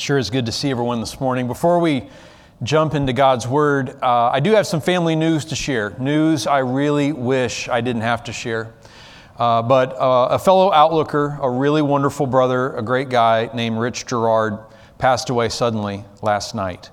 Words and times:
Sure 0.00 0.16
is 0.16 0.30
good 0.30 0.46
to 0.46 0.52
see 0.52 0.70
everyone 0.70 0.98
this 1.00 1.20
morning. 1.20 1.46
Before 1.46 1.78
we 1.78 2.08
jump 2.62 2.94
into 2.94 3.12
God's 3.12 3.46
Word, 3.46 4.02
uh, 4.02 4.30
I 4.32 4.40
do 4.40 4.52
have 4.52 4.66
some 4.66 4.80
family 4.80 5.14
news 5.14 5.44
to 5.44 5.54
share. 5.54 5.90
News 5.98 6.46
I 6.46 6.60
really 6.60 7.12
wish 7.12 7.68
I 7.68 7.82
didn't 7.82 8.00
have 8.00 8.24
to 8.24 8.32
share. 8.32 8.72
Uh, 9.38 9.60
but 9.60 9.92
uh, 9.98 10.28
a 10.30 10.38
fellow 10.38 10.70
outlooker, 10.70 11.38
a 11.42 11.50
really 11.50 11.82
wonderful 11.82 12.24
brother, 12.24 12.74
a 12.76 12.82
great 12.82 13.10
guy 13.10 13.50
named 13.52 13.76
Rich 13.76 14.06
Gerard, 14.06 14.60
passed 14.96 15.28
away 15.28 15.50
suddenly 15.50 16.02
last 16.22 16.54
night. 16.54 16.88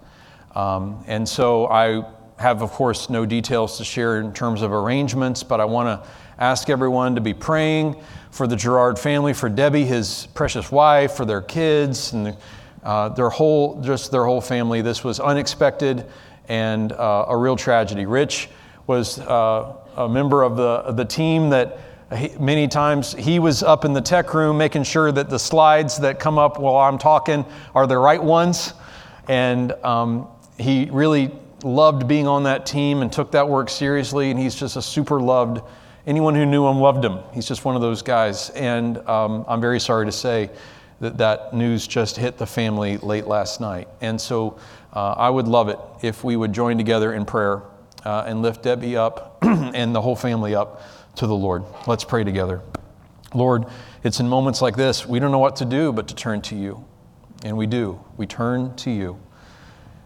Um, 0.54 1.02
and 1.08 1.30
so 1.30 1.68
I 1.68 2.04
have, 2.40 2.62
of 2.62 2.72
course, 2.72 3.10
no 3.10 3.26
details 3.26 3.78
to 3.78 3.86
share 3.86 4.20
in 4.20 4.34
terms 4.34 4.62
of 4.62 4.74
arrangements, 4.74 5.44
but 5.44 5.62
I 5.62 5.66
want 5.66 5.88
to 5.88 6.10
ask 6.40 6.70
everyone 6.70 7.16
to 7.16 7.22
be 7.22 7.34
praying 7.34 8.04
for 8.32 8.48
the 8.48 8.58
Gerard 8.58 9.00
family, 9.00 9.32
for 9.32 9.48
Debbie, 9.48 9.86
his 9.86 10.28
precious 10.34 10.74
wife, 10.74 11.14
for 11.14 11.24
their 11.24 11.42
kids, 11.42 12.12
and 12.12 12.36
uh, 12.88 13.10
their 13.10 13.30
whole, 13.30 13.82
just 13.82 14.12
their 14.12 14.24
whole 14.24 14.40
family. 14.40 14.82
This 14.82 15.04
was 15.04 15.20
unexpected 15.20 16.06
and 16.48 16.94
uh, 16.94 17.26
a 17.28 17.36
real 17.36 17.58
tragedy. 17.58 18.06
Rich 18.06 18.48
was 18.88 19.20
uh, 19.20 19.76
a 19.98 20.08
member 20.08 20.42
of 20.42 20.56
the, 20.56 20.94
the 20.94 21.04
team 21.04 21.50
that 21.50 21.80
he, 22.16 22.30
many 22.40 22.70
times 22.70 23.14
he 23.14 23.40
was 23.40 23.62
up 23.62 23.84
in 23.84 23.92
the 23.92 24.00
tech 24.00 24.34
room 24.34 24.58
making 24.58 24.84
sure 24.84 25.12
that 25.12 25.30
the 25.30 25.38
slides 25.38 25.98
that 25.98 26.18
come 26.18 26.38
up 26.38 26.60
while 26.62 26.78
I'm 26.78 26.98
talking 26.98 27.46
are 27.76 27.88
the 27.88 27.98
right 27.98 28.24
ones. 28.24 28.74
And 29.28 29.74
um, 29.84 30.30
he 30.58 30.88
really 30.90 31.36
loved 31.66 32.08
being 32.08 32.26
on 32.26 32.44
that 32.44 32.66
team 32.66 33.02
and 33.02 33.12
took 33.12 33.34
that 33.34 33.50
work 33.50 33.70
seriously. 33.70 34.32
And 34.32 34.40
he's 34.40 34.56
just 34.56 34.78
a 34.78 34.82
super 34.82 35.20
loved 35.20 35.60
anyone 36.06 36.36
who 36.36 36.46
knew 36.46 36.66
him 36.66 36.78
loved 36.78 37.04
him. 37.04 37.20
He's 37.34 37.50
just 37.50 37.66
one 37.66 37.76
of 37.76 37.82
those 37.82 38.02
guys. 38.02 38.50
And 38.52 38.98
um, 39.10 39.44
I'm 39.46 39.60
very 39.60 39.82
sorry 39.82 40.06
to 40.06 40.12
say 40.14 40.52
that 41.00 41.18
that 41.18 41.54
news 41.54 41.88
just 41.88 42.18
hit 42.18 42.38
the 42.38 42.46
family 42.46 42.98
late 42.98 43.28
last 43.28 43.62
night. 43.62 43.88
And 44.02 44.20
so 44.20 44.60
uh, 44.94 45.14
I 45.18 45.30
would 45.30 45.48
love 45.48 45.70
it 45.70 45.80
if 46.02 46.24
we 46.24 46.36
would 46.36 46.54
join 46.54 46.78
together 46.78 47.14
in 47.14 47.26
prayer 47.26 47.62
uh, 48.04 48.24
and 48.26 48.42
lift 48.42 48.64
Debbie 48.64 48.98
up 48.98 49.38
and 49.42 49.94
the 49.94 50.02
whole 50.02 50.16
family 50.16 50.56
up 50.56 50.82
to 51.16 51.28
the 51.28 51.36
Lord. 51.36 51.64
Let's 51.86 52.04
pray 52.04 52.24
together. 52.24 52.62
Lord, 53.34 53.66
it's 54.04 54.20
in 54.20 54.28
moments 54.28 54.62
like 54.62 54.76
this 54.76 55.06
we 55.06 55.20
don't 55.20 55.32
know 55.32 55.40
what 55.40 55.58
to 55.58 55.66
do 55.66 55.92
but 55.92 56.08
to 56.08 56.16
turn 56.16 56.42
to 56.44 56.56
you. 56.56 56.84
And 57.44 57.56
we 57.58 57.68
do. 57.68 58.04
We 58.18 58.26
turn 58.26 58.76
to 58.78 58.90
you. 58.90 59.20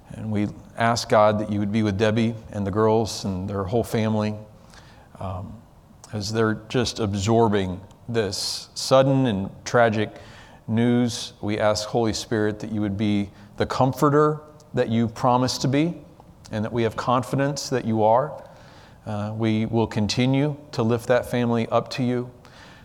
And 0.10 0.32
we 0.32 0.50
ask 0.78 1.08
God 1.08 1.40
that 1.40 1.50
you 1.50 1.60
would 1.60 1.72
be 1.72 1.84
with 1.84 1.98
Debbie 1.98 2.36
and 2.52 2.68
the 2.68 2.72
girls 2.72 3.24
and 3.24 3.50
their 3.50 3.64
whole 3.64 3.84
family. 3.84 4.36
Um, 5.20 5.62
as 6.14 6.34
they're 6.34 6.56
just 6.68 7.00
absorbing 7.00 7.80
this 8.10 8.70
sudden 8.74 9.28
and 9.28 9.50
tragic 9.64 10.10
news. 10.68 11.34
We 11.42 11.60
ask, 11.60 11.88
Holy 11.88 12.14
Spirit, 12.14 12.60
that 12.60 12.72
you 12.72 12.82
would 12.82 12.98
be 12.98 13.30
the 13.58 13.66
comforter 13.66 14.42
that 14.74 14.90
you 14.90 15.08
promised 15.08 15.62
to 15.62 15.68
be, 15.68 15.96
and 16.52 16.64
that 16.64 16.72
we 16.72 16.84
have 16.84 16.96
confidence 16.96 17.70
that 17.70 17.86
you 17.86 18.04
are. 18.04 18.44
Uh, 19.06 19.34
we 19.36 19.66
will 19.66 19.88
continue 19.88 20.56
to 20.72 20.84
lift 20.84 21.08
that 21.08 21.30
family 21.30 21.68
up 21.70 21.90
to 21.90 22.04
you. 22.04 22.32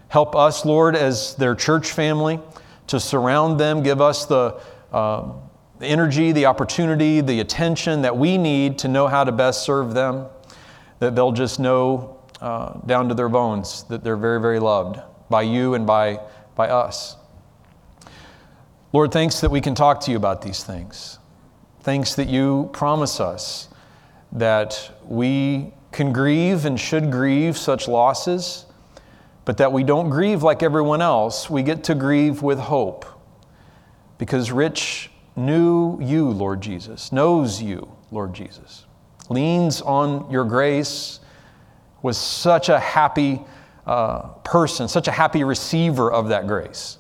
Help 0.09 0.35
us, 0.35 0.65
Lord, 0.65 0.97
as 0.97 1.35
their 1.37 1.55
church 1.55 1.93
family, 1.93 2.41
to 2.87 3.01
surround 3.01 3.59
them. 3.61 3.83
Give 3.83 4.01
us 4.01 4.27
the, 4.27 4.61
uh, 4.93 5.33
energy, 5.81 6.33
the 6.33 6.47
opportunity, 6.47 7.21
the 7.21 7.41
attention 7.41 8.03
that 8.03 8.17
we 8.17 8.39
need 8.39 8.79
to 8.79 8.89
know 8.89 9.07
how 9.07 9.25
to 9.25 9.33
best 9.33 9.65
serve 9.65 9.95
them. 9.95 10.27
That 11.01 11.15
they'll 11.15 11.33
just 11.33 11.61
know 11.61 12.19
uh, 12.41 12.75
down 12.87 13.09
to 13.09 13.15
their 13.15 13.29
bones 13.29 13.85
that 13.85 14.03
they're 14.03 14.17
very, 14.17 14.41
very 14.41 14.61
loved 14.61 15.01
by 15.29 15.43
you 15.43 15.75
and 15.75 15.87
by, 15.87 16.21
by 16.55 16.69
us. 16.69 17.17
Lord, 18.93 19.13
thanks 19.13 19.41
that 19.41 19.51
we 19.51 19.61
can 19.61 19.75
talk 19.75 20.01
to 20.03 20.11
you 20.11 20.17
about 20.17 20.43
these 20.43 20.63
things. 20.63 21.19
Thanks 21.81 22.15
that 22.15 22.29
you 22.29 22.71
promise 22.73 23.21
us 23.21 23.69
that 24.33 24.93
we 25.05 25.73
can 25.93 26.13
grieve 26.13 26.65
and 26.65 26.79
should 26.79 27.11
grieve 27.11 27.57
such 27.57 27.89
losses, 27.89 28.67
but 29.45 29.57
that 29.59 29.73
we 29.73 29.83
don't 29.83 30.11
grieve 30.11 30.43
like 30.43 30.63
everyone 30.63 31.01
else. 31.01 31.49
We 31.49 31.63
get 31.63 31.85
to 31.85 31.95
grieve 31.95 32.43
with 32.43 32.59
hope 32.59 33.07
because 34.19 34.53
Rich 34.53 35.11
knew 35.37 36.01
you, 36.01 36.29
Lord 36.29 36.61
Jesus, 36.61 37.13
knows 37.13 37.63
you, 37.63 37.91
Lord 38.11 38.35
Jesus, 38.35 38.87
leans 39.29 39.83
on 39.83 40.31
your 40.31 40.45
grace 40.45 41.21
was 42.03 42.17
such 42.17 42.69
a 42.69 42.79
happy 42.79 43.41
uh, 43.87 44.29
person, 44.45 44.87
such 44.89 45.09
a 45.09 45.13
happy 45.13 45.45
receiver 45.45 46.11
of 46.11 46.29
that 46.29 46.47
grace. 46.47 46.99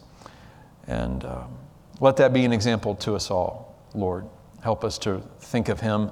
And 0.87 1.25
um, 1.25 1.57
let 2.01 2.17
that 2.17 2.33
be 2.33 2.45
an 2.45 2.53
example 2.53 2.95
to 2.97 3.15
us 3.15 3.31
all, 3.31 3.75
Lord. 3.95 4.27
Help 4.63 4.85
us 4.85 4.99
to 4.99 5.23
think 5.39 5.69
of 5.69 5.81
him 5.81 6.11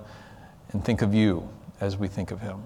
and 0.73 0.85
think 0.85 1.03
of 1.03 1.15
you 1.15 1.49
as 1.81 1.97
we 1.97 2.09
think 2.09 2.31
of 2.31 2.41
him. 2.41 2.63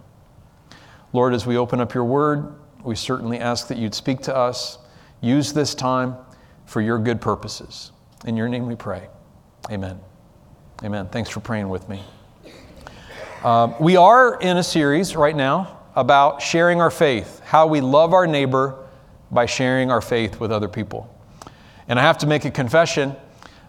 Lord, 1.13 1.35
as 1.35 1.47
we 1.47 1.57
open 1.57 1.81
up 1.81 1.95
your 1.95 2.05
word, 2.05 2.55
we 2.85 2.95
certainly 2.95 3.39
ask 3.39 3.69
that 3.69 3.79
you'd 3.79 3.95
speak 3.95 4.21
to 4.23 4.37
us. 4.37 4.79
Use 5.21 5.53
this 5.53 5.75
time 5.75 6.17
for 6.67 6.81
your 6.81 6.99
good 6.99 7.21
purposes. 7.21 7.93
In 8.25 8.37
your 8.37 8.49
name 8.49 8.67
we 8.67 8.77
pray. 8.77 9.09
Amen. 9.71 9.99
Amen. 10.85 11.09
Thanks 11.09 11.31
for 11.31 11.41
praying 11.41 11.69
with 11.69 11.89
me. 11.89 12.03
Uh, 13.43 13.73
we 13.81 13.97
are 13.97 14.41
in 14.41 14.59
a 14.59 14.63
series 14.63 15.17
right 15.17 15.35
now 15.35 15.79
about 15.97 16.43
sharing 16.43 16.81
our 16.81 16.91
faith, 16.91 17.41
how 17.45 17.67
we 17.67 17.81
love 17.81 18.13
our 18.13 18.27
neighbor 18.27 18.87
by 19.31 19.47
sharing 19.47 19.91
our 19.91 20.01
faith 20.01 20.39
with 20.39 20.53
other 20.53 20.69
people. 20.69 21.13
And 21.89 21.99
I 21.99 22.03
have 22.03 22.19
to 22.19 22.27
make 22.27 22.45
a 22.45 22.51
confession. 22.51 23.17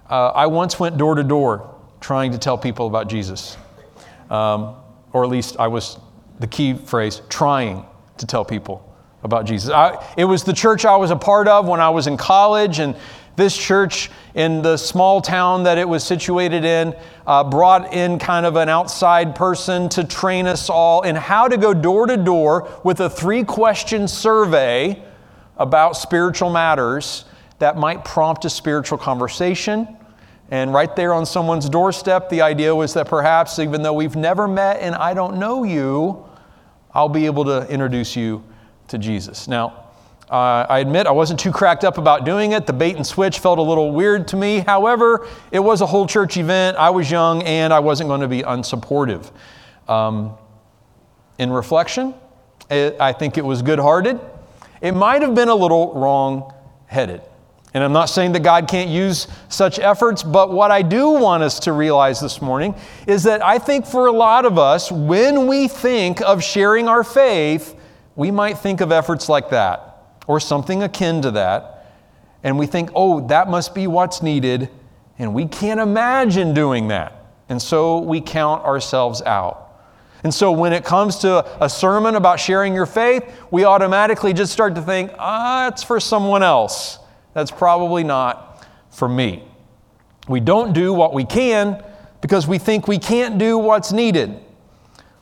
Uh, 0.09 0.30
I 0.30 0.47
once 0.47 0.80
went 0.80 0.97
door 0.97 1.16
to 1.16 1.24
door 1.24 1.75
trying 2.02 2.31
to 2.34 2.38
tell 2.38 2.57
people 2.57 2.88
about 2.88 3.09
Jesus. 3.09 3.57
Um, 4.30 4.75
or 5.13 5.24
at 5.24 5.30
least 5.30 5.57
I 5.57 5.68
was, 5.68 5.97
the 6.40 6.47
key 6.47 6.74
phrase, 6.74 7.22
trying 7.30 7.85
to 8.18 8.25
tell 8.25 8.46
people 8.46 8.85
about 9.24 9.46
Jesus. 9.46 9.69
I, 9.69 10.06
it 10.18 10.25
was 10.25 10.44
the 10.44 10.53
church 10.53 10.85
I 10.85 10.96
was 10.97 11.12
a 11.12 11.16
part 11.16 11.47
of 11.47 11.68
when 11.68 11.80
I 11.81 11.90
was 11.90 12.07
in 12.07 12.18
college, 12.18 12.80
and 12.80 12.96
this 13.35 13.57
church 13.57 14.12
in 14.36 14.62
the 14.62 14.78
small 14.78 15.22
town 15.22 15.63
that 15.63 15.78
it 15.78 15.88
was 15.88 16.03
situated 16.03 16.66
in 16.66 16.96
uh, 17.25 17.44
brought 17.44 17.94
in 17.94 18.19
kind 18.19 18.46
of 18.46 18.56
an 18.56 18.69
outside 18.69 19.36
person 19.36 19.88
to 19.90 20.03
train 20.03 20.46
us 20.46 20.69
all 20.69 21.01
in 21.03 21.16
how 21.16 21.47
to 21.47 21.57
go 21.57 21.74
door 21.74 22.06
to 22.06 22.18
door 22.18 22.69
with 22.84 23.00
a 23.00 23.09
three 23.09 23.44
question 23.44 24.07
survey 24.07 25.01
about 25.57 25.96
spiritual 25.96 26.50
matters 26.50 27.25
that 27.59 27.77
might 27.77 28.03
prompt 28.03 28.45
a 28.45 28.49
spiritual 28.49 28.97
conversation. 28.97 29.97
And 30.51 30.73
right 30.73 30.95
there 30.95 31.13
on 31.13 31.25
someone's 31.25 31.69
doorstep, 31.69 32.29
the 32.29 32.41
idea 32.41 32.73
was 32.73 32.93
that 32.95 33.07
perhaps, 33.07 33.59
even 33.59 33.83
though 33.83 33.93
we've 33.93 34.15
never 34.15 34.47
met 34.47 34.81
and 34.81 34.95
I 34.95 35.13
don't 35.13 35.37
know 35.37 35.63
you, 35.63 36.25
I'll 36.93 37.09
be 37.09 37.27
able 37.27 37.45
to 37.45 37.69
introduce 37.69 38.15
you 38.15 38.43
to 38.87 38.97
Jesus. 38.97 39.47
Now, 39.47 39.85
uh, 40.29 40.65
I 40.69 40.79
admit 40.79 41.07
I 41.07 41.11
wasn't 41.11 41.39
too 41.39 41.51
cracked 41.51 41.83
up 41.83 41.97
about 41.97 42.23
doing 42.23 42.51
it. 42.51 42.67
The 42.67 42.73
bait 42.73 42.95
and 42.95 43.05
switch 43.05 43.39
felt 43.39 43.59
a 43.59 43.63
little 43.63 43.91
weird 43.91 44.27
to 44.29 44.37
me. 44.37 44.59
However, 44.59 45.27
it 45.51 45.59
was 45.59 45.81
a 45.81 45.85
whole 45.85 46.07
church 46.07 46.37
event. 46.37 46.77
I 46.77 46.89
was 46.91 47.09
young 47.09 47.41
and 47.43 47.73
I 47.73 47.79
wasn't 47.79 48.09
going 48.09 48.21
to 48.21 48.27
be 48.27 48.41
unsupportive. 48.41 49.31
Um, 49.87 50.37
in 51.39 51.51
reflection, 51.51 52.13
it, 52.69 52.95
I 52.99 53.13
think 53.13 53.37
it 53.37 53.45
was 53.45 53.61
good 53.61 53.79
hearted. 53.79 54.19
It 54.81 54.93
might 54.93 55.21
have 55.21 55.33
been 55.33 55.49
a 55.49 55.55
little 55.55 55.93
wrong 55.93 56.53
headed. 56.85 57.21
And 57.74 57.84
I'm 57.84 57.94
not 57.94 58.06
saying 58.06 58.31
that 58.31 58.41
God 58.41 58.68
can't 58.68 58.90
use 58.90 59.28
such 59.47 59.78
efforts, 59.78 60.24
but 60.24 60.52
what 60.52 60.72
I 60.72 60.81
do 60.81 61.09
want 61.12 61.44
us 61.44 61.59
to 61.62 61.72
realize 61.72 62.19
this 62.19 62.41
morning 62.41 62.74
is 63.06 63.24
that 63.24 63.46
I 63.46 63.59
think 63.59 63.85
for 63.85 64.07
a 64.07 64.12
lot 64.12 64.46
of 64.46 64.57
us, 64.57 64.91
when 64.91 65.46
we 65.46 65.68
think 65.68 66.19
of 66.22 66.44
sharing 66.44 66.88
our 66.88 67.03
faith, 67.03 67.75
we 68.16 68.31
might 68.31 68.57
think 68.57 68.81
of 68.81 68.91
efforts 68.91 69.30
like 69.30 69.52
that 69.52 69.90
or 70.25 70.40
something 70.40 70.84
akin 70.84 71.22
to 71.24 71.31
that, 71.31 71.85
and 72.44 72.57
we 72.57 72.66
think, 72.66 72.91
oh, 72.96 73.28
that 73.28 73.50
must 73.50 73.75
be 73.75 73.88
what's 73.88 74.22
needed, 74.22 74.69
and 75.18 75.34
we 75.34 75.46
can't 75.46 75.80
imagine 75.80 76.54
doing 76.54 76.88
that. 76.88 77.25
And 77.50 77.62
so 77.62 78.00
we 78.00 78.22
count 78.22 78.63
ourselves 78.63 79.22
out. 79.24 79.65
And 80.24 80.33
so 80.33 80.51
when 80.51 80.74
it 80.74 80.83
comes 80.83 81.18
to 81.19 81.45
a 81.63 81.69
sermon 81.69 82.15
about 82.15 82.39
sharing 82.39 82.75
your 82.75 82.86
faith, 82.86 83.24
we 83.51 83.63
automatically 83.63 84.33
just 84.33 84.54
start 84.54 84.75
to 84.75 84.81
think, 84.81 85.12
ah, 85.18 85.68
it's 85.68 85.81
for 85.81 86.00
someone 86.00 86.44
else. 86.44 87.00
That's 87.33 87.51
probably 87.51 88.03
not 88.03 88.65
for 88.89 89.07
me. 89.07 89.43
We 90.27 90.39
don't 90.39 90.73
do 90.73 90.93
what 90.93 91.13
we 91.13 91.25
can 91.25 91.83
because 92.21 92.47
we 92.47 92.57
think 92.57 92.87
we 92.87 92.99
can't 92.99 93.37
do 93.37 93.57
what's 93.57 93.91
needed. 93.91 94.39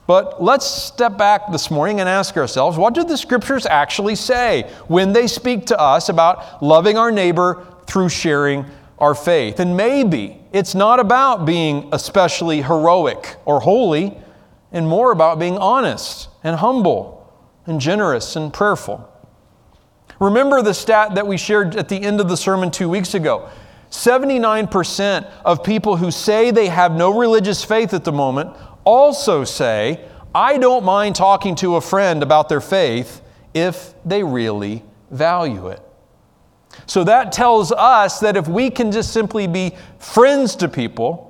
But 0.07 0.41
let's 0.41 0.65
step 0.65 1.17
back 1.17 1.51
this 1.51 1.69
morning 1.69 1.99
and 1.99 2.07
ask 2.07 2.37
ourselves 2.37 2.77
what 2.77 2.93
do 2.93 3.03
the 3.03 3.17
scriptures 3.17 3.65
actually 3.65 4.15
say 4.15 4.71
when 4.87 5.11
they 5.11 5.27
speak 5.27 5.65
to 5.67 5.79
us 5.79 6.07
about 6.07 6.63
loving 6.63 6.97
our 6.97 7.11
neighbor 7.11 7.65
through 7.87 8.09
sharing 8.09 8.65
our 8.99 9.13
faith? 9.13 9.59
And 9.59 9.75
maybe 9.75 10.39
it's 10.53 10.73
not 10.73 11.01
about 11.01 11.45
being 11.45 11.89
especially 11.91 12.61
heroic 12.61 13.35
or 13.45 13.59
holy, 13.59 14.17
and 14.71 14.87
more 14.87 15.11
about 15.11 15.39
being 15.39 15.57
honest 15.57 16.29
and 16.43 16.57
humble 16.57 17.33
and 17.65 17.79
generous 17.79 18.35
and 18.35 18.53
prayerful. 18.53 19.09
Remember 20.19 20.61
the 20.61 20.73
stat 20.73 21.15
that 21.15 21.27
we 21.27 21.37
shared 21.37 21.75
at 21.75 21.89
the 21.89 22.01
end 22.01 22.19
of 22.19 22.29
the 22.29 22.37
sermon 22.37 22.71
two 22.71 22.89
weeks 22.89 23.13
ago 23.13 23.49
79% 23.89 25.31
of 25.45 25.63
people 25.63 25.95
who 25.95 26.11
say 26.11 26.51
they 26.51 26.67
have 26.67 26.91
no 26.91 27.17
religious 27.17 27.63
faith 27.63 27.93
at 27.93 28.03
the 28.03 28.11
moment 28.11 28.55
also 28.83 29.43
say, 29.43 30.05
I 30.35 30.57
don't 30.57 30.83
mind 30.83 31.15
talking 31.15 31.55
to 31.55 31.77
a 31.77 31.81
friend 31.81 32.21
about 32.21 32.49
their 32.49 32.61
faith 32.61 33.21
if 33.53 33.93
they 34.05 34.23
really 34.23 34.83
value 35.09 35.67
it. 35.67 35.81
So 36.85 37.03
that 37.05 37.31
tells 37.31 37.71
us 37.71 38.19
that 38.19 38.37
if 38.37 38.47
we 38.47 38.69
can 38.69 38.91
just 38.91 39.13
simply 39.13 39.47
be 39.47 39.73
friends 39.99 40.55
to 40.57 40.67
people, 40.67 41.27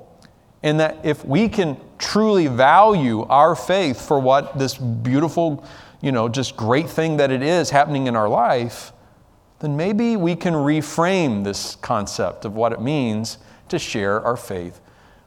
and 0.63 0.79
that 0.79 0.97
if 1.03 1.23
we 1.23 1.47
can 1.47 1.77
truly 1.97 2.47
value 2.47 3.23
our 3.23 3.55
faith 3.55 4.05
for 4.05 4.19
what 4.19 4.57
this 4.57 4.75
beautiful, 4.75 5.63
you 6.01 6.11
know, 6.11 6.29
just 6.29 6.55
great 6.55 6.89
thing 6.89 7.17
that 7.17 7.31
it 7.31 7.41
is 7.41 7.69
happening 7.69 8.07
in 8.07 8.15
our 8.15 8.29
life, 8.29 8.91
then 9.59 9.75
maybe 9.75 10.15
we 10.15 10.35
can 10.35 10.53
reframe 10.53 11.43
this 11.43 11.75
concept 11.77 12.45
of 12.45 12.55
what 12.55 12.71
it 12.71 12.81
means 12.81 13.39
to 13.69 13.79
share 13.79 14.21
our 14.21 14.37
faith 14.37 14.79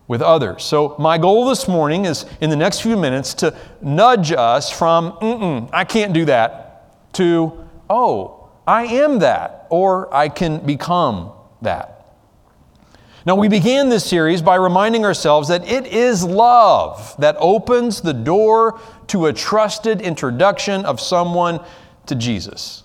with 0.07 0.23
others. 0.23 0.65
So, 0.65 0.97
my 0.99 1.19
goal 1.19 1.49
this 1.49 1.69
morning 1.69 2.05
is 2.05 2.27
in 2.41 2.51
the 2.51 2.57
next 2.57 2.81
few 2.81 2.97
minutes 2.97 3.35
to 3.35 3.57
nudge 3.81 4.33
us 4.33 4.71
from, 4.71 5.13
mm 5.13 5.69
I 5.73 5.85
can't 5.85 6.13
do 6.13 6.25
that, 6.25 7.13
to, 7.15 7.69
oh, 7.89 8.49
I 8.67 8.85
am 8.87 9.21
that, 9.21 9.67
or 9.71 10.13
I 10.15 10.29
can 10.29 10.65
become 10.65 11.33
that. 11.63 12.00
Now, 13.27 13.35
we 13.35 13.49
began 13.49 13.91
this 13.91 14.05
series 14.05 14.41
by 14.41 14.55
reminding 14.55 15.05
ourselves 15.05 15.49
that 15.49 15.69
it 15.69 15.87
is 15.87 16.25
love 16.25 17.15
that 17.19 17.37
opens 17.39 18.01
the 18.01 18.15
door 18.15 18.81
to 19.09 19.27
a 19.27 19.33
trusted 19.33 20.01
introduction 20.01 20.87
of 20.87 21.01
someone 21.01 21.61
to 22.07 22.15
Jesus. 22.15 22.83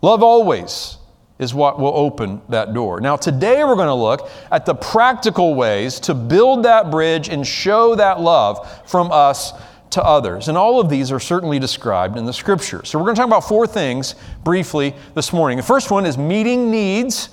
Love 0.00 0.22
always 0.22 0.98
is 1.40 1.52
what 1.52 1.80
will 1.80 1.96
open 1.96 2.40
that 2.48 2.72
door. 2.72 3.00
Now, 3.00 3.16
today 3.16 3.64
we're 3.64 3.74
going 3.74 3.88
to 3.88 3.94
look 3.94 4.30
at 4.52 4.66
the 4.66 4.74
practical 4.74 5.56
ways 5.56 5.98
to 6.00 6.14
build 6.14 6.64
that 6.64 6.92
bridge 6.92 7.28
and 7.28 7.44
show 7.44 7.96
that 7.96 8.20
love 8.20 8.88
from 8.88 9.10
us 9.10 9.52
to 9.90 10.04
others. 10.04 10.46
And 10.46 10.56
all 10.56 10.80
of 10.80 10.90
these 10.90 11.10
are 11.10 11.18
certainly 11.18 11.58
described 11.58 12.16
in 12.16 12.24
the 12.24 12.32
scripture. 12.32 12.84
So, 12.84 13.00
we're 13.00 13.06
going 13.06 13.16
to 13.16 13.20
talk 13.20 13.26
about 13.26 13.48
four 13.48 13.66
things 13.66 14.14
briefly 14.44 14.94
this 15.14 15.32
morning. 15.32 15.56
The 15.56 15.64
first 15.64 15.90
one 15.90 16.06
is 16.06 16.16
meeting 16.16 16.70
needs. 16.70 17.30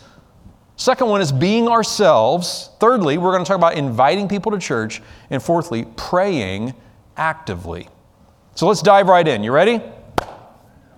Second 0.80 1.10
one 1.10 1.20
is 1.20 1.34
being 1.34 1.68
ourselves. 1.68 2.70
Thirdly, 2.80 3.18
we're 3.18 3.34
going 3.34 3.44
to 3.44 3.48
talk 3.48 3.58
about 3.58 3.74
inviting 3.74 4.30
people 4.30 4.54
to 4.54 4.58
church. 4.58 5.02
And 5.30 5.44
fourthly, 5.44 5.84
praying 5.98 6.74
actively. 7.18 7.90
So 8.56 8.66
let's 8.66 8.82
dive 8.82 9.10
right 9.10 9.28
in. 9.28 9.44
You 9.44 9.52
ready? 9.52 9.82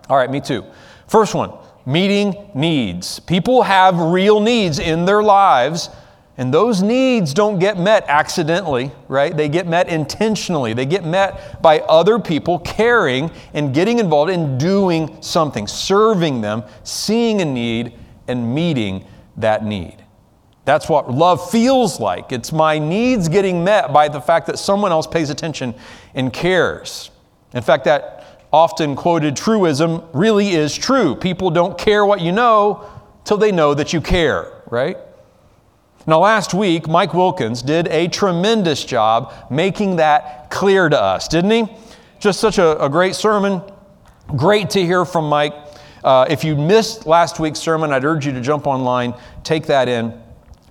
All 0.08 0.18
right, 0.18 0.30
me 0.30 0.40
too. 0.40 0.64
First 1.08 1.34
one 1.34 1.52
meeting 1.88 2.36
needs. 2.54 3.20
People 3.22 3.64
have 3.64 3.98
real 3.98 4.40
needs 4.40 4.78
in 4.78 5.06
their 5.06 5.24
lives, 5.24 5.90
and 6.38 6.54
those 6.54 6.84
needs 6.84 7.34
don't 7.34 7.58
get 7.58 7.80
met 7.80 8.06
accidentally, 8.08 8.92
right? 9.08 9.36
They 9.36 9.50
get 9.50 9.66
met 9.66 9.90
intentionally. 9.90 10.74
They 10.74 10.86
get 10.86 11.06
met 11.06 11.60
by 11.64 11.80
other 11.80 12.20
people 12.20 12.60
caring 12.60 13.32
and 13.56 13.74
getting 13.74 13.98
involved 13.98 14.30
in 14.30 14.60
doing 14.60 15.20
something, 15.24 15.66
serving 15.66 16.42
them, 16.42 16.62
seeing 16.84 17.42
a 17.42 17.46
need, 17.46 17.94
and 18.28 18.54
meeting 18.54 19.08
that 19.38 19.64
need. 19.64 19.98
That's 20.66 20.88
what 20.88 21.12
love 21.12 21.50
feels 21.50 22.00
like. 22.00 22.32
It's 22.32 22.52
my 22.52 22.78
needs 22.78 23.28
getting 23.28 23.64
met 23.64 23.92
by 23.92 24.08
the 24.08 24.22
fact 24.22 24.48
that 24.48 24.60
someone 24.60 24.92
else 24.92 25.08
pays 25.08 25.30
attention 25.30 25.74
and 26.14 26.32
cares. 26.32 27.10
In 27.54 27.62
fact, 27.62 27.86
that 27.86 28.48
often 28.54 28.96
quoted 28.96 29.36
truism 29.36 30.04
really 30.14 30.52
is 30.52 30.76
true. 30.76 31.16
People 31.16 31.50
don't 31.50 31.78
care 31.78 32.06
what 32.06 32.22
you 32.22 32.32
know 32.32 32.88
till 33.24 33.38
they 33.38 33.52
know 33.52 33.74
that 33.74 33.94
you 33.94 34.02
care, 34.02 34.62
right? 34.70 34.98
Now, 36.08 36.20
last 36.20 36.54
week, 36.54 36.88
Mike 36.88 37.14
Wilkins 37.14 37.62
did 37.62 37.88
a 37.88 38.08
tremendous 38.08 38.84
job 38.84 39.34
making 39.52 39.98
that 39.98 40.50
clear 40.50 40.90
to 40.90 41.00
us, 41.00 41.28
didn't 41.28 41.52
he? 41.52 41.68
Just 42.20 42.40
such 42.40 42.58
a, 42.58 42.84
a 42.84 42.90
great 42.90 43.16
sermon. 43.16 43.62
Great 44.36 44.72
to 44.72 44.84
hear 44.84 45.06
from 45.06 45.30
Mike. 45.30 45.54
Uh, 46.04 46.26
if 46.30 46.44
you 46.44 46.56
missed 46.56 47.06
last 47.06 47.40
week's 47.40 47.60
sermon, 47.60 47.92
I'd 47.92 48.06
urge 48.06 48.26
you 48.26 48.32
to 48.32 48.42
jump 48.42 48.68
online, 48.68 49.14
take 49.44 49.68
that 49.68 49.88
in. 49.88 50.20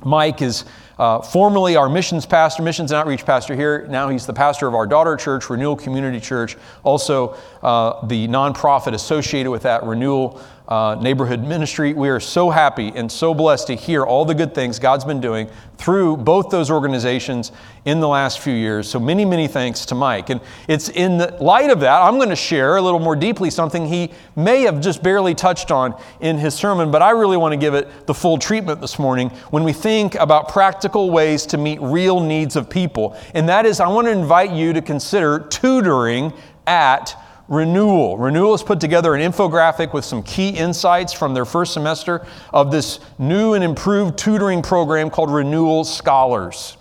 Mike 0.05 0.43
is 0.43 0.65
uh, 0.99 1.21
formerly 1.23 1.77
our 1.77 1.89
missions 1.89 2.27
pastor, 2.27 2.63
missions 2.63 2.91
and 2.91 2.99
outreach 2.99 3.25
pastor 3.25 3.55
here. 3.55 3.87
Now 3.89 4.09
he's 4.09 4.27
the 4.27 4.35
pastor 4.35 4.67
of 4.67 4.75
our 4.75 4.87
daughter 4.87 5.17
church, 5.17 5.49
Renewal 5.49 5.77
Community 5.77 6.21
Church, 6.21 6.57
also 6.83 7.37
uh, 7.63 8.07
the 8.07 8.29
nonprofit 8.29 8.93
associated 8.93 9.51
with 9.51 9.63
that, 9.63 9.83
Renewal 9.85 10.43
uh, 10.71 10.97
Neighborhood 11.01 11.43
Ministry. 11.43 11.95
We 11.95 12.09
are 12.11 12.21
so 12.21 12.49
happy 12.49 12.93
and 12.95 13.11
so 13.11 13.35
blessed 13.35 13.67
to 13.67 13.75
hear 13.75 14.05
all 14.05 14.25
the 14.25 14.35
good 14.35 14.55
things 14.55 14.79
God's 14.79 15.05
been 15.05 15.21
doing 15.21 15.51
through 15.79 16.19
both 16.19 16.49
those 16.51 16.71
organizations 16.71 17.51
in 17.85 17.99
the 17.99 18.07
last 18.07 18.39
few 18.39 18.53
years. 18.53 18.89
So 18.89 19.01
many, 19.01 19.25
many 19.25 19.49
thanks 19.49 19.85
to 19.87 19.97
Mike. 19.97 20.31
And 20.31 20.41
it's 20.69 20.89
in 20.89 21.19
the 21.19 21.37
light 21.41 21.71
of 21.71 21.81
that, 21.81 22.03
I'm 22.03 22.17
going 22.17 22.29
to 22.29 22.37
share 22.37 22.77
a 22.77 22.83
little 22.83 23.01
more 23.01 23.17
deeply 23.17 23.51
something 23.51 23.87
he 23.87 24.13
may 24.37 24.63
have 24.63 24.81
just 24.81 25.03
barely 25.03 25.35
touched 25.35 25.73
on 25.73 26.01
in 26.21 26.39
his 26.39 26.55
sermon, 26.55 26.93
but 26.93 27.03
I 27.03 27.11
really 27.11 27.37
want 27.37 27.53
to 27.53 27.59
give 27.59 27.75
it 27.75 28.07
the 28.07 28.15
full 28.15 28.39
treatment 28.39 28.81
this 28.81 28.99
morning 28.99 29.31
when 29.51 29.65
we 29.65 29.73
think 29.73 30.15
about 30.17 30.49
practical 30.49 31.11
ways 31.11 31.47
to 31.47 31.59
meet 31.59 31.81
real 31.81 32.21
needs 32.21 32.55
of 32.55 32.71
people. 32.71 33.17
And 33.35 33.49
that 33.49 33.67
is, 33.67 33.81
I 33.81 33.89
want 33.89 34.07
to 34.07 34.13
invite 34.13 34.53
you 34.53 34.73
to 34.75 34.83
consider 34.83 35.41
tutoring 35.41 36.33
at 36.67 37.17
Renewal. 37.51 38.17
Renewal 38.17 38.53
has 38.53 38.63
put 38.63 38.79
together 38.79 39.13
an 39.17 39.21
infographic 39.21 39.93
with 39.93 40.05
some 40.05 40.23
key 40.23 40.51
insights 40.51 41.13
from 41.13 41.35
their 41.35 41.45
first 41.45 41.73
semester 41.73 42.25
of 42.53 42.71
this 42.71 43.01
new 43.19 43.55
and 43.55 43.65
improved 43.65 44.17
tutoring 44.17 44.63
program 44.63 45.11
called 45.11 45.33
Renewal 45.33 45.83
Scholars. 45.83 46.77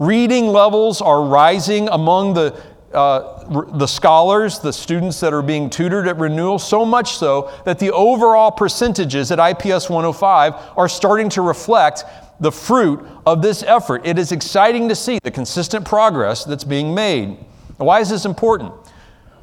Reading 0.00 0.48
levels 0.48 1.00
are 1.00 1.22
rising 1.22 1.86
among 1.90 2.34
the, 2.34 2.60
uh, 2.92 3.68
the 3.78 3.86
scholars, 3.86 4.58
the 4.58 4.72
students 4.72 5.20
that 5.20 5.32
are 5.32 5.42
being 5.42 5.70
tutored 5.70 6.08
at 6.08 6.18
Renewal, 6.18 6.58
so 6.58 6.84
much 6.84 7.14
so 7.14 7.52
that 7.64 7.78
the 7.78 7.92
overall 7.92 8.50
percentages 8.50 9.30
at 9.30 9.38
IPS 9.38 9.88
105 9.88 10.54
are 10.76 10.88
starting 10.88 11.28
to 11.28 11.40
reflect 11.40 12.02
the 12.40 12.50
fruit 12.50 12.98
of 13.26 13.42
this 13.42 13.62
effort. 13.62 14.04
It 14.04 14.18
is 14.18 14.32
exciting 14.32 14.88
to 14.88 14.96
see 14.96 15.20
the 15.22 15.30
consistent 15.30 15.84
progress 15.84 16.42
that's 16.42 16.64
being 16.64 16.92
made. 16.92 17.38
Why 17.76 18.00
is 18.00 18.10
this 18.10 18.24
important? 18.24 18.72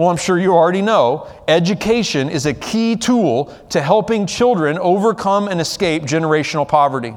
Well, 0.02 0.10
I'm 0.10 0.18
sure 0.18 0.40
you 0.40 0.56
already 0.56 0.82
know, 0.82 1.28
education 1.48 2.28
is 2.28 2.48
a 2.48 2.56
key 2.56 2.96
tool 2.96 3.56
to 3.70 3.80
helping 3.80 4.26
children 4.26 4.80
overcome 4.80 5.48
and 5.48 5.62
escape 5.62 6.06
generational 6.06 6.68
poverty. 6.68 7.14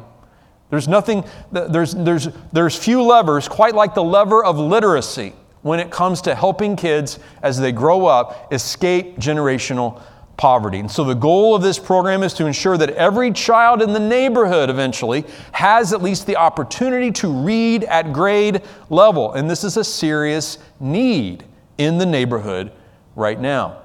There's 0.69 0.87
nothing, 0.87 1.25
there's, 1.51 1.95
there's, 1.95 2.29
there's 2.53 2.77
few 2.77 3.01
levers 3.01 3.49
quite 3.49 3.75
like 3.75 3.95
the 3.95 4.05
lever 4.05 4.44
of 4.44 4.58
literacy 4.58 5.32
when 5.63 5.81
it 5.81 5.91
comes 5.91 6.20
to 6.20 6.35
helping 6.35 6.77
kids 6.77 7.19
as 7.43 7.58
they 7.58 7.73
grow 7.73 8.05
up 8.05 8.53
escape 8.53 9.17
generational 9.17 10.03
poverty. 10.37 10.81
And 10.81 10.91
so 10.91 11.05
the 11.05 11.15
goal 11.15 11.55
of 11.55 11.63
this 11.63 11.79
program 11.79 12.23
is 12.23 12.35
to 12.35 12.44
ensure 12.44 12.77
that 12.77 12.91
every 12.91 13.32
child 13.32 13.81
in 13.81 13.94
the 13.94 13.99
neighborhood 13.99 14.69
eventually 14.69 15.25
has 15.53 15.94
at 15.94 16.03
least 16.03 16.27
the 16.27 16.37
opportunity 16.37 17.11
to 17.13 17.32
read 17.32 17.85
at 17.85 18.13
grade 18.13 18.61
level. 18.91 19.32
And 19.32 19.49
this 19.49 19.65
is 19.65 19.79
a 19.79 19.85
serious 19.85 20.58
need 20.81 21.44
in 21.79 21.99
the 21.99 22.06
neighborhood 22.06 22.70
right 23.15 23.39
now. 23.39 23.81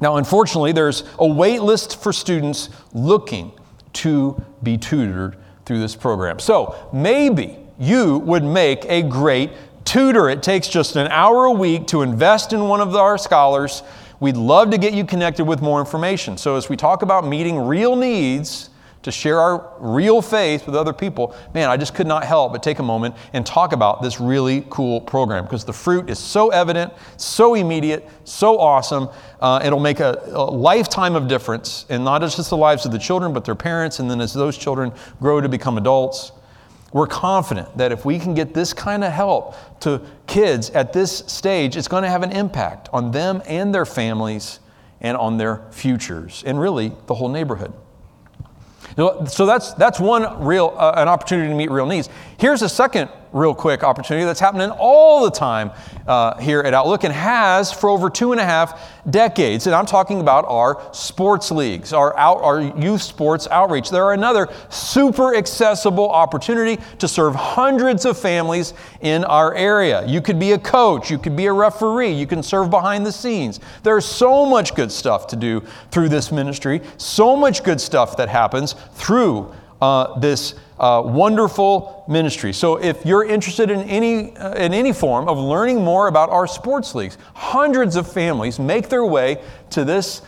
Now, 0.00 0.16
unfortunately, 0.16 0.72
there's 0.72 1.04
a 1.18 1.26
wait 1.26 1.62
list 1.62 2.02
for 2.02 2.12
students 2.12 2.70
looking 2.92 3.52
to 3.94 4.42
be 4.62 4.78
tutored 4.78 5.36
through 5.64 5.80
this 5.80 5.94
program. 5.94 6.38
So 6.38 6.88
maybe 6.92 7.58
you 7.78 8.18
would 8.18 8.42
make 8.42 8.84
a 8.86 9.02
great 9.02 9.50
tutor. 9.84 10.28
It 10.28 10.42
takes 10.42 10.68
just 10.68 10.96
an 10.96 11.08
hour 11.08 11.44
a 11.44 11.52
week 11.52 11.86
to 11.88 12.02
invest 12.02 12.52
in 12.52 12.68
one 12.68 12.80
of 12.80 12.94
our 12.96 13.18
scholars. 13.18 13.82
We'd 14.20 14.36
love 14.36 14.70
to 14.70 14.78
get 14.78 14.92
you 14.92 15.04
connected 15.04 15.44
with 15.44 15.60
more 15.60 15.80
information. 15.80 16.36
So, 16.36 16.56
as 16.56 16.68
we 16.68 16.76
talk 16.76 17.02
about 17.02 17.26
meeting 17.26 17.58
real 17.58 17.96
needs, 17.96 18.70
to 19.02 19.10
share 19.10 19.40
our 19.40 19.72
real 19.80 20.22
faith 20.22 20.66
with 20.66 20.76
other 20.76 20.92
people, 20.92 21.34
man, 21.54 21.68
I 21.68 21.76
just 21.76 21.94
could 21.94 22.06
not 22.06 22.24
help 22.24 22.52
but 22.52 22.62
take 22.62 22.78
a 22.78 22.82
moment 22.82 23.16
and 23.32 23.44
talk 23.44 23.72
about 23.72 24.02
this 24.02 24.20
really 24.20 24.64
cool 24.70 25.00
program 25.00 25.44
because 25.44 25.64
the 25.64 25.72
fruit 25.72 26.08
is 26.08 26.18
so 26.18 26.50
evident, 26.50 26.92
so 27.16 27.54
immediate, 27.54 28.08
so 28.24 28.58
awesome. 28.58 29.08
Uh, 29.40 29.60
it'll 29.64 29.80
make 29.80 30.00
a, 30.00 30.22
a, 30.26 30.44
lifetime 30.44 31.16
of 31.16 31.26
difference 31.26 31.84
in 31.88 32.04
not 32.04 32.20
just 32.20 32.48
the 32.48 32.56
lives 32.56 32.86
of 32.86 32.92
the 32.92 32.98
children, 32.98 33.32
but 33.32 33.44
their 33.44 33.54
parents, 33.54 33.98
and 33.98 34.10
then 34.10 34.20
as 34.20 34.32
those 34.32 34.56
children 34.56 34.92
grow 35.20 35.40
to 35.40 35.48
become 35.48 35.78
adults. 35.78 36.32
We're 36.92 37.06
confident 37.06 37.78
that 37.78 37.90
if 37.90 38.04
we 38.04 38.18
can 38.18 38.34
get 38.34 38.52
this 38.52 38.74
kind 38.74 39.02
of 39.02 39.12
help 39.12 39.56
to 39.80 40.02
kids 40.26 40.68
at 40.70 40.92
this 40.92 41.18
stage, 41.26 41.76
it's 41.76 41.88
going 41.88 42.02
to 42.02 42.10
have 42.10 42.22
an 42.22 42.32
impact 42.32 42.90
on 42.92 43.10
them 43.12 43.42
and 43.46 43.74
their 43.74 43.86
families 43.86 44.60
and 45.00 45.16
on 45.16 45.38
their 45.38 45.62
futures, 45.72 46.44
and 46.46 46.60
really 46.60 46.92
the 47.06 47.14
whole 47.14 47.28
neighborhood. 47.28 47.72
So 48.96 49.46
that's, 49.46 49.72
that's 49.74 49.98
one 49.98 50.44
real, 50.44 50.74
uh, 50.76 50.92
an 50.96 51.08
opportunity 51.08 51.48
to 51.48 51.54
meet 51.54 51.70
real 51.70 51.86
needs. 51.86 52.08
Here's 52.38 52.62
a 52.62 52.68
second 52.68 53.10
real 53.32 53.54
quick 53.54 53.82
opportunity 53.82 54.24
that's 54.24 54.40
happening 54.40 54.70
all 54.78 55.24
the 55.24 55.30
time 55.30 55.70
uh, 56.06 56.38
here 56.38 56.60
at 56.60 56.74
Outlook 56.74 57.04
and 57.04 57.12
has 57.12 57.72
for 57.72 57.88
over 57.88 58.10
two 58.10 58.32
and 58.32 58.40
a 58.40 58.44
half 58.44 58.80
decades. 59.10 59.66
And 59.66 59.74
I'm 59.74 59.86
talking 59.86 60.20
about 60.20 60.44
our 60.48 60.82
sports 60.92 61.50
leagues, 61.50 61.92
our, 61.92 62.16
out, 62.18 62.42
our 62.42 62.60
youth 62.60 63.02
sports 63.02 63.48
outreach. 63.50 63.90
There 63.90 64.04
are 64.04 64.12
another 64.12 64.48
super 64.68 65.34
accessible 65.34 66.10
opportunity 66.10 66.82
to 66.98 67.08
serve 67.08 67.34
hundreds 67.34 68.04
of 68.04 68.18
families 68.18 68.74
in 69.00 69.24
our 69.24 69.54
area. 69.54 70.06
You 70.06 70.20
could 70.20 70.38
be 70.38 70.52
a 70.52 70.58
coach, 70.58 71.10
you 71.10 71.18
could 71.18 71.36
be 71.36 71.46
a 71.46 71.52
referee, 71.52 72.12
you 72.12 72.26
can 72.26 72.42
serve 72.42 72.70
behind 72.70 73.06
the 73.06 73.12
scenes. 73.12 73.60
There's 73.82 74.04
so 74.04 74.46
much 74.46 74.74
good 74.74 74.92
stuff 74.92 75.26
to 75.28 75.36
do 75.36 75.62
through 75.90 76.08
this 76.08 76.30
ministry, 76.30 76.82
so 76.96 77.34
much 77.36 77.64
good 77.64 77.80
stuff 77.80 78.16
that 78.16 78.28
happens 78.28 78.74
through 78.94 79.52
uh, 79.80 80.18
this 80.20 80.54
uh, 80.78 81.02
wonderful 81.04 82.04
ministry. 82.08 82.52
So 82.52 82.76
if 82.76 83.04
you're 83.06 83.24
interested 83.24 83.70
in 83.70 83.80
any, 83.82 84.36
uh, 84.36 84.54
in 84.54 84.74
any 84.74 84.92
form 84.92 85.28
of 85.28 85.38
learning 85.38 85.82
more 85.82 86.08
about 86.08 86.30
our 86.30 86.46
sports 86.46 86.94
leagues, 86.94 87.18
hundreds 87.34 87.96
of 87.96 88.10
families 88.10 88.58
make 88.58 88.88
their 88.88 89.04
way 89.04 89.42
to 89.70 89.84
this 89.84 90.22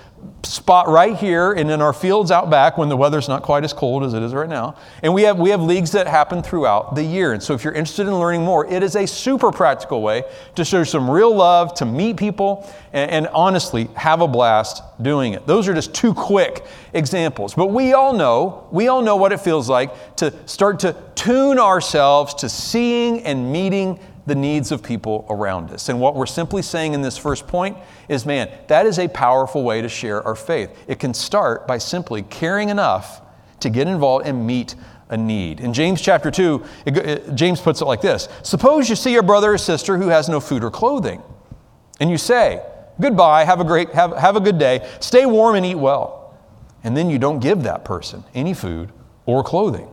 spot 0.45 0.89
right 0.89 1.17
here 1.17 1.53
and 1.53 1.71
in 1.71 1.81
our 1.81 1.93
fields 1.93 2.31
out 2.31 2.51
back 2.51 2.79
when 2.79 2.89
the 2.89 2.97
weather's 2.97 3.29
not 3.29 3.43
quite 3.43 3.65
as 3.65 3.73
cold 3.73 4.05
as 4.05 4.15
it 4.15 4.23
is 4.23 4.33
right 4.33 4.49
now. 4.49 4.77
And 5.03 5.13
we 5.13 5.23
have, 5.23 5.39
we 5.39 5.51
have 5.51 5.61
leagues 5.61 5.93
that 5.93 6.07
happen 6.07 6.43
throughout 6.43 6.95
the 6.95 7.03
year. 7.03 7.33
And 7.33 7.43
so 7.43 7.55
if 7.55 7.65
you're 7.65 7.73
interested 7.73 8.07
in 8.07 8.19
learning 8.19 8.43
more, 8.43 8.67
it 8.67 8.83
is 8.83 8.97
a 8.97 9.07
super 9.07 9.51
practical 9.51 10.03
way 10.03 10.23
to 10.55 10.65
show 10.65 10.85
some 10.85 11.11
real 11.11 11.35
love, 11.35 11.75
to 11.75 11.85
meet 11.85 12.17
people, 12.17 12.71
and, 12.93 13.11
and 13.11 13.27
honestly 13.29 13.89
have 13.97 14.21
a 14.21 14.29
blast 14.29 14.83
doing 15.03 15.33
it. 15.33 15.47
Those 15.47 15.67
are 15.69 15.75
just 15.75 15.95
two 15.95 16.15
quick 16.15 16.65
examples. 16.93 17.55
But 17.55 17.69
we 17.69 17.93
all 17.93 18.13
know, 18.13 18.69
we 18.71 18.89
all 18.89 19.03
know 19.03 19.17
what 19.17 19.33
it 19.33 19.41
feels 19.41 19.69
like 19.69 20.17
to 20.17 20.33
start 20.47 20.81
to 20.81 20.95
tune 21.15 21.59
ourselves 21.59 22.35
to 22.35 22.49
seeing 22.49 23.25
and 23.25 23.51
meeting 23.51 23.99
the 24.27 24.35
needs 24.35 24.73
of 24.73 24.83
people 24.83 25.27
around 25.29 25.71
us. 25.71 25.89
And 25.89 26.01
what 26.01 26.15
we're 26.15 26.27
simply 26.27 26.63
saying 26.63 26.95
in 26.95 27.03
this 27.03 27.17
first 27.19 27.47
point 27.47 27.77
is 28.09 28.25
man, 28.25 28.51
that 28.69 28.87
is 28.87 28.99
a 28.99 29.09
powerful 29.09 29.63
way 29.63 29.83
to 29.83 29.89
share 29.89 30.23
our 30.23 30.35
faith. 30.35 30.71
It 30.89 30.99
can 30.99 31.13
start 31.15 31.67
by 31.67 31.79
simply 31.79 32.23
caring 32.23 32.71
enough 32.71 33.21
to 33.61 33.71
get 33.71 33.87
involved 33.87 34.27
and 34.27 34.47
meet 34.47 34.75
a 35.11 35.17
need. 35.17 35.61
In 35.61 35.73
James 35.73 36.01
chapter 36.01 36.31
2, 36.31 36.65
it, 36.87 36.97
it, 36.97 37.35
James 37.35 37.61
puts 37.61 37.81
it 37.81 37.85
like 37.85 38.01
this 38.01 38.29
Suppose 38.43 38.89
you 38.89 38.97
see 38.97 39.13
your 39.13 39.23
brother 39.23 39.53
or 39.53 39.59
sister 39.59 39.97
who 39.99 40.09
has 40.09 40.29
no 40.29 40.41
food 40.41 40.65
or 40.65 40.71
clothing, 40.71 41.23
and 42.01 42.11
you 42.11 42.19
say, 42.19 42.63
Goodbye, 43.01 43.45
have 43.45 43.61
a 43.61 43.65
great, 43.65 43.91
have, 43.91 44.17
have 44.17 44.37
a 44.37 44.41
good 44.41 44.59
day, 44.59 44.89
stay 45.01 45.27
warm 45.27 45.57
and 45.57 45.67
eat 45.67 45.75
well. 45.75 46.37
And 46.85 46.97
then 46.97 47.11
you 47.11 47.19
don't 47.19 47.41
give 47.41 47.63
that 47.63 47.85
person 47.85 48.25
any 48.35 48.55
food 48.55 48.93
or 49.27 49.43
clothing. 49.43 49.89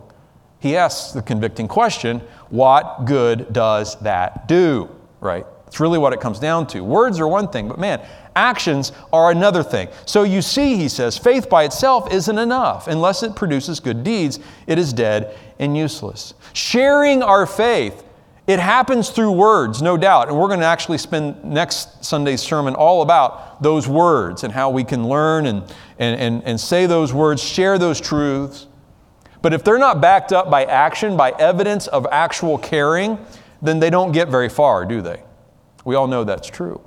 He 0.62 0.78
asks 0.78 1.12
the 1.12 1.22
convicting 1.22 1.68
question 1.68 2.22
what 2.50 3.06
good 3.06 3.52
does 3.52 4.00
that 4.02 4.48
do? 4.48 4.90
Right? 5.20 5.46
It's 5.68 5.80
really 5.80 5.98
what 5.98 6.14
it 6.14 6.20
comes 6.20 6.38
down 6.38 6.68
to. 6.68 6.84
Words 6.84 7.20
are 7.20 7.28
one 7.28 7.48
thing, 7.48 7.68
but 7.68 7.80
man, 7.80 8.02
actions 8.36 8.92
are 9.12 9.32
another 9.32 9.64
thing. 9.64 9.88
So 10.06 10.24
you 10.24 10.42
see, 10.42 10.76
he 10.76 10.90
says, 10.90 11.18
faith 11.18 11.50
by 11.50 11.64
itself 11.64 12.12
isn't 12.12 12.38
enough. 12.38 12.88
Unless 12.88 13.24
it 13.24 13.36
produces 13.36 13.80
good 13.80 14.04
deeds, 14.04 14.40
it 14.68 14.78
is 14.78 14.92
dead 14.92 15.36
and 15.60 15.78
useless. 15.78 16.34
Sharing 16.54 17.24
our 17.24 17.46
faith, 17.46 18.04
it 18.48 18.60
happens 18.60 19.12
through 19.12 19.32
words, 19.32 19.82
no 19.82 19.96
doubt. 19.96 20.28
And 20.28 20.38
we're 20.38 20.48
going 20.48 20.60
to 20.60 20.66
actually 20.66 20.98
spend 20.98 21.42
next 21.44 22.04
Sunday's 22.04 22.42
sermon 22.42 22.76
all 22.76 23.02
about 23.02 23.64
those 23.64 23.88
words 23.88 24.44
and 24.44 24.54
how 24.54 24.70
we 24.70 24.84
can 24.84 25.08
learn 25.08 25.46
and, 25.46 25.64
and, 26.00 26.20
and, 26.20 26.44
and 26.44 26.60
say 26.60 26.86
those 26.86 27.14
words, 27.14 27.42
share 27.42 27.78
those 27.78 28.02
truths. 28.02 28.68
But 29.42 29.54
if 29.54 29.64
they're 29.64 29.80
not 29.80 30.02
backed 30.02 30.32
up 30.32 30.50
by 30.50 30.66
action, 30.66 31.18
by 31.18 31.32
evidence 31.32 31.88
of 31.88 32.06
actual 32.12 32.58
caring, 32.58 33.18
then 33.62 33.80
they 33.80 33.90
don't 33.90 34.12
get 34.12 34.30
very 34.30 34.50
far, 34.50 34.86
do 34.86 35.02
they? 35.02 35.24
We 35.84 35.96
all 35.96 36.08
know 36.08 36.24
that's 36.24 36.48
true. 36.48 36.82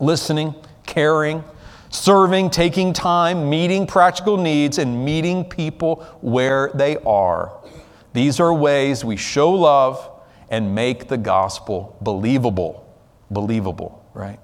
Listening, 0.00 0.54
caring, 0.86 1.44
serving, 1.90 2.50
taking 2.50 2.92
time, 2.92 3.48
meeting 3.48 3.86
practical 3.86 4.36
needs, 4.36 4.78
and 4.78 5.04
meeting 5.04 5.44
people 5.44 5.96
where 6.20 6.70
they 6.74 6.96
are. 6.98 7.60
These 8.12 8.40
are 8.40 8.52
ways 8.52 9.04
we 9.04 9.16
show 9.16 9.52
love 9.52 10.10
and 10.48 10.74
make 10.74 11.08
the 11.08 11.18
gospel 11.18 11.96
believable. 12.00 12.86
Believable, 13.30 14.04
right? 14.14 14.40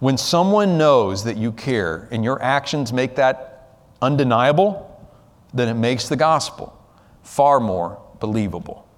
When 0.00 0.16
someone 0.16 0.78
knows 0.78 1.22
that 1.24 1.36
you 1.36 1.52
care 1.52 2.08
and 2.10 2.24
your 2.24 2.42
actions 2.42 2.92
make 2.92 3.14
that 3.16 3.78
undeniable, 4.00 4.88
then 5.54 5.68
it 5.68 5.74
makes 5.74 6.08
the 6.08 6.16
gospel 6.16 6.78
far 7.22 7.60
more 7.60 8.00
believable. 8.20 8.88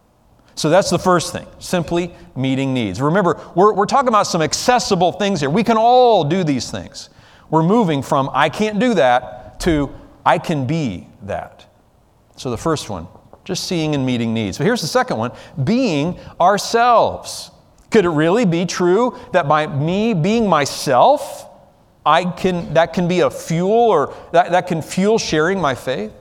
So 0.54 0.70
that's 0.70 0.90
the 0.90 0.98
first 0.98 1.32
thing, 1.32 1.46
simply 1.58 2.14
meeting 2.36 2.72
needs. 2.72 3.00
Remember, 3.00 3.40
we're, 3.54 3.72
we're 3.72 3.86
talking 3.86 4.08
about 4.08 4.26
some 4.26 4.40
accessible 4.40 5.12
things 5.12 5.40
here. 5.40 5.50
We 5.50 5.64
can 5.64 5.76
all 5.76 6.24
do 6.24 6.44
these 6.44 6.70
things. 6.70 7.10
We're 7.50 7.64
moving 7.64 8.02
from 8.02 8.30
I 8.32 8.48
can't 8.48 8.78
do 8.78 8.94
that 8.94 9.60
to 9.60 9.92
I 10.24 10.38
can 10.38 10.66
be 10.66 11.08
that. 11.22 11.66
So 12.36 12.50
the 12.50 12.56
first 12.56 12.88
one, 12.88 13.06
just 13.44 13.66
seeing 13.66 13.94
and 13.94 14.06
meeting 14.06 14.32
needs. 14.32 14.58
But 14.58 14.64
here's 14.64 14.80
the 14.80 14.88
second 14.88 15.18
one 15.18 15.32
being 15.62 16.18
ourselves. 16.40 17.50
Could 17.90 18.04
it 18.04 18.10
really 18.10 18.44
be 18.44 18.64
true 18.66 19.18
that 19.32 19.46
by 19.46 19.66
me 19.66 20.14
being 20.14 20.48
myself, 20.48 21.48
I 22.04 22.24
can, 22.24 22.74
that 22.74 22.92
can 22.92 23.06
be 23.06 23.20
a 23.20 23.30
fuel 23.30 23.72
or 23.72 24.14
that, 24.32 24.50
that 24.50 24.66
can 24.66 24.82
fuel 24.82 25.18
sharing 25.18 25.60
my 25.60 25.74
faith? 25.74 26.12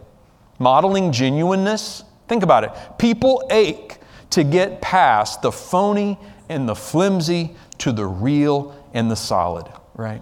Modeling 0.59 1.11
genuineness. 1.11 2.03
Think 2.27 2.43
about 2.43 2.63
it. 2.63 2.71
People 2.97 3.47
ache 3.51 3.97
to 4.31 4.43
get 4.43 4.81
past 4.81 5.41
the 5.41 5.51
phony 5.51 6.17
and 6.49 6.67
the 6.67 6.75
flimsy 6.75 7.55
to 7.79 7.91
the 7.91 8.05
real 8.05 8.75
and 8.93 9.09
the 9.09 9.15
solid, 9.15 9.67
right? 9.95 10.21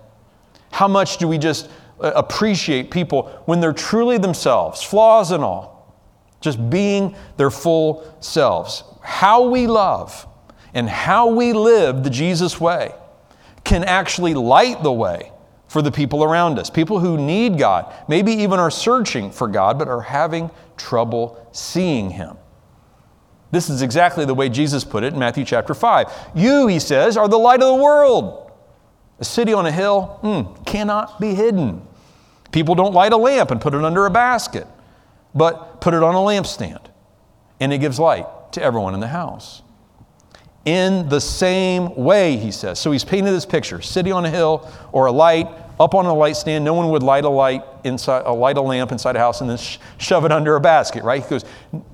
How 0.72 0.88
much 0.88 1.18
do 1.18 1.28
we 1.28 1.38
just 1.38 1.70
uh, 2.00 2.12
appreciate 2.16 2.92
people 2.92 3.30
when 3.46 3.60
they're 3.60 3.74
truly 3.74 4.18
themselves, 4.18 4.82
flaws 4.82 5.32
and 5.32 5.44
all, 5.44 5.96
just 6.42 6.70
being 6.70 7.16
their 7.38 7.52
full 7.52 8.16
selves? 8.20 8.84
How 9.02 9.44
we 9.48 9.68
love 9.68 10.28
and 10.74 10.90
how 10.90 11.28
we 11.28 11.54
live 11.54 12.04
the 12.04 12.10
Jesus 12.10 12.60
way 12.60 12.94
can 13.64 13.84
actually 13.84 14.34
light 14.34 14.84
the 14.84 14.92
way 14.92 15.32
for 15.72 15.82
the 15.82 15.90
people 15.90 16.22
around 16.22 16.60
us, 16.60 16.70
people 16.70 17.00
who 17.00 17.18
need 17.18 17.58
God, 17.58 17.94
maybe 18.10 18.34
even 18.34 18.60
are 18.60 18.70
searching 18.70 19.32
for 19.32 19.48
God, 19.48 19.80
but 19.80 19.88
are 19.88 20.02
having 20.02 20.52
trouble 20.76 21.48
seeing 21.54 22.10
Him. 22.10 22.36
This 23.52 23.70
is 23.70 23.82
exactly 23.82 24.26
the 24.26 24.34
way 24.34 24.50
Jesus 24.50 24.84
put 24.84 25.06
it 25.06 25.14
in 25.14 25.20
Matthew 25.20 25.46
chapter 25.46 25.74
5. 25.74 26.32
You, 26.36 26.68
he 26.68 26.78
says, 26.78 27.16
are 27.16 27.30
the 27.30 27.38
light 27.38 27.62
of 27.62 27.68
the 27.68 27.82
world. 27.82 28.52
A 29.20 29.24
city 29.24 29.54
on 29.54 29.66
a 29.66 29.72
hill 29.72 30.20
mm, 30.22 30.66
cannot 30.66 31.22
be 31.22 31.34
hidden. 31.36 31.88
People 32.52 32.76
don't 32.76 32.94
light 32.94 33.14
a 33.14 33.18
lamp 33.18 33.50
and 33.50 33.62
put 33.62 33.74
it 33.74 33.82
under 33.82 34.06
a 34.06 34.12
basket, 34.12 34.68
but 35.34 35.80
put 35.80 35.94
it 35.94 36.04
on 36.04 36.16
a 36.16 36.18
lampstand, 36.18 36.86
and 37.62 37.72
it 37.72 37.78
gives 37.78 37.98
light 37.98 38.28
to 38.52 38.62
everyone 38.62 38.94
in 38.94 39.00
the 39.00 39.08
house 39.08 39.62
in 40.66 41.10
the 41.10 41.20
same 41.20 41.96
way, 41.96 42.38
he 42.38 42.52
says. 42.52 42.80
So 42.80 42.92
he's 42.92 43.04
painted 43.04 43.32
this 43.32 43.46
picture 43.46 43.82
city 43.82 44.12
on 44.12 44.26
a 44.26 44.30
hill 44.30 44.72
or 44.92 45.08
a 45.08 45.12
light 45.12 45.48
up 45.80 45.96
on 45.96 46.06
a 46.06 46.14
light 46.14 46.36
stand. 46.36 46.64
No 46.64 46.76
one 46.76 46.90
would 46.90 47.02
light 47.02 47.24
a 47.24 47.30
light 47.30 47.64
inside, 47.84 48.24
a 48.26 48.32
light 48.32 48.58
a 48.58 48.62
lamp 48.62 48.92
inside 48.92 49.16
a 49.16 49.20
house 49.20 49.42
and 49.42 49.50
then 49.50 49.58
sh- 49.58 49.80
shove 49.98 50.24
it 50.26 50.32
under 50.32 50.56
a 50.56 50.62
basket, 50.62 51.04
right? 51.04 51.24
He 51.24 51.28
goes, 51.28 51.44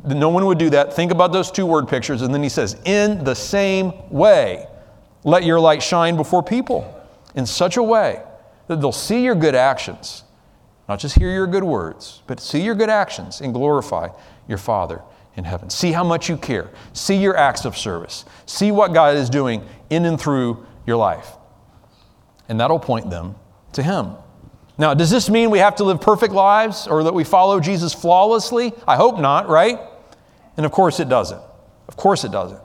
no 0.04 0.28
one 0.28 0.46
would 0.46 0.58
do 0.58 0.70
that. 0.72 0.94
Think 0.94 1.12
about 1.12 1.32
those 1.32 1.50
two 1.50 1.66
word 1.66 1.88
pictures. 1.88 2.22
And 2.22 2.34
then 2.34 2.44
he 2.44 2.50
says, 2.50 2.76
in 2.84 3.24
the 3.24 3.36
same 3.36 3.94
way, 4.10 4.68
let 5.24 5.44
your 5.44 5.60
light 5.60 5.82
shine 5.82 6.18
before 6.18 6.44
people 6.44 6.94
in 7.36 7.46
such 7.46 7.78
a 7.78 7.84
way 7.84 8.22
that 8.68 8.82
they'll 8.82 8.92
see 8.92 9.24
your 9.24 9.36
good 9.36 9.56
actions, 9.56 10.24
not 10.90 11.00
just 11.00 11.18
hear 11.18 11.32
your 11.32 11.48
good 11.48 11.64
words, 11.64 12.22
but 12.28 12.42
see 12.42 12.62
your 12.62 12.76
good 12.76 12.90
actions 12.90 13.40
and 13.40 13.54
glorify 13.54 14.10
your 14.50 14.58
Father 14.58 15.02
in 15.38 15.44
heaven. 15.44 15.70
See 15.70 15.92
how 15.92 16.04
much 16.04 16.28
you 16.28 16.36
care. 16.36 16.72
See 16.94 17.16
your 17.16 17.38
acts 17.38 17.64
of 17.64 17.78
service. 17.78 18.26
See 18.48 18.72
what 18.72 18.94
God 18.94 19.16
is 19.16 19.30
doing 19.30 19.64
in 19.90 20.06
and 20.06 20.20
through 20.20 20.66
your 20.86 20.98
life. 20.98 21.34
And 22.50 22.60
that'll 22.60 22.80
point 22.80 23.10
them 23.10 23.36
to 23.74 23.84
Him. 23.84 24.16
Now, 24.80 24.94
does 24.94 25.10
this 25.10 25.30
mean 25.30 25.50
we 25.50 25.60
have 25.60 25.76
to 25.78 25.84
live 25.84 26.02
perfect 26.02 26.34
lives 26.34 26.88
or 26.88 27.04
that 27.04 27.14
we 27.14 27.24
follow 27.24 27.60
Jesus 27.60 27.94
flawlessly? 27.94 28.74
I 28.88 28.96
hope 28.96 29.20
not, 29.20 29.48
right? 29.48 29.80
And 30.56 30.66
of 30.66 30.72
course 30.72 31.00
it 31.00 31.08
doesn't. 31.08 31.42
Of 31.88 31.96
course 31.96 32.24
it 32.24 32.32
doesn't. 32.32 32.62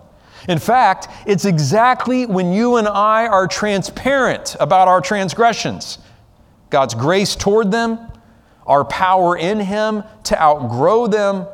In 0.49 0.59
fact, 0.59 1.09
it's 1.27 1.45
exactly 1.45 2.27
when 2.27 2.53
you 2.53 2.77
and 2.77 2.89
I 2.89 3.29
are 3.29 3.47
transparent 3.47 4.57
about 4.59 4.89
our 4.89 5.01
transgressions, 5.01 5.99
God's 6.69 6.95
grace 6.95 7.37
toward 7.37 7.71
them, 7.71 7.99
our 8.67 8.85
power 8.85 9.37
in 9.37 9.61
Him 9.61 10.03
to 10.25 10.43
outgrow 10.43 11.07
them, 11.07 11.47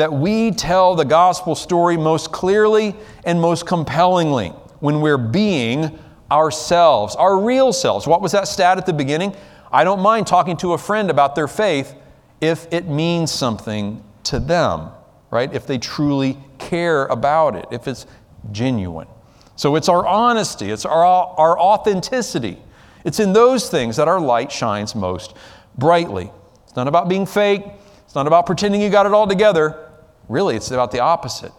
that 0.00 0.10
we 0.10 0.50
tell 0.50 0.94
the 0.94 1.04
gospel 1.04 1.54
story 1.54 1.98
most 1.98 2.32
clearly 2.32 2.96
and 3.24 3.38
most 3.38 3.66
compellingly 3.66 4.48
when 4.78 5.02
we're 5.02 5.18
being 5.18 5.98
ourselves, 6.30 7.14
our 7.16 7.38
real 7.38 7.70
selves. 7.70 8.06
What 8.06 8.22
was 8.22 8.32
that 8.32 8.48
stat 8.48 8.78
at 8.78 8.86
the 8.86 8.94
beginning? 8.94 9.36
I 9.70 9.84
don't 9.84 10.00
mind 10.00 10.26
talking 10.26 10.56
to 10.58 10.72
a 10.72 10.78
friend 10.78 11.10
about 11.10 11.34
their 11.34 11.46
faith 11.46 11.94
if 12.40 12.66
it 12.72 12.88
means 12.88 13.30
something 13.30 14.02
to 14.24 14.40
them. 14.40 14.88
right? 15.30 15.52
If 15.52 15.66
they 15.66 15.76
truly 15.76 16.38
care 16.58 17.04
about 17.06 17.54
it, 17.54 17.66
if 17.70 17.86
it's 17.86 18.06
genuine. 18.52 19.06
So 19.54 19.76
it's 19.76 19.90
our 19.90 20.06
honesty, 20.06 20.70
it's 20.70 20.86
our, 20.86 21.04
our 21.04 21.58
authenticity. 21.58 22.58
It's 23.04 23.20
in 23.20 23.34
those 23.34 23.68
things 23.68 23.96
that 23.96 24.08
our 24.08 24.18
light 24.18 24.50
shines 24.50 24.94
most 24.94 25.36
brightly. 25.76 26.30
It's 26.64 26.74
not 26.74 26.88
about 26.88 27.10
being 27.10 27.26
fake, 27.26 27.64
it's 28.06 28.14
not 28.14 28.26
about 28.26 28.46
pretending 28.46 28.80
you 28.80 28.88
got 28.88 29.04
it 29.04 29.12
all 29.12 29.26
together. 29.26 29.88
Really, 30.30 30.54
it's 30.54 30.70
about 30.70 30.92
the 30.92 31.00
opposite. 31.00 31.50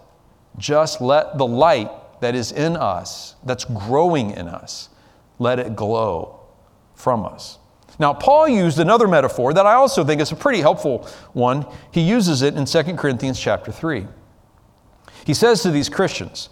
Just 0.58 1.02
let 1.02 1.38
the 1.38 1.46
light 1.46 1.92
that 2.22 2.36
is 2.36 2.54
in 2.54 2.78
us, 2.78 3.36
that's 3.44 3.66
growing 3.66 4.32
in 4.32 4.48
us, 4.48 4.88
let 5.40 5.60
it 5.60 5.76
glow 5.76 6.40
from 6.96 7.26
us. 7.26 7.60
Now, 8.00 8.14
Paul 8.14 8.48
used 8.48 8.80
another 8.80 9.10
metaphor 9.10 9.54
that 9.54 9.66
I 9.66 9.74
also 9.74 10.06
think 10.06 10.22
is 10.22 10.32
a 10.32 10.38
pretty 10.38 10.62
helpful 10.62 11.06
one. 11.34 11.66
He 11.92 12.00
uses 12.00 12.44
it 12.44 12.56
in 12.56 12.64
2 12.64 12.96
Corinthians 12.96 13.38
chapter 13.38 13.74
3. 13.74 14.08
He 15.26 15.34
says 15.34 15.62
to 15.64 15.72
these 15.72 15.90
Christians, 15.90 16.48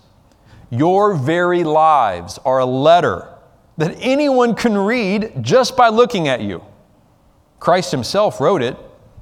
Your 0.69 1.15
very 1.15 1.63
lives 1.63 2.37
are 2.43 2.59
a 2.59 2.65
letter 2.65 3.33
that 3.77 3.95
anyone 4.01 4.55
can 4.55 4.77
read 4.77 5.35
just 5.39 5.77
by 5.77 5.87
looking 5.87 6.27
at 6.27 6.41
you. 6.41 6.65
Christ 7.61 7.91
himself 7.91 8.41
wrote 8.41 8.61
it, 8.61 8.75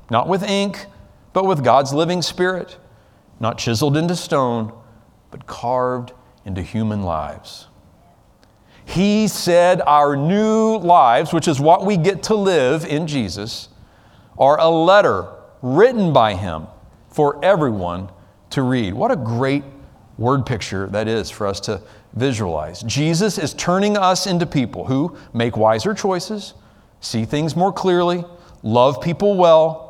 not 0.10 0.28
with 0.28 0.42
ink, 0.42 0.88
but 1.32 1.46
with 1.46 1.64
God's 1.64 1.94
living 1.94 2.24
spirit, 2.24 2.76
not 3.40 3.58
chiseled 3.58 3.98
into 3.98 4.16
stone, 4.16 4.74
but 5.32 5.46
carved 5.46 6.14
into 6.46 6.62
human 6.62 7.04
lives. 7.04 7.68
He 8.86 9.28
said 9.28 9.82
our 9.82 10.16
new 10.16 10.78
lives, 10.78 11.34
which 11.34 11.48
is 11.48 11.60
what 11.60 11.86
we 11.86 11.98
get 11.98 12.24
to 12.24 12.36
live 12.36 12.86
in 12.86 13.06
Jesus, 13.06 13.68
are 14.38 14.58
a 14.60 14.70
letter 14.70 15.28
written 15.62 16.14
by 16.14 16.36
Him 16.36 16.68
for 17.10 17.44
everyone 17.44 18.10
to 18.52 18.62
read. 18.62 18.94
What 18.94 19.12
a 19.12 19.18
great 19.18 19.64
word 20.18 20.46
picture 20.46 20.88
that 20.88 21.08
is 21.08 21.30
for 21.30 21.48
us 21.48 21.60
to 21.62 21.82
visualize. 22.14 22.82
Jesus 22.84 23.38
is 23.38 23.54
turning 23.54 23.98
us 23.98 24.26
into 24.26 24.46
people 24.46 24.86
who 24.86 25.18
make 25.34 25.58
wiser 25.58 25.94
choices, 25.94 26.54
see 27.02 27.26
things 27.26 27.56
more 27.56 27.74
clearly, 27.74 28.24
love 28.64 29.02
people 29.02 29.36
well. 29.36 29.84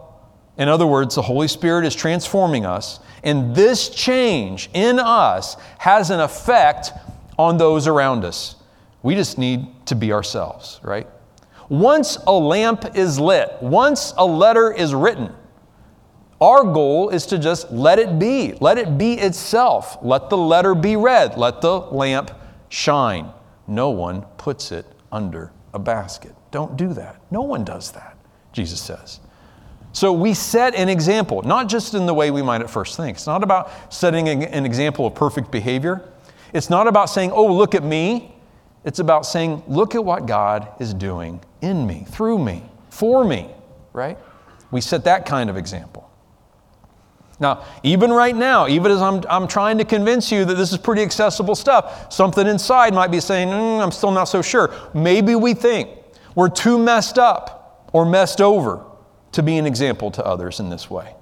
In 0.58 0.70
other 0.70 0.88
words, 0.88 1.16
the 1.16 1.22
Holy 1.22 1.48
Spirit 1.48 1.86
is 1.86 1.94
transforming 1.96 2.66
us, 2.66 3.00
and 3.24 3.55
this 3.55 3.89
change 3.89 4.69
in 4.74 5.00
us 5.00 5.55
has 5.79 6.09
an 6.09 6.19
effect 6.19 6.91
on 7.38 7.57
those 7.57 7.88
around 7.88 8.25
us. 8.25 8.55
We 9.03 9.15
just 9.15 9.38
need 9.38 9.67
to 9.88 9.95
be 9.95 10.12
ourselves, 10.12 10.79
right? 10.83 11.07
Once 11.69 12.17
a 12.27 12.31
lamp 12.31 12.95
is 12.95 13.19
lit, 13.19 13.51
once 13.62 14.13
a 14.17 14.25
letter 14.25 14.71
is 14.71 14.93
written, 14.93 15.33
our 16.39 16.63
goal 16.63 17.09
is 17.09 17.25
to 17.27 17.39
just 17.39 17.71
let 17.71 18.00
it 18.00 18.19
be. 18.19 18.53
Let 18.62 18.77
it 18.77 18.97
be 18.97 19.15
itself. 19.15 19.97
Let 20.01 20.29
the 20.29 20.38
letter 20.38 20.75
be 20.75 20.95
read. 20.95 21.36
Let 21.38 21.62
the 21.62 21.79
lamp 21.79 22.31
shine. 22.69 23.31
No 23.65 23.89
one 23.89 24.21
puts 24.38 24.71
it 24.71 24.86
under 25.12 25.51
a 25.74 25.79
basket. 25.79 26.36
Don't 26.51 26.77
do 26.77 26.93
that. 26.93 27.19
No 27.31 27.41
one 27.41 27.63
does 27.63 27.91
that, 27.91 28.17
Jesus 28.53 28.79
says. 28.79 29.19
So 29.98 30.13
we 30.13 30.36
set 30.36 30.75
an 30.75 30.89
example, 30.89 31.42
not 31.42 31.68
just 31.68 31.96
in 31.96 32.06
the 32.06 32.13
way 32.13 32.30
we 32.30 32.44
might 32.44 32.62
at 32.62 32.70
first 32.70 32.98
think. 32.98 33.18
It's 33.18 33.25
not 33.25 33.42
about 33.42 33.92
setting 33.92 34.30
an 34.30 34.63
example 34.63 35.08
of 35.08 35.16
perfect 35.16 35.50
behavior. 35.50 36.08
It's 36.54 36.70
not 36.70 36.86
about 36.86 37.10
saying, 37.10 37.32
oh, 37.32 37.51
look 37.51 37.74
at 37.74 37.84
me. 37.84 38.36
It's 38.86 39.00
about 39.00 39.25
saying, 39.25 39.63
look 39.68 39.96
at 39.96 40.06
what 40.06 40.27
God 40.27 40.68
is 40.80 40.94
doing 40.94 41.42
in 41.62 41.88
me, 41.88 42.06
through 42.10 42.38
me, 42.38 42.62
for 42.92 43.25
me, 43.25 43.50
right? 43.92 44.20
We 44.70 44.82
set 44.82 45.04
that 45.06 45.25
kind 45.25 45.50
of 45.50 45.58
example. 45.58 46.08
Now, 47.39 47.66
even 47.82 48.12
right 48.12 48.36
now, 48.36 48.68
even 48.68 48.92
as 48.92 49.01
I'm, 49.01 49.24
I'm 49.27 49.48
trying 49.48 49.80
to 49.80 49.84
convince 49.84 50.32
you 50.32 50.46
that 50.46 50.54
this 50.54 50.72
is 50.72 50.77
pretty 50.77 51.01
accessible 51.01 51.56
stuff, 51.56 52.13
something 52.13 52.46
inside 52.46 52.94
might 52.94 53.10
be 53.10 53.20
saying, 53.20 53.48
mm, 53.48 53.82
I'm 53.82 53.92
still 53.92 54.12
not 54.12 54.25
so 54.25 54.44
sure. 54.44 54.72
Maybe 54.94 55.34
we 55.34 55.56
think 55.56 55.89
we're 56.36 56.50
too 56.50 56.77
messed 56.77 57.18
up 57.18 57.89
or 57.94 58.06
messed 58.06 58.42
over 58.42 58.87
to 59.38 59.44
be 59.44 59.60
an 59.60 59.67
example 59.67 60.10
to 60.10 60.25
others 60.25 60.60
in 60.60 60.70
this 60.70 60.89
way. 60.89 61.13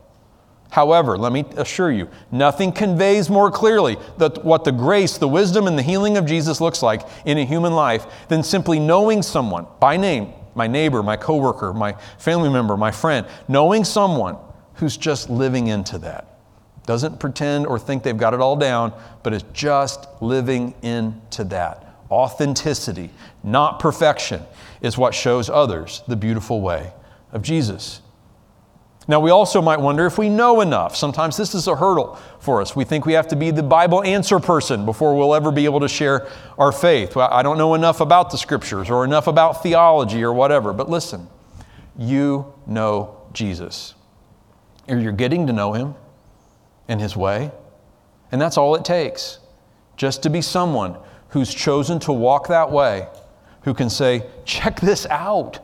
However, 0.72 1.18
let 1.18 1.34
me 1.34 1.44
assure 1.58 1.92
you, 1.92 2.08
nothing 2.32 2.72
conveys 2.72 3.30
more 3.30 3.52
clearly 3.52 3.98
that 4.20 4.46
what 4.46 4.64
the 4.64 4.72
grace, 4.72 5.18
the 5.18 5.28
wisdom, 5.28 5.68
and 5.68 5.78
the 5.78 5.84
healing 5.84 6.16
of 6.16 6.26
Jesus 6.26 6.62
looks 6.62 6.82
like 6.82 7.02
in 7.26 7.38
a 7.38 7.44
human 7.44 7.74
life 7.74 8.06
than 8.30 8.42
simply 8.42 8.80
knowing 8.80 9.22
someone 9.22 9.68
by 9.82 9.98
name, 9.98 10.32
my 10.54 10.66
neighbor, 10.66 11.04
my 11.04 11.18
coworker, 11.18 11.74
my 11.74 11.92
family 12.18 12.48
member, 12.48 12.78
my 12.78 12.90
friend, 12.90 13.28
knowing 13.50 13.84
someone 13.84 14.38
who's 14.76 14.96
just 14.96 15.30
living 15.30 15.68
into 15.68 15.98
that. 15.98 16.40
Doesn't 16.86 17.20
pretend 17.20 17.68
or 17.68 17.78
think 17.78 18.02
they've 18.02 18.16
got 18.16 18.34
it 18.34 18.40
all 18.40 18.56
down, 18.56 18.94
but 19.24 19.34
is 19.34 19.44
just 19.52 20.08
living 20.22 20.74
into 20.84 21.44
that. 21.44 21.86
Authenticity, 22.10 23.10
not 23.44 23.82
perfection, 23.82 24.42
is 24.80 24.98
what 24.98 25.14
shows 25.14 25.50
others 25.50 26.02
the 26.08 26.16
beautiful 26.16 26.62
way 26.62 26.94
of 27.34 27.42
Jesus. 27.42 28.00
Now, 29.08 29.20
we 29.20 29.30
also 29.30 29.62
might 29.62 29.80
wonder 29.80 30.08
if 30.08 30.18
we 30.18 30.30
know 30.30 30.62
enough. 30.62 30.96
Sometimes 30.96 31.38
this 31.38 31.54
is 31.54 31.68
a 31.68 31.76
hurdle 31.76 32.20
for 32.40 32.60
us. 32.60 32.76
We 32.76 32.86
think 32.86 33.06
we 33.06 33.14
have 33.14 33.28
to 33.28 33.36
be 33.36 33.52
the 33.52 33.62
Bible 33.62 34.04
answer 34.04 34.40
person 34.40 34.84
before 34.84 35.16
we'll 35.16 35.36
ever 35.36 35.52
be 35.52 35.66
able 35.66 35.80
to 35.82 35.88
share 35.88 36.28
our 36.58 36.72
faith. 36.72 37.16
Well, 37.16 37.30
I 37.32 37.44
don't 37.44 37.60
know 37.60 37.76
enough 37.76 38.02
about 38.02 38.32
the 38.32 38.38
scriptures 38.38 38.90
or 38.90 39.06
enough 39.06 39.28
about 39.28 39.62
theology 39.62 40.24
or 40.24 40.34
whatever. 40.34 40.74
But 40.74 40.90
listen, 40.90 41.28
you 41.98 42.52
know 42.66 43.16
Jesus. 43.32 43.94
Or 44.88 44.98
you're 44.98 45.12
getting 45.12 45.46
to 45.48 45.54
know 45.54 45.74
him 45.74 45.94
and 46.88 47.00
his 47.00 47.16
way. 47.16 47.52
And 48.32 48.42
that's 48.42 48.58
all 48.58 48.74
it 48.76 48.84
takes. 48.84 49.40
Just 49.98 50.24
to 50.24 50.32
be 50.32 50.42
someone 50.42 50.98
who's 51.30 51.54
chosen 51.54 52.00
to 52.00 52.12
walk 52.12 52.48
that 52.48 52.72
way, 52.72 53.08
who 53.64 53.74
can 53.74 53.90
say, 53.90 54.26
check 54.46 54.80
this 54.80 55.06
out. 55.08 55.60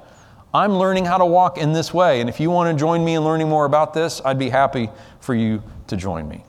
I'm 0.54 0.74
learning 0.74 1.06
how 1.06 1.18
to 1.18 1.26
walk 1.26 1.58
in 1.58 1.74
this 1.74 1.94
way. 1.94 2.20
And 2.20 2.30
if 2.30 2.40
you 2.40 2.50
want 2.50 2.76
to 2.76 2.80
join 2.80 3.04
me 3.04 3.16
in 3.16 3.24
learning 3.24 3.50
more 3.50 3.66
about 3.66 3.94
this, 3.94 4.22
I'd 4.26 4.40
be 4.40 4.50
happy 4.50 4.90
for 5.20 5.34
you 5.34 5.64
to 5.88 5.96
join 5.96 6.28
me. 6.28 6.44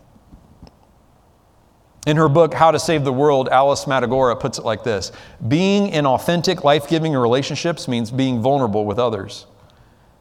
In 2.07 2.17
her 2.17 2.29
book, 2.29 2.53
How 2.53 2.73
to 2.73 2.81
Save 2.81 3.05
the 3.05 3.12
World, 3.12 3.49
Alice 3.49 3.85
Matagora 3.85 4.38
puts 4.38 4.59
it 4.59 4.65
like 4.65 4.83
this 4.83 5.12
Being 5.47 5.88
in 5.88 6.05
authentic, 6.05 6.65
life 6.65 6.88
giving 6.88 7.12
relationships 7.12 7.87
means 7.87 8.11
being 8.11 8.43
vulnerable 8.43 8.85
with 8.85 8.99
others. 8.99 9.47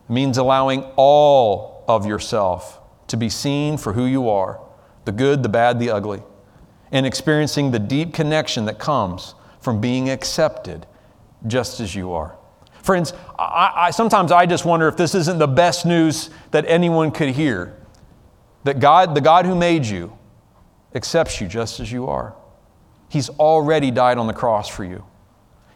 It 0.08 0.14
means 0.14 0.38
allowing 0.38 0.84
all 0.96 1.84
of 1.88 2.06
yourself 2.06 2.80
to 3.08 3.18
be 3.18 3.30
seen 3.30 3.78
for 3.78 3.94
who 3.94 4.06
you 4.06 4.30
are 4.30 4.60
the 5.06 5.12
good, 5.12 5.42
the 5.42 5.50
bad, 5.50 5.80
the 5.80 5.90
ugly 5.90 6.22
and 6.92 7.06
experiencing 7.06 7.72
the 7.72 7.80
deep 7.80 8.14
connection 8.14 8.66
that 8.66 8.78
comes 8.78 9.34
from 9.60 9.80
being 9.80 10.10
accepted 10.10 10.86
just 11.48 11.80
as 11.80 11.96
you 11.96 12.12
are. 12.12 12.38
Friends, 12.84 13.14
I, 13.38 13.72
I, 13.76 13.92
sometimes 13.92 14.32
I 14.32 14.46
just 14.46 14.66
wonder 14.66 14.88
if 14.88 14.98
this 14.98 15.14
isn't 15.14 15.38
the 15.38 15.48
best 15.48 15.86
news 15.86 16.30
that 16.52 16.66
anyone 16.68 17.12
could 17.12 17.30
hear. 17.30 17.78
That 18.64 18.80
God, 18.80 19.16
the 19.16 19.22
God 19.22 19.46
who 19.46 19.56
made 19.56 19.86
you, 19.86 20.18
accepts 20.94 21.40
you 21.40 21.48
just 21.48 21.80
as 21.80 21.92
you 21.92 22.08
are. 22.08 22.36
He's 23.10 23.30
already 23.30 23.92
died 23.92 24.18
on 24.18 24.28
the 24.28 24.34
cross 24.34 24.68
for 24.68 24.84
you, 24.84 25.06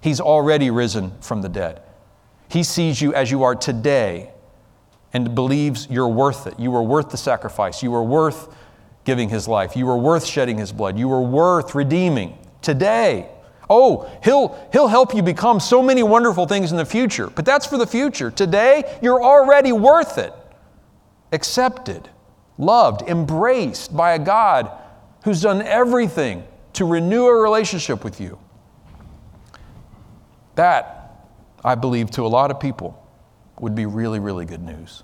He's 0.01 0.19
already 0.19 0.69
risen 0.69 1.19
from 1.21 1.41
the 1.41 1.49
dead. 1.49 1.81
He 2.47 2.63
sees 2.63 3.01
you 3.01 3.13
as 3.13 3.31
you 3.31 3.43
are 3.43 3.55
today 3.55 4.31
and 5.13 5.33
believes 5.33 5.87
you're 5.89 6.07
worth 6.07 6.45
it. 6.45 6.59
You 6.59 6.75
are 6.75 6.83
worth 6.83 7.09
the 7.09 7.17
sacrifice. 7.17 7.81
You 7.81 7.93
are 7.95 8.03
worth 8.03 8.53
giving 9.03 9.29
His 9.29 9.47
life. 9.47 9.75
You 9.75 9.89
are 9.89 9.97
worth 9.97 10.25
shedding 10.25 10.57
His 10.57 10.71
blood. 10.71 10.97
You 10.97 11.11
are 11.11 11.21
worth 11.21 11.73
redeeming 11.73 12.37
today. 12.61 13.29
Oh, 13.69 14.09
he'll, 14.23 14.57
he'll 14.71 14.87
help 14.87 15.15
you 15.15 15.23
become 15.23 15.59
so 15.59 15.81
many 15.81 16.03
wonderful 16.03 16.45
things 16.45 16.71
in 16.71 16.77
the 16.77 16.85
future, 16.85 17.29
but 17.29 17.45
that's 17.45 17.65
for 17.65 17.77
the 17.77 17.87
future. 17.87 18.29
Today, 18.29 18.97
you're 19.01 19.23
already 19.23 19.71
worth 19.71 20.17
it. 20.17 20.33
Accepted, 21.31 22.07
loved, 22.57 23.01
embraced 23.09 23.95
by 23.95 24.13
a 24.13 24.19
God 24.19 24.71
who's 25.23 25.41
done 25.41 25.61
everything 25.63 26.43
to 26.73 26.85
renew 26.85 27.25
a 27.25 27.41
relationship 27.41 28.03
with 28.03 28.21
you. 28.21 28.37
That, 30.55 31.25
I 31.63 31.75
believe, 31.75 32.11
to 32.11 32.21
a 32.21 32.27
lot 32.27 32.51
of 32.51 32.59
people, 32.59 33.01
would 33.59 33.73
be 33.75 33.85
really, 33.85 34.19
really 34.19 34.45
good 34.45 34.61
news. 34.61 35.03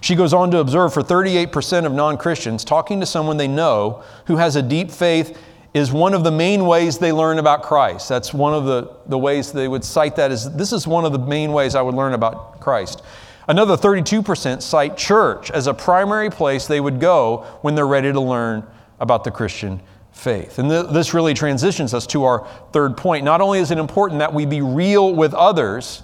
She 0.00 0.14
goes 0.14 0.32
on 0.32 0.50
to 0.52 0.58
observe 0.58 0.92
for 0.92 1.02
38% 1.02 1.86
of 1.86 1.92
non 1.92 2.16
Christians, 2.16 2.64
talking 2.64 3.00
to 3.00 3.06
someone 3.06 3.36
they 3.36 3.48
know 3.48 4.02
who 4.26 4.36
has 4.36 4.56
a 4.56 4.62
deep 4.62 4.90
faith 4.90 5.38
is 5.72 5.92
one 5.92 6.14
of 6.14 6.24
the 6.24 6.30
main 6.30 6.66
ways 6.66 6.98
they 6.98 7.12
learn 7.12 7.38
about 7.38 7.62
Christ. 7.62 8.08
That's 8.08 8.34
one 8.34 8.54
of 8.54 8.64
the, 8.64 8.90
the 9.06 9.18
ways 9.18 9.52
they 9.52 9.68
would 9.68 9.84
cite 9.84 10.16
that 10.16 10.32
as 10.32 10.52
this 10.54 10.72
is 10.72 10.86
one 10.86 11.04
of 11.04 11.12
the 11.12 11.18
main 11.18 11.52
ways 11.52 11.74
I 11.74 11.82
would 11.82 11.94
learn 11.94 12.12
about 12.12 12.60
Christ. 12.60 13.02
Another 13.46 13.76
32% 13.76 14.62
cite 14.62 14.96
church 14.96 15.50
as 15.50 15.66
a 15.66 15.74
primary 15.74 16.30
place 16.30 16.66
they 16.66 16.80
would 16.80 17.00
go 17.00 17.46
when 17.62 17.74
they're 17.74 17.86
ready 17.86 18.12
to 18.12 18.20
learn 18.20 18.66
about 18.98 19.24
the 19.24 19.30
Christian 19.30 19.80
faith. 20.12 20.58
And 20.58 20.68
th- 20.68 20.86
this 20.90 21.14
really 21.14 21.34
transitions 21.34 21.94
us 21.94 22.06
to 22.08 22.24
our 22.24 22.46
third 22.72 22.96
point. 22.96 23.24
Not 23.24 23.40
only 23.40 23.60
is 23.60 23.70
it 23.70 23.78
important 23.78 24.18
that 24.18 24.34
we 24.34 24.46
be 24.46 24.60
real 24.60 25.14
with 25.14 25.34
others, 25.34 26.02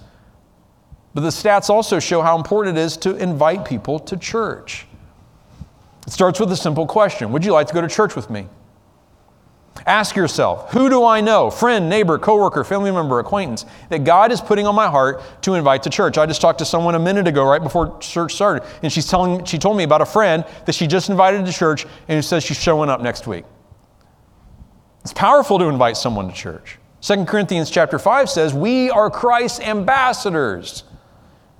but 1.14 1.22
the 1.22 1.29
stats 1.29 1.70
also 1.70 1.98
show 1.98 2.22
how 2.22 2.37
important 2.37 2.79
it 2.79 2.81
is 2.81 2.96
to 2.98 3.16
invite 3.16 3.64
people 3.64 3.98
to 4.00 4.16
church. 4.16 4.87
It 6.07 6.12
starts 6.12 6.38
with 6.38 6.52
a 6.52 6.57
simple 6.57 6.87
question 6.87 7.33
Would 7.33 7.44
you 7.44 7.52
like 7.52 7.66
to 7.66 7.74
go 7.74 7.81
to 7.81 7.88
church 7.88 8.14
with 8.14 8.31
me? 8.31 8.48
Ask 9.85 10.17
yourself, 10.17 10.73
who 10.73 10.89
do 10.89 11.05
I 11.05 11.21
know, 11.21 11.51
friend, 11.51 11.89
neighbor, 11.89 12.19
coworker, 12.19 12.65
family 12.65 12.91
member, 12.91 13.19
acquaintance, 13.19 13.67
that 13.91 14.05
God 14.05 14.33
is 14.33 14.41
putting 14.41 14.67
on 14.67 14.75
my 14.75 14.89
heart 14.89 15.23
to 15.43 15.55
invite 15.55 15.83
to 15.83 15.91
church? 15.91 16.19
I 16.19 16.27
just 16.27 16.41
talked 16.41 16.61
to 16.61 16.65
someone 16.65 16.95
a 16.95 16.99
minute 16.99 17.29
ago, 17.29 17.45
right 17.45 17.62
before 17.62 17.99
church 17.99 18.35
started, 18.35 18.67
and 18.83 18.93
she's 18.93 19.07
telling, 19.07 19.45
she 19.45 19.59
told 19.59 19.77
me 19.77 19.85
about 19.85 20.01
a 20.01 20.07
friend 20.07 20.45
that 20.65 20.75
she 20.75 20.87
just 20.87 21.11
invited 21.11 21.45
to 21.47 21.53
church 21.53 21.87
and 22.09 22.25
says 22.25 22.43
she's 22.43 22.61
showing 22.61 22.89
up 22.89 23.01
next 23.01 23.27
week. 23.27 23.45
It's 25.03 25.12
powerful 25.12 25.59
to 25.59 25.67
invite 25.67 25.97
someone 25.97 26.29
to 26.29 26.35
church. 26.35 26.79
2 27.03 27.25
Corinthians 27.27 27.71
chapter 27.71 27.99
5 27.99 28.29
says, 28.29 28.55
We 28.55 28.91
are 28.91 29.11
Christ's 29.11 29.61
ambassadors. 29.61 30.83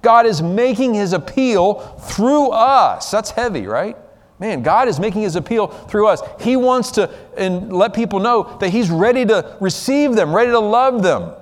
God 0.03 0.27
is 0.27 0.43
making 0.43 0.95
his 0.95 1.13
appeal 1.13 1.75
through 1.99 2.51
us. 2.51 3.11
That's 3.11 3.31
heavy, 3.31 3.67
right? 3.67 3.97
Man, 4.39 4.63
God 4.63 4.89
is 4.89 5.01
making 5.01 5.23
his 5.23 5.37
appeal 5.37 5.69
through 5.69 6.09
us. 6.09 6.21
He 6.41 6.57
wants 6.57 6.91
to 6.93 7.11
and 7.37 7.73
let 7.73 7.95
people 7.95 8.21
know 8.21 8.57
that 8.61 8.69
he's 8.69 8.91
ready 8.91 9.25
to 9.25 9.57
receive 9.61 10.15
them, 10.15 10.35
ready 10.35 10.51
to 10.51 10.59
love 10.59 11.03
them, 11.03 11.33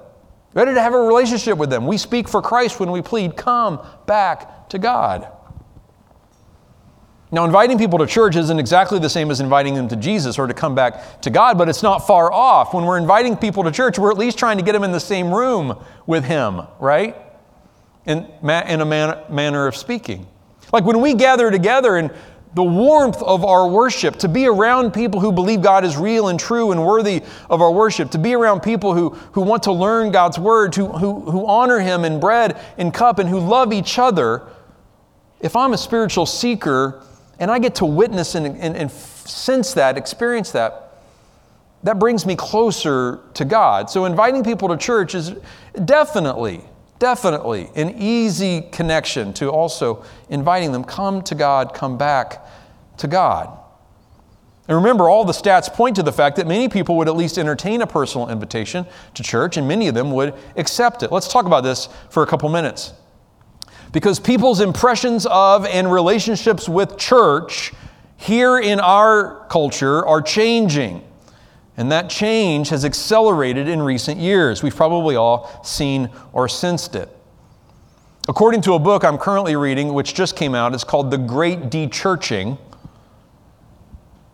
ready 0.53 0.75
to 0.75 0.81
have 0.81 0.95
a 0.95 1.01
relationship 1.01 1.59
with 1.59 1.71
them. 1.71 1.87
We 1.87 1.99
speak 1.99 2.29
for 2.29 2.41
Christ 2.41 2.79
when 2.79 2.91
we 2.91 3.03
plead, 3.03 3.37
come 3.37 3.85
back 4.07 4.69
to 4.69 4.79
God. 4.79 5.29
Now, 7.33 7.45
inviting 7.45 7.79
people 7.79 7.99
to 7.99 8.07
church 8.07 8.37
isn't 8.37 8.61
exactly 8.61 9.01
the 9.01 9.11
same 9.11 9.29
as 9.33 9.41
inviting 9.41 9.75
them 9.75 9.89
to 9.89 9.97
Jesus 9.97 10.39
or 10.39 10.47
to 10.47 10.55
come 10.55 10.77
back 10.77 11.21
to 11.23 11.31
God, 11.31 11.59
but 11.59 11.69
it's 11.69 11.83
not 11.83 12.07
far 12.07 12.33
off. 12.33 12.75
When 12.75 12.85
we're 12.85 12.99
inviting 12.99 13.37
people 13.37 13.65
to 13.65 13.73
church, 13.73 13.99
we're 13.99 14.13
at 14.13 14.19
least 14.19 14.39
trying 14.39 14.57
to 14.59 14.63
get 14.63 14.73
them 14.73 14.85
in 14.85 14.93
the 14.93 15.01
same 15.01 15.35
room 15.35 15.83
with 16.07 16.25
Him, 16.25 16.63
right? 16.79 17.17
in, 18.07 18.31
in 18.43 18.81
a 18.81 18.85
man, 18.85 19.19
manner 19.31 19.67
of 19.67 19.77
speaking. 19.77 20.27
Like 20.73 20.85
when 20.85 21.01
we 21.01 21.15
gather 21.15 21.51
together 21.51 21.97
and 21.97 22.11
the 22.55 22.63
warmth 22.63 23.21
of 23.23 23.45
our 23.45 23.69
worship, 23.69 24.17
to 24.17 24.29
be 24.29 24.47
around 24.47 24.93
people 24.93 25.21
who 25.21 25.33
believe 25.33 25.61
God 25.61 25.85
is 25.85 25.97
real 25.97 26.29
and 26.29 26.39
true 26.39 26.71
and 26.71 26.85
worthy 26.85 27.23
of 27.51 27.61
our 27.61 27.73
worship, 27.73 28.11
to 28.13 28.19
be 28.19 28.35
around 28.35 28.61
people 28.61 28.95
who, 28.95 29.11
who 29.11 29.41
want 29.41 29.65
to 29.65 29.73
learn 29.73 30.13
God's 30.13 30.39
word, 30.39 30.73
to, 30.75 30.87
who, 30.87 31.21
who 31.21 31.47
honor 31.47 31.81
Him 31.81 32.05
in 32.05 32.21
bread 32.21 32.61
and 32.79 32.95
cup, 32.95 33.19
and 33.19 33.29
who 33.29 33.41
love 33.41 33.73
each 33.73 33.99
other. 33.99 34.43
If 35.41 35.57
I'm 35.57 35.73
a 35.73 35.79
spiritual 35.79 36.27
seeker 36.27 37.03
and 37.39 37.51
I 37.51 37.59
get 37.59 37.75
to 37.77 37.85
witness 37.85 38.37
and, 38.37 38.47
and, 38.47 38.77
and 38.77 38.91
sense 38.91 39.75
that, 39.75 39.99
experience 39.99 40.53
that, 40.53 41.03
that 41.83 41.99
brings 41.99 42.25
me 42.25 42.37
closer 42.37 43.21
to 43.35 43.45
God. 43.45 43.91
So 43.91 44.05
inviting 44.05 44.45
people 44.45 44.69
to 44.69 44.77
church 44.77 45.15
is 45.15 45.35
definitely 45.85 46.63
definitely 46.99 47.71
an 47.75 47.95
easy 47.99 48.63
connection 48.73 49.33
to 49.35 49.51
also 49.51 50.05
inviting 50.29 50.73
them 50.73 50.85
come 50.85 51.23
to 51.23 51.35
God, 51.35 51.75
come 51.75 51.99
back 51.99 52.47
to 52.99 53.07
God. 53.07 53.59
And 54.67 54.77
remember, 54.77 55.11
all 55.11 55.27
the 55.27 55.33
stats 55.33 55.71
point 55.71 55.97
to 55.97 56.03
the 56.03 56.13
fact 56.13 56.37
that 56.37 56.47
many 56.47 56.71
people 56.71 56.97
would 56.97 57.09
at 57.09 57.17
least 57.17 57.37
entertain 57.37 57.83
a 57.83 57.87
personal 57.87 58.31
invitation 58.31 58.87
to 59.13 59.23
church, 59.23 59.59
and 59.59 59.69
many 59.69 59.89
of 59.89 59.95
them 59.95 60.11
would 60.13 60.35
accept 60.57 61.03
it. 61.03 61.13
Let's 61.13 61.29
talk 61.29 61.45
about 61.45 61.65
this 61.65 61.89
for 62.09 62.23
a 62.23 62.27
couple 62.27 62.49
minutes. 62.49 62.95
Because 63.93 64.19
people's 64.19 64.61
impressions 64.61 65.27
of 65.27 65.67
and 65.67 65.93
relationships 65.93 66.67
with 66.69 66.97
church 66.97 67.73
here 68.17 68.59
in 68.59 68.81
our 68.81 69.47
culture 69.49 70.05
are 70.07 70.23
changing. 70.23 71.05
And 71.77 71.91
that 71.91 72.09
change 72.09 72.69
has 72.69 72.85
accelerated 72.85 73.69
in 73.69 73.83
recent 73.83 74.21
years. 74.21 74.63
We've 74.63 74.75
probably 74.75 75.17
all 75.17 75.63
seen 75.65 76.11
or 76.33 76.49
sensed 76.49 76.95
it. 76.95 77.09
According 78.29 78.63
to 78.63 78.75
a 78.75 78.79
book 78.79 79.05
I'm 79.05 79.19
currently 79.19 79.57
reading, 79.57 79.93
which 79.93 80.15
just 80.15 80.37
came 80.37 80.55
out, 80.55 80.73
it's 80.73 80.85
called 80.85 81.11
The 81.11 81.19
Great 81.19 81.71
Dechurching. 81.71 82.59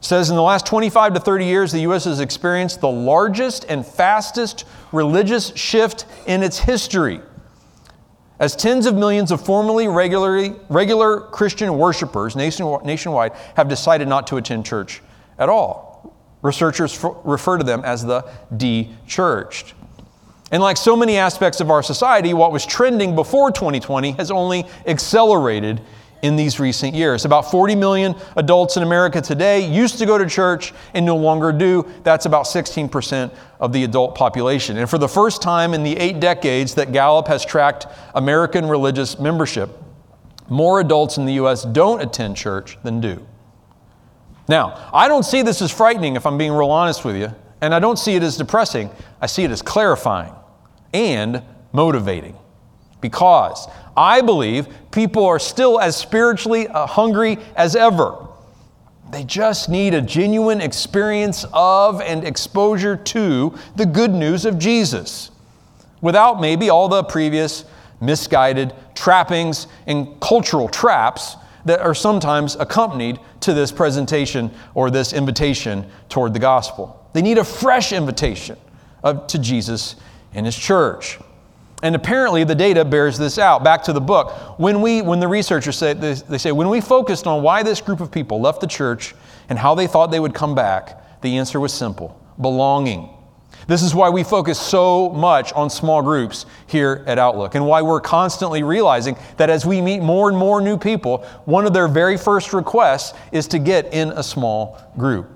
says 0.01 0.31
in 0.31 0.37
the 0.37 0.43
last 0.43 0.67
25 0.67 1.15
to 1.15 1.21
30 1.21 1.45
years, 1.45 1.73
the 1.73 1.81
U.S. 1.81 2.05
has 2.05 2.21
experienced 2.21 2.81
the 2.81 2.91
largest 2.91 3.65
and 3.69 3.85
fastest 3.85 4.65
religious 4.93 5.55
shift 5.57 6.05
in 6.27 6.43
its 6.43 6.59
history. 6.59 7.21
As 8.39 8.55
tens 8.55 8.87
of 8.87 8.95
millions 8.95 9.33
of 9.33 9.45
formerly 9.45 9.89
regularly, 9.89 10.55
regular 10.69 11.21
Christian 11.21 11.77
worshipers 11.77 12.37
nationwide 12.37 13.33
have 13.57 13.69
decided 13.69 14.09
not 14.09 14.27
to 14.29 14.37
attend 14.37 14.65
church 14.65 15.03
at 15.39 15.49
all. 15.49 15.90
Researchers 16.43 17.05
refer 17.25 17.59
to 17.59 17.65
them 17.65 17.83
as 17.85 18.05
the 18.05 18.23
de 18.57 18.91
churched. 19.07 19.75
And 20.53 20.63
like 20.63 20.77
so 20.77 20.97
many 20.97 21.17
aspects 21.17 21.61
of 21.61 21.71
our 21.71 21.83
society, 21.83 22.35
what 22.35 22.51
was 22.51 22.67
trending 22.67 23.15
before 23.15 23.53
2020 23.53 24.13
has 24.13 24.31
only 24.31 24.67
accelerated 24.87 25.81
in 26.23 26.37
these 26.37 26.61
recent 26.61 26.95
years. 26.95 27.25
About 27.25 27.51
40 27.51 27.75
million 27.77 28.15
adults 28.37 28.77
in 28.77 28.83
America 28.83 29.21
today 29.21 29.67
used 29.67 29.99
to 29.99 30.07
go 30.07 30.19
to 30.19 30.27
church 30.27 30.73
and 30.95 31.07
no 31.07 31.17
longer 31.17 31.53
do. 31.53 31.89
That's 32.03 32.27
about 32.27 32.45
16% 32.45 33.33
of 33.59 33.73
the 33.73 33.85
adult 33.85 34.15
population. 34.15 34.77
And 34.77 34.89
for 34.89 34.99
the 34.99 35.09
first 35.09 35.41
time 35.41 35.73
in 35.73 35.83
the 35.83 35.97
eight 35.97 36.21
decades 36.21 36.75
that 36.75 36.93
Gallup 36.93 37.29
has 37.29 37.45
tracked 37.45 37.87
American 38.15 38.69
religious 38.69 39.19
membership, 39.19 39.71
more 40.49 40.81
adults 40.81 41.17
in 41.17 41.27
the 41.27 41.35
U.S. 41.35 41.65
don't 41.65 42.03
attend 42.03 42.37
church 42.37 42.77
than 42.83 43.01
do. 43.01 43.25
Now, 44.51 44.91
I 44.93 45.07
don't 45.07 45.23
see 45.23 45.43
this 45.43 45.63
as 45.63 45.71
frightening 45.71 46.17
if 46.17 46.27
I'm 46.27 46.37
being 46.37 46.51
real 46.51 46.73
honest 46.73 47.05
with 47.05 47.15
you, 47.15 47.33
and 47.61 47.73
I 47.73 47.79
don't 47.79 48.01
see 48.01 48.17
it 48.17 48.25
as 48.25 48.37
depressing. 48.37 48.91
I 49.21 49.27
see 49.27 49.45
it 49.45 49.53
as 49.53 49.63
clarifying 49.63 50.33
and 50.93 51.45
motivating 51.71 52.37
because 53.01 53.69
I 53.97 54.23
believe 54.23 54.67
people 54.91 55.25
are 55.25 55.39
still 55.39 55.79
as 55.79 55.95
spiritually 55.95 56.67
uh, 56.67 56.85
hungry 56.89 57.39
as 57.55 57.77
ever. 57.77 58.27
They 59.13 59.23
just 59.23 59.69
need 59.69 59.95
a 59.95 60.03
genuine 60.03 60.61
experience 60.61 61.47
of 61.53 62.01
and 62.01 62.25
exposure 62.25 62.97
to 62.97 63.55
the 63.77 63.87
good 63.87 64.11
news 64.11 64.45
of 64.47 64.59
Jesus 64.59 65.31
without 66.01 66.41
maybe 66.41 66.71
all 66.71 66.89
the 66.89 67.05
previous 67.05 67.67
misguided 68.01 68.75
trappings 68.97 69.69
and 69.87 70.21
cultural 70.21 70.69
traps 70.69 71.37
that 71.67 71.79
are 71.79 71.95
sometimes 71.95 72.57
accompanied 72.57 73.21
to 73.41 73.55
this 73.55 73.73
presentation 73.73 74.51
or 74.75 74.91
this 74.91 75.13
invitation 75.13 75.87
toward 76.09 76.35
the 76.35 76.39
gospel. 76.39 77.09
They 77.13 77.23
need 77.23 77.39
a 77.39 77.45
fresh 77.45 77.93
invitation 77.93 78.57
of, 79.03 79.27
to 79.29 79.39
Jesus 79.39 79.97
and 80.35 80.47
his 80.47 80.57
church. 80.57 81.19
And 81.83 81.97
apparently 81.97 82.45
the 82.45 82.55
data 82.55 82.85
bears 82.85 83.17
this 83.17 83.39
out. 83.39 83.65
Back 83.65 83.83
to 83.85 83.93
the 83.93 84.01
book. 84.01 84.59
When 84.59 84.83
we 84.83 85.01
when 85.01 85.19
the 85.19 85.29
researchers 85.29 85.79
say 85.79 85.95
they, 85.95 86.13
they 86.13 86.39
say 86.39 86.53
when 86.53 86.69
we 86.69 86.81
focused 86.81 87.27
on 87.27 87.43
why 87.43 87.63
this 87.63 87.81
group 87.81 88.01
of 88.01 88.11
people 88.11 88.41
left 88.41 88.61
the 88.61 88.67
church 88.67 89.15
and 89.49 89.59
how 89.59 89.75
they 89.75 89.87
thought 89.87 90.11
they 90.11 90.21
would 90.21 90.35
come 90.35 90.55
back, 90.55 91.21
the 91.23 91.39
answer 91.39 91.59
was 91.59 91.73
simple. 91.73 92.21
Belonging. 92.41 93.09
This 93.67 93.83
is 93.83 93.95
why 93.95 94.09
we 94.09 94.25
focus 94.25 94.59
so 94.59 95.11
much 95.11 95.53
on 95.53 95.71
small 95.71 96.03
groups 96.03 96.47
here 96.67 97.05
at 97.07 97.19
Outlook 97.19 97.55
and 97.55 97.67
why 97.67 97.83
we're 97.83 98.01
constantly 98.01 98.63
realizing 98.63 99.17
that 99.37 99.51
as 99.51 99.67
we 99.67 99.81
meet 99.81 100.01
more 100.01 100.29
and 100.29 100.37
more 100.37 100.61
new 100.61 100.77
people, 100.77 101.19
one 101.45 101.67
of 101.67 101.73
their 101.73 101.89
very 101.89 102.17
first 102.17 102.53
requests 102.53 103.17
is 103.33 103.47
to 103.49 103.59
get 103.59 103.93
in 103.93 104.11
a 104.11 104.23
small 104.23 104.79
group. 104.97 105.31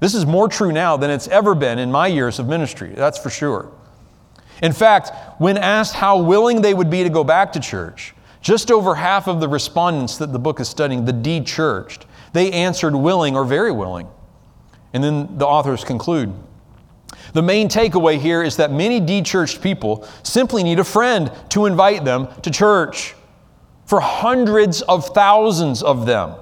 This 0.00 0.14
is 0.14 0.26
more 0.26 0.48
true 0.48 0.72
now 0.72 0.96
than 0.96 1.10
it's 1.10 1.28
ever 1.28 1.54
been 1.54 1.78
in 1.78 1.90
my 1.90 2.08
years 2.08 2.38
of 2.38 2.48
ministry, 2.48 2.92
that's 2.94 3.18
for 3.18 3.30
sure. 3.30 3.70
In 4.62 4.72
fact, 4.72 5.12
when 5.40 5.56
asked 5.56 5.94
how 5.94 6.22
willing 6.22 6.62
they 6.62 6.74
would 6.74 6.90
be 6.90 7.02
to 7.02 7.10
go 7.10 7.24
back 7.24 7.52
to 7.52 7.60
church, 7.60 8.14
just 8.40 8.70
over 8.70 8.94
half 8.94 9.28
of 9.28 9.40
the 9.40 9.48
respondents 9.48 10.18
that 10.18 10.32
the 10.32 10.38
book 10.38 10.60
is 10.60 10.68
studying, 10.68 11.04
the 11.04 11.12
de 11.12 11.40
churched, 11.40 12.06
they 12.32 12.50
answered 12.50 12.94
willing 12.94 13.36
or 13.36 13.44
very 13.44 13.72
willing. 13.72 14.08
And 14.92 15.02
then 15.02 15.38
the 15.38 15.46
authors 15.46 15.84
conclude 15.84 16.34
the 17.32 17.42
main 17.42 17.68
takeaway 17.68 18.18
here 18.18 18.42
is 18.42 18.56
that 18.56 18.70
many 18.70 19.00
de-churched 19.00 19.60
people 19.60 20.06
simply 20.22 20.62
need 20.62 20.78
a 20.78 20.84
friend 20.84 21.30
to 21.50 21.66
invite 21.66 22.04
them 22.04 22.28
to 22.42 22.50
church. 22.50 23.14
For 23.86 24.00
hundreds 24.00 24.82
of 24.82 25.06
thousands 25.06 25.82
of 25.82 26.06
them, 26.06 26.34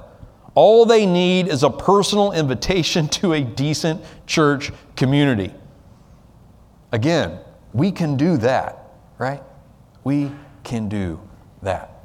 all 0.54 0.84
they 0.84 1.06
need 1.06 1.48
is 1.48 1.62
a 1.62 1.70
personal 1.70 2.32
invitation 2.32 3.08
to 3.20 3.32
a 3.32 3.42
decent 3.42 4.02
church 4.26 4.72
community. 4.96 5.52
Again, 6.92 7.38
we 7.72 7.92
can 7.92 8.16
do 8.16 8.36
that, 8.38 8.90
right? 9.18 9.42
We 10.02 10.32
can 10.64 10.88
do 10.88 11.20
that. 11.62 12.00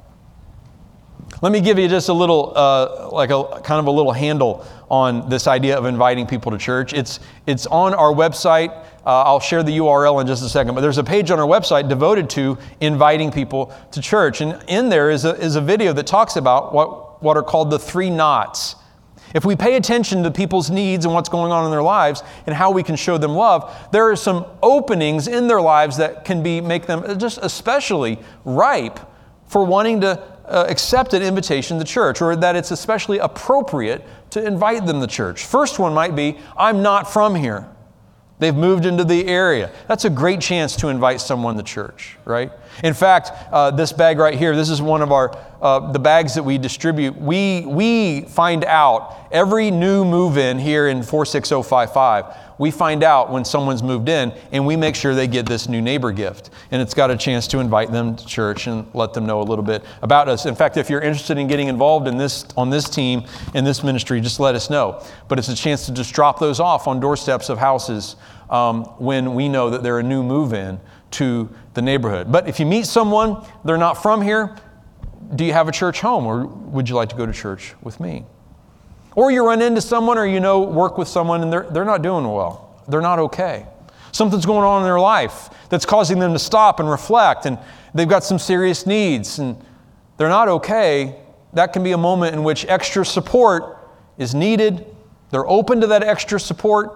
Let 1.42 1.52
me 1.52 1.60
give 1.60 1.78
you 1.78 1.88
just 1.88 2.08
a 2.08 2.12
little, 2.12 2.52
uh, 2.56 3.10
like 3.10 3.30
a 3.30 3.60
kind 3.62 3.80
of 3.80 3.86
a 3.86 3.90
little 3.90 4.12
handle 4.12 4.64
on 4.88 5.28
this 5.28 5.46
idea 5.46 5.76
of 5.76 5.84
inviting 5.84 6.26
people 6.26 6.52
to 6.52 6.58
church. 6.58 6.92
It's, 6.92 7.20
it's 7.46 7.66
on 7.66 7.94
our 7.94 8.12
website. 8.12 8.70
Uh, 9.04 9.22
I'll 9.22 9.40
share 9.40 9.62
the 9.62 9.78
URL 9.78 10.20
in 10.20 10.26
just 10.26 10.44
a 10.44 10.48
second, 10.48 10.74
but 10.74 10.80
there's 10.80 10.98
a 10.98 11.04
page 11.04 11.30
on 11.30 11.40
our 11.40 11.46
website 11.46 11.88
devoted 11.88 12.30
to 12.30 12.58
inviting 12.80 13.30
people 13.30 13.74
to 13.92 14.00
church. 14.00 14.40
And 14.40 14.62
in 14.68 14.88
there 14.88 15.10
is 15.10 15.24
a, 15.24 15.34
is 15.36 15.56
a 15.56 15.60
video 15.60 15.92
that 15.92 16.06
talks 16.06 16.36
about 16.36 16.72
what, 16.72 17.22
what 17.22 17.36
are 17.36 17.42
called 17.42 17.70
the 17.70 17.78
three 17.78 18.10
knots. 18.10 18.76
If 19.34 19.44
we 19.44 19.56
pay 19.56 19.76
attention 19.76 20.22
to 20.22 20.30
people's 20.30 20.70
needs 20.70 21.04
and 21.04 21.12
what's 21.12 21.28
going 21.28 21.52
on 21.52 21.64
in 21.64 21.70
their 21.70 21.82
lives 21.82 22.22
and 22.46 22.54
how 22.54 22.70
we 22.70 22.82
can 22.82 22.96
show 22.96 23.18
them 23.18 23.32
love, 23.32 23.88
there 23.92 24.10
are 24.10 24.16
some 24.16 24.46
openings 24.62 25.28
in 25.28 25.48
their 25.48 25.60
lives 25.60 25.96
that 25.98 26.24
can 26.24 26.42
be 26.42 26.60
make 26.60 26.86
them 26.86 27.18
just 27.18 27.38
especially 27.42 28.18
ripe 28.44 28.98
for 29.46 29.64
wanting 29.64 30.00
to 30.00 30.35
uh, 30.48 30.66
accept 30.68 31.14
an 31.14 31.22
invitation 31.22 31.78
to 31.78 31.84
church 31.84 32.22
or 32.22 32.36
that 32.36 32.56
it's 32.56 32.70
especially 32.70 33.18
appropriate 33.18 34.04
to 34.30 34.44
invite 34.44 34.86
them 34.86 35.00
to 35.00 35.06
church. 35.06 35.44
First 35.44 35.78
one 35.78 35.94
might 35.94 36.14
be, 36.14 36.38
I'm 36.56 36.82
not 36.82 37.10
from 37.12 37.34
here. 37.34 37.68
They've 38.38 38.54
moved 38.54 38.84
into 38.84 39.02
the 39.04 39.26
area. 39.26 39.72
That's 39.88 40.04
a 40.04 40.10
great 40.10 40.42
chance 40.42 40.76
to 40.76 40.88
invite 40.88 41.22
someone 41.22 41.56
to 41.56 41.62
church, 41.62 42.18
right? 42.26 42.52
In 42.84 42.92
fact, 42.92 43.30
uh, 43.50 43.70
this 43.70 43.92
bag 43.92 44.18
right 44.18 44.38
here, 44.38 44.54
this 44.54 44.68
is 44.68 44.82
one 44.82 45.00
of 45.00 45.10
our 45.10 45.36
uh, 45.60 45.92
the 45.92 45.98
bags 45.98 46.34
that 46.34 46.42
we 46.42 46.58
distribute. 46.58 47.16
We 47.16 47.64
we 47.66 48.22
find 48.22 48.64
out 48.64 49.28
every 49.30 49.70
new 49.70 50.04
move-in 50.04 50.58
here 50.58 50.88
in 50.88 51.02
46055. 51.02 52.36
We 52.58 52.70
find 52.70 53.02
out 53.02 53.30
when 53.30 53.44
someone's 53.44 53.82
moved 53.82 54.08
in, 54.08 54.32
and 54.50 54.66
we 54.66 54.76
make 54.76 54.94
sure 54.94 55.14
they 55.14 55.26
get 55.26 55.46
this 55.46 55.68
new 55.68 55.82
neighbor 55.82 56.10
gift. 56.10 56.50
And 56.70 56.80
it's 56.80 56.94
got 56.94 57.10
a 57.10 57.16
chance 57.16 57.46
to 57.48 57.58
invite 57.58 57.92
them 57.92 58.16
to 58.16 58.26
church 58.26 58.66
and 58.66 58.86
let 58.94 59.12
them 59.12 59.26
know 59.26 59.40
a 59.40 59.44
little 59.44 59.64
bit 59.64 59.84
about 60.00 60.28
us. 60.28 60.46
In 60.46 60.54
fact, 60.54 60.76
if 60.76 60.88
you're 60.88 61.02
interested 61.02 61.36
in 61.36 61.48
getting 61.48 61.68
involved 61.68 62.08
in 62.08 62.16
this 62.16 62.46
on 62.56 62.70
this 62.70 62.88
team 62.88 63.24
in 63.54 63.64
this 63.64 63.82
ministry, 63.82 64.20
just 64.20 64.40
let 64.40 64.54
us 64.54 64.70
know. 64.70 65.02
But 65.28 65.38
it's 65.38 65.48
a 65.48 65.56
chance 65.56 65.86
to 65.86 65.92
just 65.92 66.14
drop 66.14 66.38
those 66.38 66.60
off 66.60 66.86
on 66.86 67.00
doorsteps 67.00 67.48
of 67.48 67.58
houses 67.58 68.16
um, 68.50 68.84
when 68.98 69.34
we 69.34 69.48
know 69.48 69.70
that 69.70 69.82
they're 69.82 69.98
a 69.98 70.02
new 70.02 70.22
move-in 70.22 70.80
to 71.12 71.48
the 71.74 71.82
neighborhood. 71.82 72.30
But 72.30 72.48
if 72.48 72.58
you 72.60 72.66
meet 72.66 72.86
someone, 72.86 73.44
they're 73.64 73.76
not 73.76 74.02
from 74.02 74.22
here, 74.22 74.56
do 75.34 75.44
you 75.44 75.52
have 75.52 75.68
a 75.68 75.72
church 75.72 76.00
home 76.00 76.26
or 76.26 76.46
would 76.46 76.88
you 76.88 76.94
like 76.94 77.08
to 77.10 77.16
go 77.16 77.26
to 77.26 77.32
church 77.32 77.74
with 77.82 78.00
me? 78.00 78.24
Or 79.14 79.30
you 79.30 79.44
run 79.46 79.62
into 79.62 79.80
someone 79.80 80.18
or 80.18 80.26
you 80.26 80.40
know 80.40 80.62
work 80.62 80.98
with 80.98 81.08
someone 81.08 81.42
and 81.42 81.52
they're, 81.52 81.68
they're 81.70 81.84
not 81.84 82.02
doing 82.02 82.30
well. 82.30 82.82
They're 82.88 83.00
not 83.00 83.18
okay. 83.18 83.66
Something's 84.12 84.46
going 84.46 84.64
on 84.64 84.82
in 84.82 84.84
their 84.86 85.00
life 85.00 85.50
that's 85.68 85.84
causing 85.84 86.18
them 86.18 86.32
to 86.32 86.38
stop 86.38 86.80
and 86.80 86.88
reflect 86.88 87.46
and 87.46 87.58
they've 87.94 88.08
got 88.08 88.24
some 88.24 88.38
serious 88.38 88.86
needs 88.86 89.38
and 89.38 89.56
they're 90.16 90.28
not 90.28 90.48
okay. 90.48 91.16
That 91.52 91.72
can 91.72 91.82
be 91.82 91.92
a 91.92 91.98
moment 91.98 92.34
in 92.34 92.44
which 92.44 92.66
extra 92.68 93.04
support 93.04 93.78
is 94.18 94.34
needed. 94.34 94.86
They're 95.30 95.48
open 95.48 95.80
to 95.80 95.86
that 95.88 96.02
extra 96.02 96.38
support, 96.38 96.92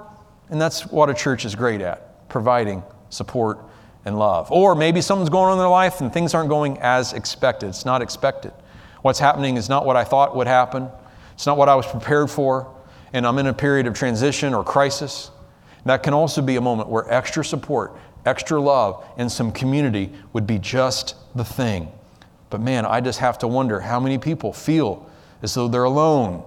and 0.48 0.60
that's 0.60 0.86
what 0.86 1.10
a 1.10 1.14
church 1.14 1.44
is 1.44 1.54
great 1.54 1.80
at 1.80 2.28
providing 2.28 2.82
support 3.08 3.58
and 4.04 4.18
love. 4.18 4.50
Or 4.50 4.74
maybe 4.74 5.00
something's 5.00 5.30
going 5.30 5.46
on 5.46 5.52
in 5.52 5.58
their 5.58 5.68
life 5.68 6.00
and 6.00 6.12
things 6.12 6.34
aren't 6.34 6.48
going 6.48 6.78
as 6.78 7.12
expected. 7.12 7.68
It's 7.68 7.84
not 7.84 8.02
expected. 8.02 8.52
What's 9.02 9.18
happening 9.18 9.56
is 9.56 9.68
not 9.68 9.86
what 9.86 9.96
I 9.96 10.04
thought 10.04 10.36
would 10.36 10.46
happen, 10.46 10.88
it's 11.34 11.46
not 11.46 11.56
what 11.56 11.68
I 11.68 11.74
was 11.74 11.86
prepared 11.86 12.30
for, 12.30 12.74
and 13.12 13.26
I'm 13.26 13.38
in 13.38 13.46
a 13.46 13.54
period 13.54 13.86
of 13.86 13.94
transition 13.94 14.54
or 14.54 14.62
crisis. 14.62 15.30
That 15.86 16.02
can 16.02 16.12
also 16.12 16.42
be 16.42 16.56
a 16.56 16.60
moment 16.60 16.90
where 16.90 17.10
extra 17.10 17.44
support, 17.44 17.96
extra 18.26 18.60
love, 18.60 19.04
and 19.16 19.32
some 19.32 19.50
community 19.50 20.12
would 20.34 20.46
be 20.46 20.58
just 20.58 21.14
the 21.34 21.44
thing. 21.44 21.88
But 22.50 22.60
man, 22.60 22.84
I 22.84 23.00
just 23.00 23.20
have 23.20 23.38
to 23.38 23.48
wonder 23.48 23.80
how 23.80 23.98
many 24.00 24.18
people 24.18 24.52
feel 24.52 25.08
as 25.42 25.54
though 25.54 25.68
they're 25.68 25.84
alone 25.84 26.44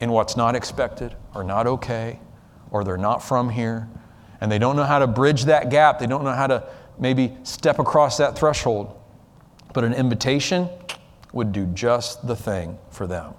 in 0.00 0.10
what's 0.10 0.36
not 0.36 0.54
expected 0.54 1.14
or 1.34 1.44
not 1.44 1.66
okay 1.66 2.20
or 2.70 2.84
they're 2.84 2.98
not 2.98 3.22
from 3.22 3.48
here 3.50 3.88
and 4.40 4.50
they 4.50 4.58
don't 4.58 4.76
know 4.76 4.84
how 4.84 4.98
to 4.98 5.06
bridge 5.06 5.44
that 5.44 5.70
gap. 5.70 5.98
They 5.98 6.06
don't 6.06 6.24
know 6.24 6.32
how 6.32 6.46
to 6.46 6.64
maybe 6.98 7.36
step 7.42 7.78
across 7.78 8.18
that 8.18 8.38
threshold. 8.38 8.96
But 9.72 9.84
an 9.84 9.94
invitation 9.94 10.68
would 11.32 11.52
do 11.52 11.66
just 11.66 12.26
the 12.26 12.36
thing 12.36 12.78
for 12.90 13.06
them. 13.06 13.34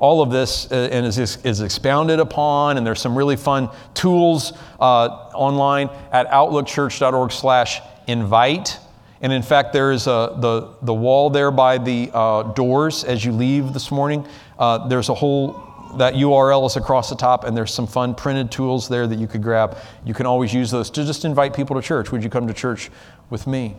All 0.00 0.20
of 0.20 0.30
this 0.30 0.70
uh, 0.70 0.88
and 0.90 1.06
is, 1.06 1.18
is 1.18 1.60
expounded 1.60 2.18
upon, 2.20 2.76
and 2.76 2.86
there's 2.86 3.00
some 3.00 3.16
really 3.16 3.36
fun 3.36 3.70
tools 3.94 4.52
uh, 4.80 5.30
online 5.34 5.88
at 6.12 6.28
outlookchurch.org 6.28 7.32
slash 7.32 7.80
invite. 8.06 8.78
And 9.20 9.32
in 9.32 9.42
fact, 9.42 9.72
there 9.72 9.92
is 9.92 10.06
a, 10.06 10.36
the, 10.40 10.74
the 10.82 10.92
wall 10.92 11.30
there 11.30 11.50
by 11.50 11.78
the 11.78 12.10
uh, 12.12 12.42
doors 12.42 13.04
as 13.04 13.24
you 13.24 13.32
leave 13.32 13.72
this 13.72 13.90
morning. 13.90 14.26
Uh, 14.58 14.88
there's 14.88 15.08
a 15.08 15.14
whole 15.14 15.73
that 15.98 16.14
URL 16.14 16.66
is 16.66 16.76
across 16.76 17.08
the 17.08 17.16
top, 17.16 17.44
and 17.44 17.56
there's 17.56 17.72
some 17.72 17.86
fun 17.86 18.14
printed 18.14 18.50
tools 18.50 18.88
there 18.88 19.06
that 19.06 19.18
you 19.18 19.26
could 19.26 19.42
grab. 19.42 19.78
You 20.04 20.14
can 20.14 20.26
always 20.26 20.52
use 20.52 20.70
those 20.70 20.90
to 20.90 21.04
just 21.04 21.24
invite 21.24 21.54
people 21.54 21.76
to 21.76 21.82
church. 21.82 22.12
Would 22.12 22.22
you 22.22 22.30
come 22.30 22.46
to 22.46 22.54
church 22.54 22.90
with 23.30 23.46
me? 23.46 23.76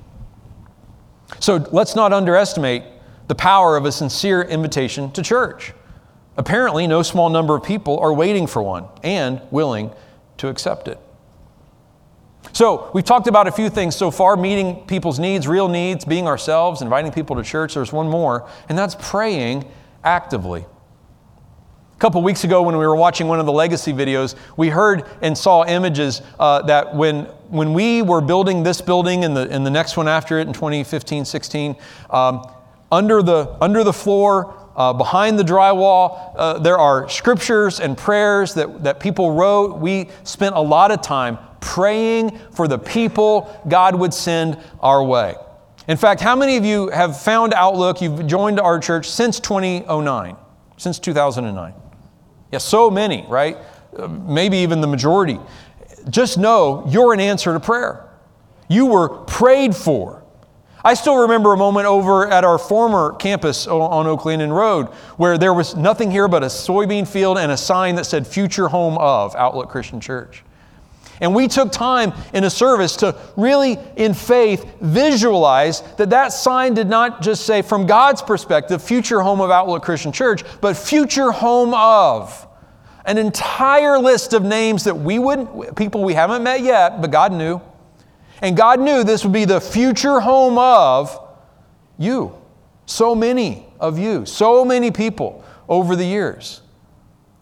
So 1.39 1.67
let's 1.71 1.95
not 1.95 2.13
underestimate 2.13 2.83
the 3.27 3.35
power 3.35 3.77
of 3.77 3.85
a 3.85 3.91
sincere 3.91 4.41
invitation 4.41 5.11
to 5.11 5.23
church. 5.23 5.73
Apparently, 6.37 6.85
no 6.85 7.01
small 7.01 7.29
number 7.29 7.55
of 7.55 7.63
people 7.63 7.99
are 7.99 8.13
waiting 8.13 8.45
for 8.45 8.61
one 8.61 8.85
and 9.03 9.41
willing 9.51 9.91
to 10.37 10.49
accept 10.49 10.87
it. 10.87 10.99
So, 12.51 12.91
we've 12.93 13.05
talked 13.05 13.27
about 13.27 13.47
a 13.47 13.51
few 13.51 13.69
things 13.69 13.95
so 13.95 14.11
far 14.11 14.37
meeting 14.37 14.85
people's 14.85 15.17
needs, 15.17 15.47
real 15.47 15.67
needs, 15.67 16.05
being 16.05 16.27
ourselves, 16.27 16.81
inviting 16.81 17.11
people 17.11 17.35
to 17.37 17.43
church. 17.43 17.73
There's 17.73 17.91
one 17.91 18.07
more, 18.07 18.47
and 18.69 18.77
that's 18.77 18.95
praying 18.99 19.65
actively. 20.03 20.65
A 21.95 21.97
couple 21.97 22.21
weeks 22.21 22.43
ago, 22.43 22.61
when 22.61 22.75
we 22.75 22.85
were 22.85 22.95
watching 22.95 23.29
one 23.29 23.39
of 23.39 23.45
the 23.45 23.53
legacy 23.53 23.93
videos, 23.93 24.35
we 24.57 24.67
heard 24.67 25.05
and 25.21 25.37
saw 25.37 25.63
images 25.65 26.21
uh, 26.37 26.61
that 26.63 26.93
when, 26.93 27.23
when 27.47 27.73
we 27.73 28.01
were 28.01 28.19
building 28.19 28.63
this 28.63 28.81
building 28.81 29.23
and 29.23 29.35
the, 29.35 29.49
and 29.49 29.65
the 29.65 29.71
next 29.71 29.95
one 29.95 30.09
after 30.09 30.37
it 30.39 30.47
in 30.47 30.53
2015 30.53 31.23
16, 31.23 31.75
um, 32.09 32.45
under, 32.91 33.23
the, 33.23 33.55
under 33.61 33.81
the 33.85 33.93
floor, 33.93 34.57
uh, 34.75 34.91
behind 34.91 35.39
the 35.39 35.43
drywall, 35.43 36.33
uh, 36.35 36.59
there 36.59 36.77
are 36.77 37.07
scriptures 37.07 37.79
and 37.79 37.97
prayers 37.97 38.53
that, 38.55 38.83
that 38.83 38.99
people 38.99 39.31
wrote. 39.31 39.77
We 39.77 40.09
spent 40.25 40.53
a 40.55 40.61
lot 40.61 40.91
of 40.91 41.01
time 41.01 41.37
praying 41.61 42.37
for 42.51 42.67
the 42.67 42.77
people 42.77 43.57
God 43.69 43.95
would 43.95 44.13
send 44.13 44.59
our 44.81 45.01
way. 45.01 45.35
In 45.87 45.95
fact, 45.95 46.19
how 46.19 46.35
many 46.35 46.57
of 46.57 46.65
you 46.65 46.89
have 46.89 47.21
found 47.21 47.53
Outlook? 47.53 48.01
You've 48.01 48.27
joined 48.27 48.59
our 48.59 48.79
church 48.79 49.09
since 49.09 49.39
2009, 49.39 50.35
since 50.75 50.99
2009. 50.99 51.73
Yeah, 52.51 52.59
so 52.59 52.89
many, 52.91 53.25
right? 53.27 53.57
Uh, 53.97 54.07
maybe 54.07 54.57
even 54.57 54.81
the 54.81 54.87
majority. 54.87 55.39
Just 56.09 56.37
know 56.37 56.85
you're 56.87 57.13
an 57.13 57.19
answer 57.19 57.53
to 57.53 57.59
prayer. 57.59 58.09
You 58.67 58.85
were 58.87 59.09
prayed 59.09 59.75
for. 59.75 60.23
I 60.83 60.93
still 60.93 61.17
remember 61.17 61.51
a 61.51 61.57
moment 61.57 61.87
over 61.87 62.27
at 62.27 62.43
our 62.43 62.59
former 62.59 63.13
campus 63.13 63.65
on 63.65 64.05
Oak 64.05 64.25
Landing 64.25 64.51
Road 64.51 64.85
where 65.17 65.35
there 65.35 65.53
was 65.53 65.75
nothing 65.75 66.11
here 66.11 66.27
but 66.27 66.43
a 66.43 66.45
soybean 66.45 67.07
field 67.07 67.39
and 67.39 67.51
a 67.51 67.57
sign 67.57 67.95
that 67.95 68.05
said 68.05 68.27
Future 68.27 68.67
Home 68.67 68.95
of 68.99 69.35
Outlook 69.35 69.69
Christian 69.69 69.99
Church. 69.99 70.43
And 71.21 71.33
we 71.33 71.47
took 71.47 71.71
time 71.71 72.13
in 72.33 72.43
a 72.43 72.49
service 72.49 72.97
to 72.97 73.15
really, 73.37 73.77
in 73.95 74.13
faith, 74.13 74.65
visualize 74.81 75.81
that 75.97 76.09
that 76.09 76.33
sign 76.33 76.73
did 76.73 76.87
not 76.87 77.21
just 77.21 77.45
say, 77.45 77.61
from 77.61 77.85
God's 77.85 78.21
perspective, 78.21 78.83
future 78.83 79.21
home 79.21 79.41
of 79.41 79.49
Outlook 79.49 79.83
Christian 79.83 80.11
Church, 80.11 80.43
but 80.61 80.75
future 80.75 81.31
home 81.31 81.73
of 81.73 82.47
an 83.05 83.17
entire 83.17 83.99
list 83.99 84.33
of 84.33 84.43
names 84.43 84.83
that 84.83 84.95
we 84.95 85.19
wouldn't, 85.19 85.75
people 85.75 86.03
we 86.03 86.13
haven't 86.13 86.43
met 86.43 86.61
yet, 86.61 87.01
but 87.01 87.11
God 87.11 87.31
knew. 87.31 87.61
And 88.41 88.57
God 88.57 88.79
knew 88.79 89.03
this 89.03 89.23
would 89.23 89.33
be 89.33 89.45
the 89.45 89.61
future 89.61 90.19
home 90.19 90.57
of 90.57 91.17
you. 91.97 92.35
So 92.87 93.15
many 93.15 93.65
of 93.79 93.97
you, 93.97 94.25
so 94.25 94.65
many 94.65 94.91
people 94.91 95.43
over 95.69 95.95
the 95.95 96.05
years 96.05 96.61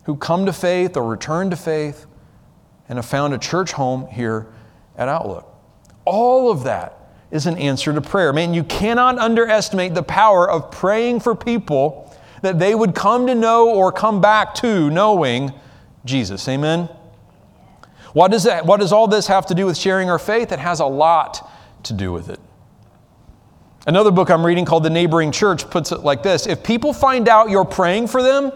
who 0.05 0.15
come 0.15 0.45
to 0.45 0.53
faith 0.53 0.95
or 0.95 1.03
return 1.09 1.49
to 1.49 1.55
faith 1.55 2.05
and 2.93 2.99
have 2.99 3.07
found 3.07 3.33
a 3.33 3.39
church 3.39 3.71
home 3.71 4.05
here 4.05 4.45
at 4.95 5.09
Outlook. 5.09 5.51
All 6.05 6.51
of 6.51 6.63
that 6.65 7.09
is 7.31 7.47
an 7.47 7.57
answer 7.57 7.91
to 7.91 8.01
prayer. 8.01 8.31
Man, 8.31 8.53
you 8.53 8.63
cannot 8.63 9.17
underestimate 9.17 9.95
the 9.95 10.03
power 10.03 10.47
of 10.47 10.69
praying 10.69 11.21
for 11.21 11.33
people 11.33 12.15
that 12.43 12.59
they 12.59 12.75
would 12.75 12.93
come 12.93 13.25
to 13.25 13.33
know 13.33 13.67
or 13.67 13.91
come 13.91 14.21
back 14.21 14.53
to 14.53 14.91
knowing 14.91 15.51
Jesus. 16.05 16.47
Amen? 16.47 16.87
What 18.13 18.29
does, 18.29 18.43
that, 18.43 18.67
what 18.67 18.79
does 18.79 18.93
all 18.93 19.07
this 19.07 19.25
have 19.25 19.47
to 19.47 19.55
do 19.55 19.65
with 19.65 19.75
sharing 19.75 20.11
our 20.11 20.19
faith? 20.19 20.51
It 20.51 20.59
has 20.59 20.79
a 20.79 20.85
lot 20.85 21.49
to 21.85 21.93
do 21.93 22.13
with 22.13 22.29
it. 22.29 22.39
Another 23.87 24.11
book 24.11 24.29
I'm 24.29 24.45
reading 24.45 24.65
called 24.65 24.83
The 24.83 24.91
Neighboring 24.91 25.31
Church 25.31 25.67
puts 25.67 25.91
it 25.91 26.01
like 26.01 26.21
this 26.21 26.45
If 26.45 26.63
people 26.63 26.93
find 26.93 27.27
out 27.27 27.49
you're 27.49 27.65
praying 27.65 28.05
for 28.05 28.21
them, 28.21 28.51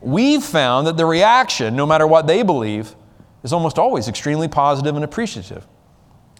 we've 0.00 0.42
found 0.42 0.86
that 0.86 0.96
the 0.96 1.04
reaction, 1.04 1.76
no 1.76 1.84
matter 1.84 2.06
what 2.06 2.26
they 2.26 2.42
believe, 2.42 2.94
is 3.42 3.52
almost 3.52 3.78
always 3.78 4.08
extremely 4.08 4.48
positive 4.48 4.94
and 4.94 5.04
appreciative. 5.04 5.66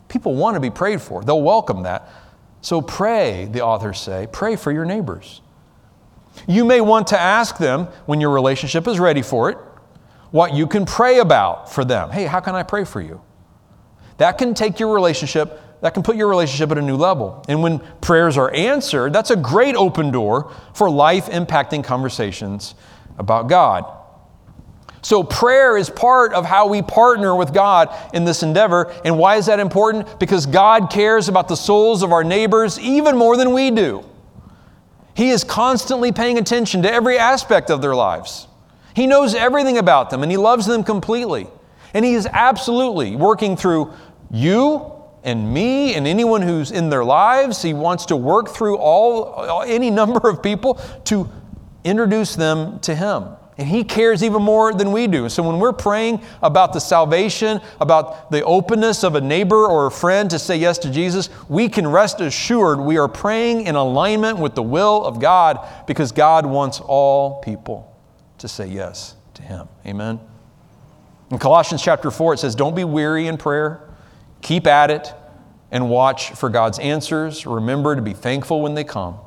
People 0.08 0.34
want 0.34 0.54
to 0.54 0.60
be 0.60 0.70
prayed 0.70 1.00
for, 1.00 1.22
they'll 1.22 1.42
welcome 1.42 1.82
that. 1.82 2.08
So 2.60 2.82
pray, 2.82 3.48
the 3.50 3.62
authors 3.62 4.00
say, 4.00 4.26
pray 4.32 4.56
for 4.56 4.72
your 4.72 4.84
neighbors. 4.84 5.40
You 6.46 6.64
may 6.64 6.80
want 6.80 7.08
to 7.08 7.18
ask 7.18 7.58
them 7.58 7.86
when 8.06 8.20
your 8.20 8.30
relationship 8.30 8.86
is 8.88 8.98
ready 8.98 9.22
for 9.22 9.50
it 9.50 9.58
what 10.30 10.54
you 10.54 10.66
can 10.66 10.84
pray 10.84 11.18
about 11.18 11.72
for 11.72 11.84
them. 11.84 12.10
Hey, 12.10 12.26
how 12.26 12.40
can 12.40 12.54
I 12.54 12.62
pray 12.62 12.84
for 12.84 13.00
you? 13.00 13.20
That 14.18 14.38
can 14.38 14.54
take 14.54 14.78
your 14.78 14.92
relationship, 14.92 15.60
that 15.80 15.94
can 15.94 16.02
put 16.02 16.16
your 16.16 16.28
relationship 16.28 16.70
at 16.70 16.78
a 16.78 16.82
new 16.82 16.96
level. 16.96 17.44
And 17.48 17.62
when 17.62 17.78
prayers 18.00 18.36
are 18.36 18.52
answered, 18.52 19.12
that's 19.12 19.30
a 19.30 19.36
great 19.36 19.74
open 19.74 20.10
door 20.10 20.52
for 20.74 20.90
life 20.90 21.26
impacting 21.26 21.84
conversations 21.84 22.74
about 23.16 23.48
God. 23.48 23.84
So, 25.02 25.22
prayer 25.22 25.76
is 25.76 25.90
part 25.90 26.32
of 26.32 26.44
how 26.44 26.66
we 26.66 26.82
partner 26.82 27.34
with 27.34 27.54
God 27.54 27.94
in 28.12 28.24
this 28.24 28.42
endeavor. 28.42 28.92
And 29.04 29.18
why 29.18 29.36
is 29.36 29.46
that 29.46 29.60
important? 29.60 30.18
Because 30.18 30.46
God 30.46 30.90
cares 30.90 31.28
about 31.28 31.48
the 31.48 31.56
souls 31.56 32.02
of 32.02 32.12
our 32.12 32.24
neighbors 32.24 32.78
even 32.80 33.16
more 33.16 33.36
than 33.36 33.52
we 33.52 33.70
do. 33.70 34.04
He 35.14 35.30
is 35.30 35.44
constantly 35.44 36.12
paying 36.12 36.38
attention 36.38 36.82
to 36.82 36.92
every 36.92 37.18
aspect 37.18 37.70
of 37.70 37.82
their 37.82 37.94
lives. 37.94 38.46
He 38.94 39.06
knows 39.06 39.34
everything 39.34 39.78
about 39.78 40.10
them 40.10 40.22
and 40.22 40.30
He 40.30 40.38
loves 40.38 40.66
them 40.66 40.82
completely. 40.82 41.46
And 41.94 42.04
He 42.04 42.14
is 42.14 42.26
absolutely 42.26 43.16
working 43.16 43.56
through 43.56 43.92
you 44.30 44.92
and 45.24 45.52
me 45.52 45.94
and 45.94 46.06
anyone 46.06 46.42
who's 46.42 46.70
in 46.70 46.90
their 46.90 47.04
lives. 47.04 47.62
He 47.62 47.74
wants 47.74 48.06
to 48.06 48.16
work 48.16 48.48
through 48.48 48.76
all 48.78 49.62
any 49.62 49.90
number 49.90 50.28
of 50.28 50.42
people 50.42 50.74
to 51.04 51.28
introduce 51.84 52.36
them 52.36 52.80
to 52.80 52.94
Him. 52.94 53.24
And 53.58 53.66
He 53.66 53.82
cares 53.82 54.22
even 54.22 54.40
more 54.40 54.72
than 54.72 54.92
we 54.92 55.08
do. 55.08 55.28
So 55.28 55.42
when 55.42 55.58
we're 55.58 55.72
praying 55.72 56.22
about 56.42 56.72
the 56.72 56.78
salvation, 56.78 57.60
about 57.80 58.30
the 58.30 58.44
openness 58.44 59.02
of 59.02 59.16
a 59.16 59.20
neighbor 59.20 59.66
or 59.66 59.86
a 59.86 59.90
friend 59.90 60.30
to 60.30 60.38
say 60.38 60.56
yes 60.56 60.78
to 60.78 60.90
Jesus, 60.90 61.28
we 61.48 61.68
can 61.68 61.86
rest 61.86 62.20
assured 62.20 62.78
we 62.78 62.98
are 62.98 63.08
praying 63.08 63.66
in 63.66 63.74
alignment 63.74 64.38
with 64.38 64.54
the 64.54 64.62
will 64.62 65.04
of 65.04 65.20
God 65.20 65.66
because 65.88 66.12
God 66.12 66.46
wants 66.46 66.78
all 66.78 67.40
people 67.40 67.96
to 68.38 68.46
say 68.46 68.68
yes 68.68 69.16
to 69.34 69.42
Him. 69.42 69.68
Amen. 69.84 70.20
In 71.30 71.38
Colossians 71.38 71.82
chapter 71.82 72.12
4, 72.12 72.34
it 72.34 72.38
says, 72.38 72.54
Don't 72.54 72.76
be 72.76 72.84
weary 72.84 73.26
in 73.26 73.36
prayer, 73.36 73.82
keep 74.40 74.68
at 74.68 74.90
it, 74.90 75.12
and 75.72 75.90
watch 75.90 76.30
for 76.30 76.48
God's 76.48 76.78
answers. 76.78 77.44
Remember 77.44 77.96
to 77.96 78.02
be 78.02 78.14
thankful 78.14 78.62
when 78.62 78.74
they 78.74 78.84
come. 78.84 79.18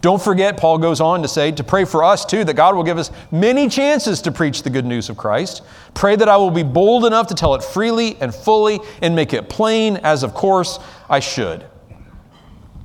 Don't 0.00 0.22
forget, 0.22 0.56
Paul 0.56 0.78
goes 0.78 1.00
on 1.00 1.22
to 1.22 1.28
say, 1.28 1.52
to 1.52 1.64
pray 1.64 1.84
for 1.84 2.04
us 2.04 2.24
too, 2.24 2.44
that 2.44 2.54
God 2.54 2.74
will 2.74 2.84
give 2.84 2.98
us 2.98 3.10
many 3.30 3.68
chances 3.68 4.20
to 4.22 4.32
preach 4.32 4.62
the 4.62 4.70
good 4.70 4.84
news 4.84 5.08
of 5.08 5.16
Christ. 5.16 5.62
Pray 5.94 6.16
that 6.16 6.28
I 6.28 6.36
will 6.36 6.50
be 6.50 6.62
bold 6.62 7.04
enough 7.04 7.26
to 7.28 7.34
tell 7.34 7.54
it 7.54 7.62
freely 7.62 8.16
and 8.20 8.34
fully 8.34 8.80
and 9.02 9.16
make 9.16 9.32
it 9.32 9.48
plain, 9.48 9.96
as 9.98 10.22
of 10.22 10.34
course 10.34 10.78
I 11.08 11.20
should. 11.20 11.66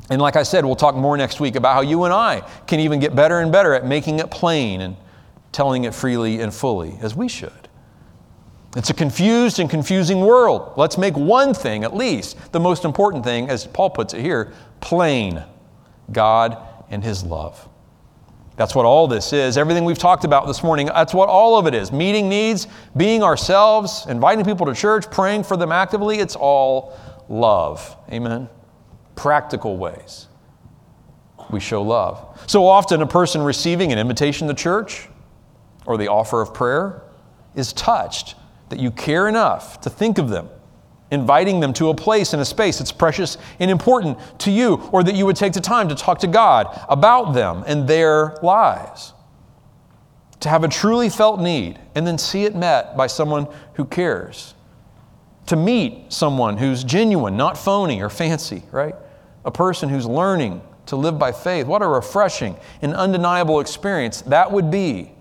And 0.10 0.22
like 0.22 0.36
I 0.36 0.44
said, 0.44 0.66
we'll 0.66 0.76
talk 0.76 0.96
more 0.96 1.16
next 1.16 1.40
week 1.40 1.56
about 1.56 1.74
how 1.74 1.82
you 1.82 2.04
and 2.04 2.14
I 2.14 2.42
can 2.68 2.80
even 2.80 3.00
get 3.00 3.16
better 3.16 3.40
and 3.40 3.52
better 3.52 3.74
at 3.74 3.86
making 3.86 4.20
it 4.20 4.30
plain 4.30 4.82
and 4.82 4.98
telling 5.52 5.84
it 5.86 5.94
freely 5.94 6.42
and 6.42 6.54
fully, 6.54 6.98
as 7.02 7.16
we 7.16 7.28
should. 7.28 7.52
It's 8.76 8.90
a 8.90 8.94
confused 8.94 9.60
and 9.60 9.70
confusing 9.70 10.22
world. 10.22 10.74
Let's 10.78 10.98
make 10.98 11.16
one 11.18 11.54
thing, 11.54 11.84
at 11.84 11.96
least, 11.96 12.38
the 12.52 12.60
most 12.60 12.86
important 12.86 13.24
thing, 13.24 13.50
as 13.50 13.68
Paul 13.68 13.90
puts 13.90 14.14
it 14.14 14.22
here, 14.22 14.54
plain 14.80 15.44
God 16.12 16.58
and 16.92 17.04
His 17.04 17.24
love. 17.24 17.68
That's 18.58 18.76
what 18.76 18.86
all 18.86 19.08
this 19.08 19.34
is. 19.34 19.58
Everything 19.58 19.86
we've 19.86 19.98
talked 19.98 20.24
about 20.24 20.46
this 20.46 20.62
morning, 20.62 20.88
that's 20.88 21.14
what 21.16 21.30
all 21.30 21.58
of 21.58 21.66
it 21.66 21.74
is. 21.74 21.92
Meeting 21.92 22.30
needs, 22.30 22.68
being 22.96 23.24
ourselves, 23.24 24.06
inviting 24.08 24.46
people 24.46 24.68
to 24.68 24.76
church, 24.76 25.10
praying 25.10 25.44
for 25.44 25.58
them 25.58 25.72
actively. 25.72 26.20
It's 26.20 26.36
all 26.36 26.96
love. 27.28 27.98
Amen. 28.12 28.50
Practical 29.16 29.78
ways 29.78 30.28
we 31.50 31.60
show 31.60 31.82
love. 31.82 32.44
So 32.48 32.68
often, 32.68 33.02
a 33.02 33.08
person 33.08 33.42
receiving 33.42 33.92
an 33.92 33.98
invitation 33.98 34.48
to 34.48 34.54
church 34.54 35.08
or 35.86 35.98
the 35.98 36.08
offer 36.08 36.42
of 36.42 36.54
prayer 36.54 37.04
is 37.56 37.74
touched 37.74 38.36
that 38.70 38.80
you 38.80 38.92
care 38.92 39.28
enough 39.28 39.82
to 39.82 39.90
think 39.90 40.18
of 40.18 40.30
them 40.30 40.50
inviting 41.12 41.60
them 41.60 41.74
to 41.74 41.90
a 41.90 41.94
place 41.94 42.34
and 42.34 42.42
a 42.42 42.46
space 42.46 42.80
that's 42.80 42.92
precious 42.92 43.38
and 43.60 43.70
important 43.70 44.18
to 44.40 44.50
you, 44.50 44.76
or 44.92 45.04
that 45.04 45.14
you 45.14 45.26
would 45.26 45.36
take 45.36 45.54
the 45.54 45.62
time 45.62 45.90
to 45.90 45.96
talk 45.96 46.20
to 46.20 46.28
God 46.28 46.68
about 46.90 47.34
them 47.34 47.64
and 47.68 47.88
their 47.88 48.38
lives. 48.42 49.14
To 50.40 50.50
have 50.50 50.64
a 50.64 50.68
truly 50.68 51.10
felt 51.10 51.40
need 51.40 51.80
and 51.94 52.08
then 52.08 52.18
see 52.18 52.46
it 52.46 52.56
met 52.56 52.98
by 52.98 53.08
someone 53.08 53.48
who 53.76 53.86
cares. 53.86 54.56
To 55.48 55.56
meet 55.56 56.12
someone 56.12 56.58
who's 56.58 56.84
genuine, 56.84 57.38
not 57.38 57.58
phony 57.58 58.02
or 58.02 58.10
fancy, 58.10 58.64
right? 58.72 58.96
A 59.46 59.52
person 59.52 59.90
who's 59.90 60.08
learning 60.08 60.62
to 60.88 60.96
live 60.96 61.20
by 61.20 61.32
faith. 61.32 61.68
What 61.68 61.82
a 61.82 61.88
refreshing 61.88 62.56
and 62.82 62.96
undeniable 62.96 63.60
experience 63.60 64.22
that 64.24 64.52
would 64.52 64.72
be 64.72 65.12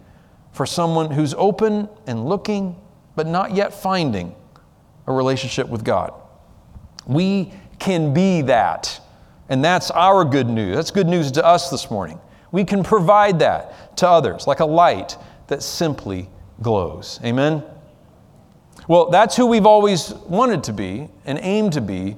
for 0.52 0.66
someone 0.66 1.10
who's 1.10 1.34
open 1.34 1.88
and 2.06 2.24
looking, 2.26 2.80
but 3.16 3.26
not 3.26 3.54
yet 3.54 3.74
finding 3.74 4.34
a 5.10 5.14
relationship 5.14 5.68
with 5.68 5.84
God. 5.84 6.14
We 7.06 7.52
can 7.78 8.14
be 8.14 8.42
that. 8.42 9.00
And 9.48 9.64
that's 9.64 9.90
our 9.90 10.24
good 10.24 10.48
news. 10.48 10.76
That's 10.76 10.92
good 10.92 11.08
news 11.08 11.32
to 11.32 11.44
us 11.44 11.70
this 11.70 11.90
morning. 11.90 12.20
We 12.52 12.64
can 12.64 12.84
provide 12.84 13.40
that 13.40 13.96
to 13.98 14.08
others 14.08 14.46
like 14.46 14.60
a 14.60 14.64
light 14.64 15.16
that 15.48 15.62
simply 15.62 16.28
glows. 16.62 17.18
Amen? 17.24 17.64
Well, 18.86 19.10
that's 19.10 19.36
who 19.36 19.46
we've 19.46 19.66
always 19.66 20.12
wanted 20.12 20.64
to 20.64 20.72
be 20.72 21.08
and 21.24 21.38
aimed 21.42 21.72
to 21.74 21.80
be 21.80 22.16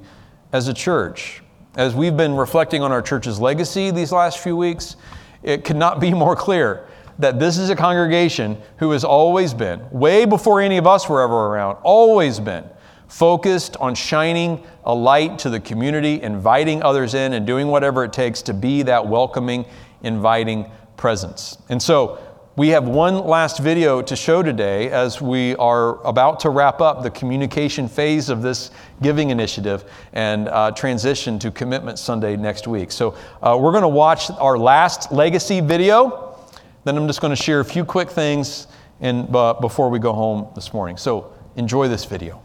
as 0.52 0.68
a 0.68 0.74
church. 0.74 1.42
As 1.76 1.94
we've 1.94 2.16
been 2.16 2.34
reflecting 2.34 2.82
on 2.82 2.92
our 2.92 3.02
church's 3.02 3.40
legacy 3.40 3.90
these 3.90 4.12
last 4.12 4.38
few 4.38 4.56
weeks, 4.56 4.96
it 5.42 5.64
could 5.64 5.76
not 5.76 6.00
be 6.00 6.12
more 6.12 6.36
clear 6.36 6.86
that 7.18 7.38
this 7.38 7.56
is 7.56 7.70
a 7.70 7.76
congregation 7.76 8.60
who 8.78 8.90
has 8.90 9.04
always 9.04 9.54
been, 9.54 9.82
way 9.90 10.24
before 10.24 10.60
any 10.60 10.76
of 10.76 10.86
us 10.86 11.08
were 11.08 11.22
ever 11.22 11.46
around, 11.46 11.76
always 11.82 12.40
been 12.40 12.64
focused 13.12 13.76
on 13.76 13.94
shining 13.94 14.64
a 14.84 14.94
light 14.94 15.38
to 15.38 15.50
the 15.50 15.60
community, 15.60 16.22
inviting 16.22 16.82
others 16.82 17.12
in, 17.12 17.34
and 17.34 17.46
doing 17.46 17.68
whatever 17.68 18.04
it 18.04 18.12
takes 18.12 18.40
to 18.40 18.54
be 18.54 18.82
that 18.82 19.06
welcoming, 19.06 19.66
inviting 20.02 20.64
presence. 20.96 21.58
And 21.68 21.80
so, 21.80 22.18
we 22.56 22.68
have 22.68 22.88
one 22.88 23.18
last 23.18 23.60
video 23.60 24.00
to 24.02 24.16
show 24.16 24.42
today 24.42 24.90
as 24.90 25.20
we 25.22 25.56
are 25.56 26.04
about 26.06 26.40
to 26.40 26.50
wrap 26.50 26.80
up 26.80 27.02
the 27.02 27.10
communication 27.10 27.86
phase 27.86 28.30
of 28.30 28.40
this 28.40 28.70
giving 29.02 29.30
initiative 29.30 29.84
and 30.14 30.48
uh, 30.48 30.70
transition 30.70 31.38
to 31.38 31.50
Commitment 31.50 31.98
Sunday 31.98 32.36
next 32.36 32.66
week. 32.66 32.90
So, 32.90 33.14
uh, 33.42 33.58
we're 33.60 33.72
going 33.72 33.82
to 33.82 33.88
watch 33.88 34.30
our 34.30 34.56
last 34.56 35.12
legacy 35.12 35.60
video. 35.60 36.38
Then, 36.84 36.96
I'm 36.96 37.06
just 37.06 37.20
going 37.20 37.34
to 37.34 37.42
share 37.42 37.60
a 37.60 37.64
few 37.64 37.84
quick 37.84 38.08
things 38.08 38.68
in, 39.00 39.28
uh, 39.34 39.52
before 39.54 39.90
we 39.90 39.98
go 39.98 40.14
home 40.14 40.48
this 40.54 40.72
morning. 40.72 40.96
So, 40.96 41.30
enjoy 41.56 41.88
this 41.88 42.06
video. 42.06 42.42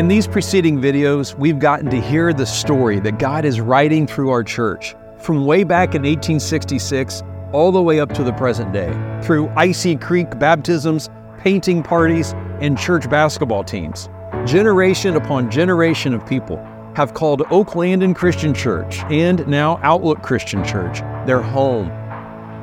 In 0.00 0.08
these 0.08 0.26
preceding 0.26 0.80
videos, 0.80 1.34
we've 1.38 1.58
gotten 1.58 1.90
to 1.90 2.00
hear 2.00 2.32
the 2.32 2.46
story 2.46 3.00
that 3.00 3.18
God 3.18 3.44
is 3.44 3.60
writing 3.60 4.06
through 4.06 4.30
our 4.30 4.42
church 4.42 4.94
from 5.18 5.44
way 5.44 5.62
back 5.62 5.88
in 5.94 6.04
1866 6.04 7.22
all 7.52 7.70
the 7.70 7.82
way 7.82 8.00
up 8.00 8.10
to 8.14 8.24
the 8.24 8.32
present 8.32 8.72
day 8.72 8.90
through 9.22 9.50
Icy 9.58 9.96
Creek 9.96 10.38
baptisms, 10.38 11.10
painting 11.40 11.82
parties, 11.82 12.32
and 12.62 12.78
church 12.78 13.10
basketball 13.10 13.62
teams. 13.62 14.08
Generation 14.46 15.16
upon 15.16 15.50
generation 15.50 16.14
of 16.14 16.24
people 16.24 16.56
have 16.96 17.12
called 17.12 17.40
Oaklandon 17.50 18.16
Christian 18.16 18.54
Church 18.54 19.00
and 19.10 19.46
now 19.46 19.78
Outlook 19.82 20.22
Christian 20.22 20.64
Church 20.64 21.00
their 21.26 21.42
home. 21.42 21.90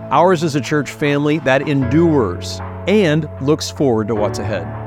Ours 0.10 0.42
is 0.42 0.56
a 0.56 0.62
church 0.62 0.90
family 0.90 1.38
that 1.42 1.68
endures 1.68 2.60
and 2.88 3.30
looks 3.42 3.70
forward 3.70 4.08
to 4.08 4.16
what's 4.16 4.40
ahead. 4.40 4.87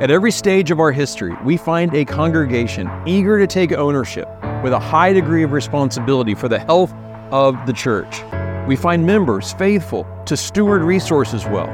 At 0.00 0.10
every 0.10 0.32
stage 0.32 0.70
of 0.70 0.80
our 0.80 0.92
history, 0.92 1.36
we 1.44 1.58
find 1.58 1.94
a 1.94 2.06
congregation 2.06 2.90
eager 3.04 3.38
to 3.38 3.46
take 3.46 3.72
ownership 3.72 4.26
with 4.64 4.72
a 4.72 4.78
high 4.78 5.12
degree 5.12 5.42
of 5.42 5.52
responsibility 5.52 6.34
for 6.34 6.48
the 6.48 6.58
health 6.58 6.94
of 7.30 7.54
the 7.66 7.74
church. 7.74 8.22
We 8.66 8.76
find 8.76 9.04
members 9.04 9.52
faithful 9.52 10.06
to 10.24 10.38
steward 10.38 10.80
resources 10.80 11.44
well. 11.44 11.68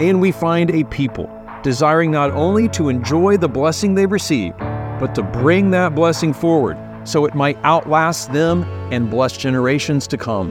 And 0.00 0.20
we 0.20 0.32
find 0.32 0.72
a 0.72 0.82
people 0.82 1.30
desiring 1.62 2.10
not 2.10 2.32
only 2.32 2.68
to 2.70 2.88
enjoy 2.88 3.36
the 3.36 3.48
blessing 3.48 3.94
they've 3.94 4.10
received, 4.10 4.58
but 4.58 5.14
to 5.14 5.22
bring 5.22 5.70
that 5.70 5.94
blessing 5.94 6.32
forward 6.32 6.76
so 7.04 7.24
it 7.24 7.36
might 7.36 7.56
outlast 7.62 8.32
them 8.32 8.64
and 8.92 9.08
bless 9.08 9.36
generations 9.36 10.08
to 10.08 10.16
come. 10.16 10.50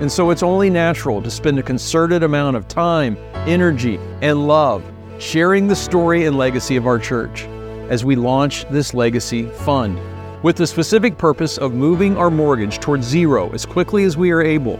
And 0.00 0.10
so 0.10 0.30
it's 0.30 0.42
only 0.42 0.68
natural 0.68 1.22
to 1.22 1.30
spend 1.30 1.60
a 1.60 1.62
concerted 1.62 2.24
amount 2.24 2.56
of 2.56 2.66
time, 2.66 3.16
energy, 3.46 4.00
and 4.20 4.48
love 4.48 4.82
sharing 5.18 5.66
the 5.68 5.76
story 5.76 6.26
and 6.26 6.36
legacy 6.36 6.76
of 6.76 6.86
our 6.86 6.98
church 6.98 7.42
as 7.88 8.04
we 8.04 8.16
launch 8.16 8.64
this 8.70 8.94
legacy 8.94 9.46
fund 9.48 9.98
with 10.42 10.56
the 10.56 10.66
specific 10.66 11.16
purpose 11.16 11.56
of 11.58 11.72
moving 11.72 12.16
our 12.16 12.30
mortgage 12.30 12.78
towards 12.78 13.06
zero 13.06 13.50
as 13.52 13.64
quickly 13.64 14.04
as 14.04 14.16
we 14.16 14.30
are 14.30 14.42
able 14.42 14.78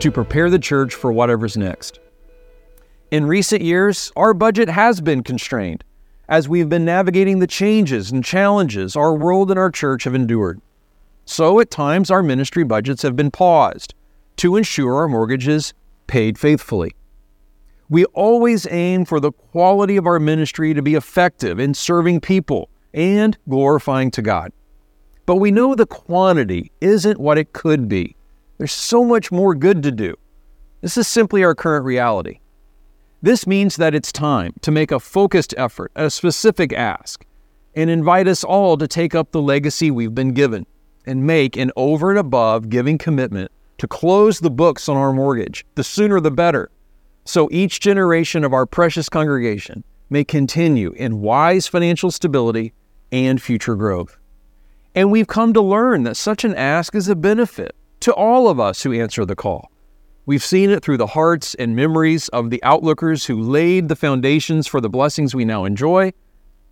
to 0.00 0.10
prepare 0.10 0.50
the 0.50 0.58
church 0.58 0.94
for 0.94 1.12
whatever's 1.12 1.56
next. 1.56 2.00
In 3.10 3.24
recent 3.24 3.62
years, 3.62 4.12
our 4.16 4.34
budget 4.34 4.68
has 4.68 5.00
been 5.00 5.22
constrained 5.22 5.84
as 6.28 6.48
we've 6.48 6.68
been 6.68 6.84
navigating 6.84 7.38
the 7.38 7.46
changes 7.46 8.10
and 8.10 8.24
challenges 8.24 8.96
our 8.96 9.14
world 9.14 9.50
and 9.50 9.58
our 9.58 9.70
church 9.70 10.04
have 10.04 10.14
endured. 10.14 10.60
So, 11.24 11.60
at 11.60 11.70
times, 11.70 12.10
our 12.10 12.22
ministry 12.22 12.64
budgets 12.64 13.02
have 13.02 13.16
been 13.16 13.30
paused 13.30 13.94
to 14.36 14.56
ensure 14.56 14.96
our 14.96 15.08
mortgages 15.08 15.72
paid 16.06 16.38
faithfully. 16.38 16.94
We 17.88 18.04
always 18.06 18.66
aim 18.68 19.04
for 19.04 19.20
the 19.20 19.32
quality 19.32 19.96
of 19.96 20.06
our 20.06 20.18
ministry 20.18 20.74
to 20.74 20.82
be 20.82 20.94
effective 20.94 21.60
in 21.60 21.72
serving 21.74 22.20
people 22.20 22.68
and 22.92 23.36
glorifying 23.48 24.10
to 24.12 24.22
God. 24.22 24.52
But 25.24 25.36
we 25.36 25.50
know 25.50 25.74
the 25.74 25.86
quantity 25.86 26.72
isn't 26.80 27.20
what 27.20 27.38
it 27.38 27.52
could 27.52 27.88
be. 27.88 28.16
There's 28.58 28.72
so 28.72 29.04
much 29.04 29.30
more 29.30 29.54
good 29.54 29.82
to 29.82 29.92
do. 29.92 30.14
This 30.80 30.96
is 30.96 31.06
simply 31.06 31.44
our 31.44 31.54
current 31.54 31.84
reality. 31.84 32.40
This 33.22 33.46
means 33.46 33.76
that 33.76 33.94
it's 33.94 34.12
time 34.12 34.52
to 34.62 34.70
make 34.70 34.90
a 34.90 35.00
focused 35.00 35.54
effort 35.56 35.90
a 35.96 36.10
specific 36.10 36.72
ask 36.72 37.24
and 37.74 37.90
invite 37.90 38.28
us 38.28 38.44
all 38.44 38.76
to 38.78 38.88
take 38.88 39.14
up 39.14 39.30
the 39.30 39.42
legacy 39.42 39.90
we've 39.90 40.14
been 40.14 40.32
given 40.32 40.66
and 41.06 41.26
make 41.26 41.56
an 41.56 41.70
over 41.76 42.10
and 42.10 42.18
above 42.18 42.68
giving 42.68 42.98
commitment 42.98 43.50
to 43.78 43.86
close 43.86 44.40
the 44.40 44.50
books 44.50 44.88
on 44.88 44.96
our 44.96 45.12
mortgage. 45.12 45.64
The 45.74 45.84
sooner 45.84 46.20
the 46.20 46.30
better. 46.30 46.70
So 47.26 47.48
each 47.50 47.80
generation 47.80 48.44
of 48.44 48.52
our 48.52 48.66
precious 48.66 49.08
congregation 49.08 49.82
may 50.08 50.22
continue 50.22 50.92
in 50.92 51.20
wise 51.20 51.66
financial 51.66 52.12
stability 52.12 52.72
and 53.10 53.42
future 53.42 53.74
growth. 53.74 54.16
And 54.94 55.10
we've 55.10 55.26
come 55.26 55.52
to 55.52 55.60
learn 55.60 56.04
that 56.04 56.16
such 56.16 56.44
an 56.44 56.54
ask 56.54 56.94
is 56.94 57.08
a 57.08 57.16
benefit 57.16 57.74
to 58.00 58.14
all 58.14 58.48
of 58.48 58.60
us 58.60 58.84
who 58.84 58.92
answer 58.92 59.24
the 59.24 59.34
call. 59.34 59.72
We've 60.24 60.42
seen 60.42 60.70
it 60.70 60.84
through 60.84 60.98
the 60.98 61.08
hearts 61.08 61.54
and 61.56 61.74
memories 61.74 62.28
of 62.28 62.50
the 62.50 62.62
outlookers 62.62 63.26
who 63.26 63.40
laid 63.42 63.88
the 63.88 63.96
foundations 63.96 64.68
for 64.68 64.80
the 64.80 64.88
blessings 64.88 65.34
we 65.34 65.44
now 65.44 65.64
enjoy, 65.64 66.12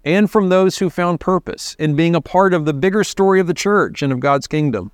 and 0.05 0.31
from 0.31 0.49
those 0.51 0.79
who 0.79 0.89
found 0.89 1.19
purpose 1.19 1.75
in 1.79 1.97
being 1.97 2.15
a 2.15 2.21
part 2.21 2.55
of 2.55 2.65
the 2.65 2.75
bigger 2.75 3.03
story 3.03 3.41
of 3.41 3.49
the 3.49 3.55
church 3.55 4.03
and 4.03 4.13
of 4.13 4.21
God's 4.21 4.47
kingdom. 4.47 4.93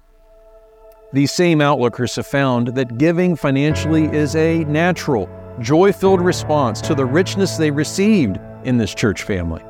These 1.12 1.32
same 1.32 1.60
outlookers 1.60 2.16
have 2.16 2.26
found 2.26 2.68
that 2.68 2.96
giving 2.96 3.36
financially 3.36 4.04
is 4.04 4.36
a 4.36 4.64
natural, 4.64 5.28
joy 5.60 5.92
filled 5.92 6.22
response 6.22 6.80
to 6.80 6.94
the 6.94 7.04
richness 7.04 7.58
they 7.58 7.70
received 7.70 8.38
in 8.64 8.78
this 8.78 8.94
church 8.94 9.22
family. 9.22 9.62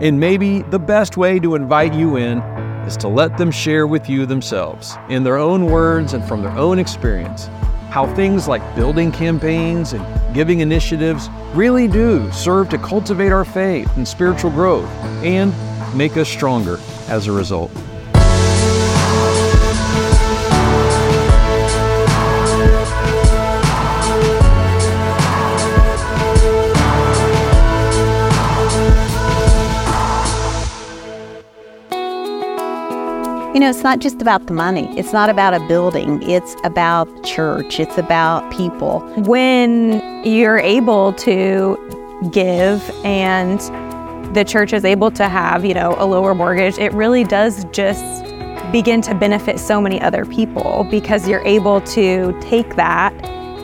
And 0.00 0.18
maybe 0.18 0.62
the 0.62 0.78
best 0.78 1.18
way 1.18 1.38
to 1.38 1.54
invite 1.54 1.92
you 1.92 2.16
in 2.16 2.38
is 2.86 2.96
to 2.98 3.08
let 3.08 3.36
them 3.36 3.50
share 3.50 3.86
with 3.86 4.08
you 4.08 4.24
themselves, 4.24 4.96
in 5.10 5.22
their 5.22 5.36
own 5.36 5.66
words 5.66 6.14
and 6.14 6.24
from 6.24 6.42
their 6.42 6.56
own 6.56 6.78
experience, 6.78 7.46
how 7.90 8.12
things 8.14 8.48
like 8.48 8.62
building 8.74 9.12
campaigns 9.12 9.92
and 9.92 10.34
giving 10.34 10.60
initiatives 10.60 11.28
really 11.52 11.86
do 11.86 12.30
serve 12.32 12.70
to 12.70 12.78
cultivate 12.78 13.32
our 13.32 13.44
faith 13.44 13.94
and 13.96 14.08
spiritual 14.08 14.50
growth 14.50 14.88
and 15.22 15.52
make 15.94 16.16
us 16.16 16.28
stronger 16.28 16.78
as 17.08 17.26
a 17.26 17.32
result. 17.32 17.70
You 33.52 33.60
know, 33.60 33.68
it's 33.68 33.82
not 33.82 33.98
just 33.98 34.22
about 34.22 34.46
the 34.46 34.54
money. 34.54 34.88
It's 34.98 35.12
not 35.12 35.28
about 35.28 35.52
a 35.52 35.60
building. 35.68 36.22
It's 36.22 36.56
about 36.64 37.06
church. 37.22 37.78
It's 37.78 37.98
about 37.98 38.50
people. 38.50 39.00
When 39.26 40.00
you're 40.24 40.58
able 40.58 41.12
to 41.14 41.76
give 42.32 42.90
and 43.04 43.60
the 44.34 44.42
church 44.42 44.72
is 44.72 44.86
able 44.86 45.10
to 45.10 45.28
have, 45.28 45.66
you 45.66 45.74
know, 45.74 45.94
a 45.98 46.06
lower 46.06 46.34
mortgage, 46.34 46.78
it 46.78 46.94
really 46.94 47.24
does 47.24 47.66
just 47.72 48.24
begin 48.72 49.02
to 49.02 49.14
benefit 49.14 49.60
so 49.60 49.82
many 49.82 50.00
other 50.00 50.24
people 50.24 50.86
because 50.90 51.28
you're 51.28 51.44
able 51.44 51.82
to 51.82 52.34
take 52.40 52.76
that 52.76 53.12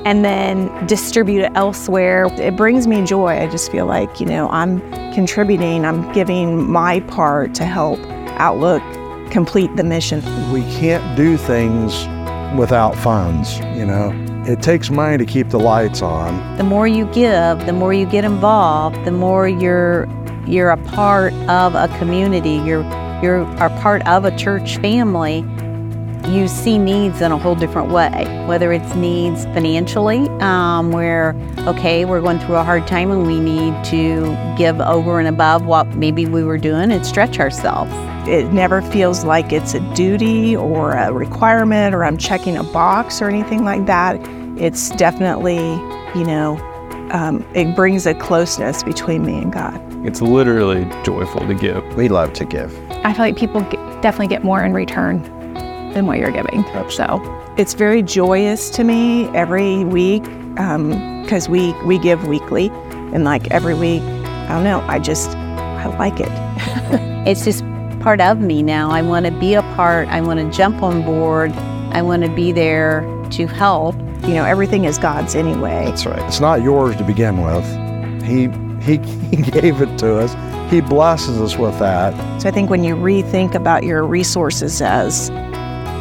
and 0.04 0.22
then 0.22 0.86
distribute 0.86 1.44
it 1.44 1.52
elsewhere. 1.54 2.26
It 2.32 2.56
brings 2.56 2.86
me 2.86 3.06
joy. 3.06 3.38
I 3.38 3.46
just 3.46 3.72
feel 3.72 3.86
like, 3.86 4.20
you 4.20 4.26
know, 4.26 4.50
I'm 4.50 4.80
contributing, 5.14 5.86
I'm 5.86 6.12
giving 6.12 6.70
my 6.70 7.00
part 7.00 7.54
to 7.54 7.64
help 7.64 7.98
Outlook 8.38 8.82
complete 9.28 9.74
the 9.76 9.84
mission. 9.84 10.22
We 10.52 10.62
can't 10.62 11.16
do 11.16 11.36
things 11.36 12.06
without 12.58 12.96
funds, 12.96 13.58
you 13.78 13.86
know. 13.86 14.12
It 14.46 14.62
takes 14.62 14.90
money 14.90 15.18
to 15.18 15.26
keep 15.26 15.50
the 15.50 15.58
lights 15.58 16.00
on. 16.00 16.56
The 16.56 16.64
more 16.64 16.88
you 16.88 17.04
give, 17.12 17.66
the 17.66 17.72
more 17.72 17.92
you 17.92 18.06
get 18.06 18.24
involved, 18.24 19.04
the 19.04 19.10
more 19.10 19.46
you're 19.46 20.08
you're 20.46 20.70
a 20.70 20.78
part 20.78 21.34
of 21.50 21.74
a 21.74 21.88
community, 21.98 22.56
you're 22.64 22.82
you're 23.22 23.42
a 23.42 23.70
part 23.80 24.06
of 24.08 24.24
a 24.24 24.34
church 24.36 24.78
family. 24.78 25.44
You 26.28 26.46
see 26.46 26.78
needs 26.78 27.22
in 27.22 27.32
a 27.32 27.38
whole 27.38 27.54
different 27.54 27.90
way, 27.90 28.44
whether 28.46 28.70
it's 28.70 28.94
needs 28.94 29.44
financially, 29.46 30.28
um, 30.40 30.92
where, 30.92 31.34
okay, 31.60 32.04
we're 32.04 32.20
going 32.20 32.38
through 32.38 32.56
a 32.56 32.62
hard 32.62 32.86
time 32.86 33.10
and 33.10 33.26
we 33.26 33.40
need 33.40 33.82
to 33.86 34.36
give 34.58 34.78
over 34.78 35.18
and 35.18 35.26
above 35.26 35.64
what 35.64 35.86
maybe 35.96 36.26
we 36.26 36.44
were 36.44 36.58
doing 36.58 36.92
and 36.92 37.06
stretch 37.06 37.40
ourselves. 37.40 37.90
It 38.28 38.52
never 38.52 38.82
feels 38.82 39.24
like 39.24 39.54
it's 39.54 39.72
a 39.72 39.80
duty 39.94 40.54
or 40.54 40.92
a 40.92 41.10
requirement 41.14 41.94
or 41.94 42.04
I'm 42.04 42.18
checking 42.18 42.58
a 42.58 42.62
box 42.62 43.22
or 43.22 43.30
anything 43.30 43.64
like 43.64 43.86
that. 43.86 44.20
It's 44.58 44.90
definitely, 44.90 45.56
you 46.14 46.24
know, 46.24 46.58
um, 47.10 47.42
it 47.54 47.74
brings 47.74 48.04
a 48.04 48.14
closeness 48.14 48.82
between 48.82 49.24
me 49.24 49.38
and 49.38 49.50
God. 49.50 49.80
It's 50.06 50.20
literally 50.20 50.84
joyful 51.04 51.46
to 51.46 51.54
give. 51.54 51.82
We 51.96 52.10
love 52.10 52.34
to 52.34 52.44
give. 52.44 52.78
I 53.02 53.14
feel 53.14 53.24
like 53.24 53.38
people 53.38 53.62
get, 53.62 54.02
definitely 54.02 54.28
get 54.28 54.44
more 54.44 54.62
in 54.62 54.74
return 54.74 55.22
than 55.94 56.06
what 56.06 56.18
you're 56.18 56.30
giving. 56.30 56.64
So 56.90 57.20
it's 57.56 57.74
very 57.74 58.02
joyous 58.02 58.70
to 58.70 58.84
me 58.84 59.26
every 59.28 59.84
week 59.84 60.22
because 60.54 61.46
um, 61.46 61.52
we 61.52 61.72
we 61.84 61.98
give 61.98 62.26
weekly, 62.26 62.68
and 63.12 63.24
like 63.24 63.50
every 63.50 63.74
week, 63.74 64.02
I 64.02 64.48
don't 64.48 64.64
know, 64.64 64.80
I 64.88 64.98
just 64.98 65.30
I 65.30 65.86
like 65.98 66.20
it. 66.20 66.28
it's 67.28 67.44
just 67.44 67.64
part 68.00 68.20
of 68.20 68.40
me 68.40 68.62
now. 68.62 68.90
I 68.90 69.02
want 69.02 69.26
to 69.26 69.32
be 69.32 69.54
a 69.54 69.62
part. 69.74 70.08
I 70.08 70.20
want 70.20 70.40
to 70.40 70.56
jump 70.56 70.82
on 70.82 71.02
board. 71.04 71.52
I 71.92 72.02
want 72.02 72.22
to 72.24 72.30
be 72.30 72.52
there 72.52 73.02
to 73.30 73.46
help. 73.46 73.94
You 74.22 74.34
know, 74.34 74.44
everything 74.44 74.84
is 74.84 74.98
God's 74.98 75.34
anyway. 75.34 75.84
That's 75.84 76.06
right. 76.06 76.18
It's 76.22 76.40
not 76.40 76.62
yours 76.62 76.96
to 76.96 77.04
begin 77.04 77.42
with. 77.42 77.64
He 78.22 78.48
he, 78.80 78.98
he 79.34 79.42
gave 79.50 79.80
it 79.80 79.98
to 79.98 80.18
us. 80.18 80.34
He 80.70 80.80
blesses 80.80 81.40
us 81.40 81.56
with 81.56 81.78
that. 81.78 82.14
So 82.40 82.48
I 82.48 82.52
think 82.52 82.70
when 82.70 82.84
you 82.84 82.94
rethink 82.94 83.54
about 83.54 83.84
your 83.84 84.04
resources 84.04 84.82
as 84.82 85.30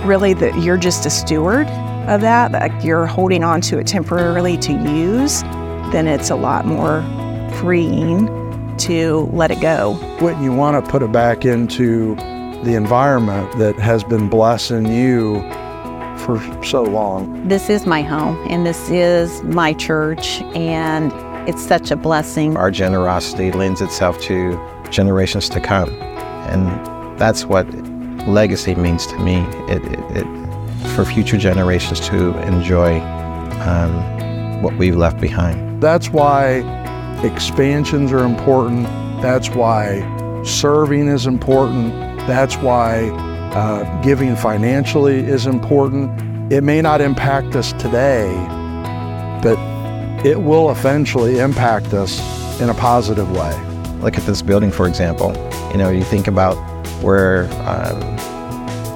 really 0.05 0.33
that 0.35 0.61
you're 0.61 0.77
just 0.77 1.05
a 1.05 1.09
steward 1.09 1.67
of 2.07 2.21
that, 2.21 2.51
like 2.51 2.83
you're 2.83 3.05
holding 3.05 3.43
on 3.43 3.61
to 3.61 3.79
it 3.79 3.87
temporarily 3.87 4.57
to 4.57 4.71
use, 4.71 5.43
then 5.91 6.07
it's 6.07 6.29
a 6.29 6.35
lot 6.35 6.65
more 6.65 7.01
freeing 7.59 8.27
to 8.77 9.29
let 9.33 9.51
it 9.51 9.59
go. 9.59 9.91
Wouldn't 10.21 10.43
you 10.43 10.53
want 10.53 10.83
to 10.83 10.91
put 10.91 11.01
it 11.01 11.11
back 11.11 11.45
into 11.45 12.15
the 12.63 12.75
environment 12.75 13.57
that 13.57 13.77
has 13.79 14.03
been 14.03 14.29
blessing 14.29 14.85
you 14.85 15.41
for 16.19 16.39
so 16.63 16.83
long? 16.83 17.47
This 17.47 17.69
is 17.69 17.85
my 17.85 18.01
home 18.01 18.37
and 18.49 18.65
this 18.65 18.89
is 18.89 19.43
my 19.43 19.73
church, 19.73 20.41
and 20.55 21.11
it's 21.49 21.65
such 21.65 21.91
a 21.91 21.95
blessing. 21.95 22.55
Our 22.57 22.71
generosity 22.71 23.51
lends 23.51 23.81
itself 23.81 24.19
to 24.21 24.59
generations 24.89 25.49
to 25.49 25.59
come, 25.59 25.89
and 26.49 27.19
that's 27.19 27.45
what 27.45 27.67
legacy 28.27 28.75
means 28.75 29.07
to 29.07 29.17
me. 29.19 29.37
It, 29.69 29.83
it, 29.85 29.99
it 30.17 30.27
for 30.95 31.05
future 31.05 31.37
generations 31.37 31.99
to 32.01 32.37
enjoy 32.47 32.99
um, 33.61 34.61
what 34.61 34.75
we've 34.77 34.95
left 34.95 35.19
behind. 35.19 35.81
That's 35.81 36.09
why 36.09 36.59
expansions 37.23 38.11
are 38.11 38.25
important. 38.25 38.85
That's 39.21 39.49
why 39.49 40.01
serving 40.43 41.07
is 41.07 41.25
important. 41.25 41.91
That's 42.27 42.57
why 42.57 43.09
uh, 43.53 44.01
giving 44.01 44.35
financially 44.35 45.19
is 45.19 45.45
important. 45.45 46.51
It 46.51 46.61
may 46.61 46.81
not 46.81 47.01
impact 47.01 47.55
us 47.55 47.73
today, 47.73 48.29
but 49.43 49.57
it 50.25 50.41
will 50.41 50.71
eventually 50.71 51.39
impact 51.39 51.93
us 51.93 52.19
in 52.61 52.69
a 52.69 52.73
positive 52.73 53.29
way. 53.31 53.55
Look 54.01 54.17
at 54.17 54.25
this 54.25 54.41
building, 54.41 54.71
for 54.71 54.87
example. 54.87 55.33
You 55.71 55.77
know, 55.77 55.89
you 55.89 56.03
think 56.03 56.27
about 56.27 56.55
where 57.01 57.45
um, 57.67 58.01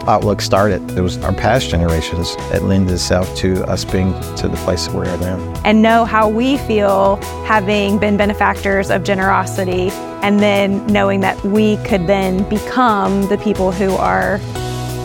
Outlook 0.07 0.41
started. 0.41 0.97
It 0.97 1.01
was 1.01 1.17
our 1.19 1.33
past 1.33 1.69
generations 1.69 2.35
that 2.51 2.63
lend 2.63 2.89
itself 2.89 3.33
to 3.37 3.63
us 3.65 3.85
being 3.85 4.13
to 4.37 4.47
the 4.47 4.57
place 4.57 4.89
where 4.89 5.05
we 5.05 5.09
are 5.09 5.17
now. 5.17 5.61
And 5.63 5.81
know 5.81 6.05
how 6.05 6.27
we 6.27 6.57
feel 6.57 7.17
having 7.45 7.99
been 7.99 8.17
benefactors 8.17 8.89
of 8.89 9.03
generosity, 9.03 9.89
and 10.23 10.39
then 10.39 10.85
knowing 10.87 11.19
that 11.21 11.41
we 11.43 11.77
could 11.85 12.07
then 12.07 12.47
become 12.49 13.27
the 13.29 13.37
people 13.37 13.71
who 13.71 13.93
are, 13.95 14.39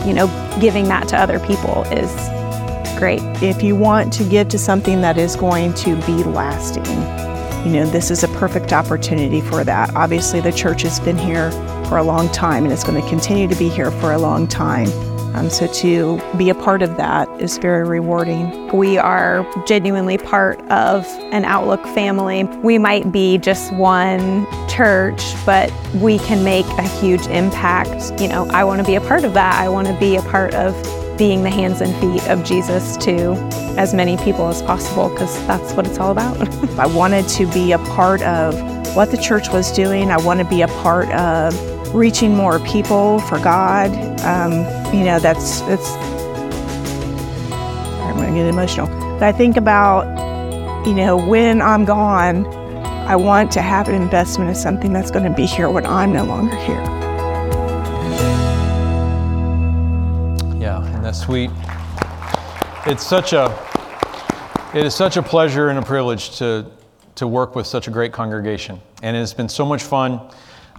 you 0.05 0.13
know, 0.13 0.27
giving 0.59 0.85
that 0.85 1.07
to 1.09 1.17
other 1.17 1.39
people 1.39 1.83
is 1.91 2.11
great. 2.97 3.21
If 3.43 3.61
you 3.61 3.75
want 3.75 4.11
to 4.13 4.23
give 4.23 4.49
to 4.49 4.57
something 4.57 5.01
that 5.01 5.17
is 5.17 5.35
going 5.35 5.73
to 5.75 5.95
be 6.07 6.23
lasting, 6.23 7.26
you 7.65 7.73
know, 7.73 7.85
this 7.85 8.11
is 8.11 8.23
a 8.23 8.27
perfect 8.29 8.73
opportunity 8.73 9.41
for 9.41 9.63
that. 9.63 9.93
Obviously, 9.95 10.39
the 10.41 10.51
church 10.51 10.83
has 10.83 10.99
been 10.99 11.17
here 11.17 11.51
for 11.87 11.97
a 11.97 12.03
long 12.03 12.29
time 12.31 12.63
and 12.63 12.71
it's 12.71 12.83
going 12.83 13.01
to 13.01 13.09
continue 13.09 13.47
to 13.47 13.55
be 13.55 13.69
here 13.69 13.91
for 13.91 14.11
a 14.11 14.17
long 14.17 14.47
time. 14.47 14.87
Um, 15.35 15.49
so 15.51 15.67
to 15.67 16.19
be 16.35 16.49
a 16.49 16.55
part 16.55 16.81
of 16.81 16.97
that 16.97 17.29
is 17.39 17.59
very 17.59 17.87
rewarding. 17.87 18.75
We 18.75 18.97
are 18.97 19.45
genuinely 19.67 20.17
part 20.17 20.59
of 20.71 21.05
an 21.31 21.45
Outlook 21.45 21.83
family. 21.93 22.45
We 22.63 22.79
might 22.79 23.11
be 23.11 23.37
just 23.37 23.71
one 23.73 24.47
church, 24.67 25.21
but 25.45 25.71
we 25.95 26.17
can 26.19 26.43
make 26.43 26.65
a 26.65 26.87
huge 26.87 27.27
impact. 27.27 28.19
You 28.19 28.29
know, 28.29 28.47
I 28.47 28.63
want 28.63 28.81
to 28.81 28.87
be 28.87 28.95
a 28.95 29.01
part 29.01 29.25
of 29.25 29.33
that. 29.35 29.61
I 29.61 29.69
want 29.69 29.87
to 29.87 29.99
be 29.99 30.15
a 30.15 30.23
part 30.23 30.55
of 30.55 30.73
being 31.17 31.43
the 31.43 31.49
hands 31.49 31.81
and 31.81 31.93
feet 31.99 32.27
of 32.29 32.43
Jesus 32.43 32.95
to 32.97 33.33
as 33.77 33.93
many 33.93 34.17
people 34.17 34.47
as 34.47 34.61
possible 34.61 35.09
because 35.09 35.35
that's 35.47 35.73
what 35.73 35.87
it's 35.87 35.97
all 35.97 36.11
about. 36.11 36.37
I 36.79 36.85
wanted 36.85 37.27
to 37.29 37.51
be 37.51 37.71
a 37.71 37.79
part 37.79 38.21
of 38.21 38.55
what 38.95 39.11
the 39.11 39.17
church 39.17 39.49
was 39.49 39.71
doing. 39.71 40.11
I 40.11 40.17
want 40.17 40.39
to 40.39 40.45
be 40.45 40.61
a 40.61 40.67
part 40.67 41.09
of 41.09 41.53
reaching 41.93 42.35
more 42.35 42.59
people 42.59 43.19
for 43.19 43.39
God. 43.39 43.91
Um, 44.21 44.51
you 44.93 45.03
know, 45.03 45.19
that's 45.19 45.61
that's. 45.61 45.89
I'm 48.01 48.15
going 48.15 48.33
to 48.33 48.39
get 48.39 48.47
emotional. 48.47 48.87
But 49.19 49.23
I 49.23 49.31
think 49.31 49.57
about, 49.57 50.05
you 50.87 50.93
know, 50.93 51.17
when 51.17 51.61
I'm 51.61 51.85
gone, 51.85 52.45
I 53.07 53.15
want 53.15 53.51
to 53.53 53.61
have 53.61 53.87
an 53.87 53.95
investment 53.95 54.49
in 54.49 54.55
something 54.55 54.93
that's 54.93 55.11
going 55.11 55.25
to 55.25 55.35
be 55.35 55.45
here 55.45 55.69
when 55.69 55.85
I'm 55.85 56.13
no 56.13 56.23
longer 56.23 56.55
here. 56.57 56.96
That's 61.07 61.21
sweet. 61.21 61.49
It's 62.85 63.07
such 63.07 63.31
a 63.31 63.45
it 64.75 64.85
is 64.85 64.93
such 64.93 65.15
a 65.15 65.23
pleasure 65.23 65.69
and 65.69 65.79
a 65.79 65.81
privilege 65.81 66.37
to 66.39 66.69
to 67.15 67.25
work 67.25 67.55
with 67.55 67.65
such 67.65 67.87
a 67.87 67.91
great 67.91 68.11
congregation, 68.11 68.81
and 69.01 69.15
it 69.15 69.19
has 69.21 69.33
been 69.33 69.47
so 69.47 69.65
much 69.65 69.83
fun 69.83 70.19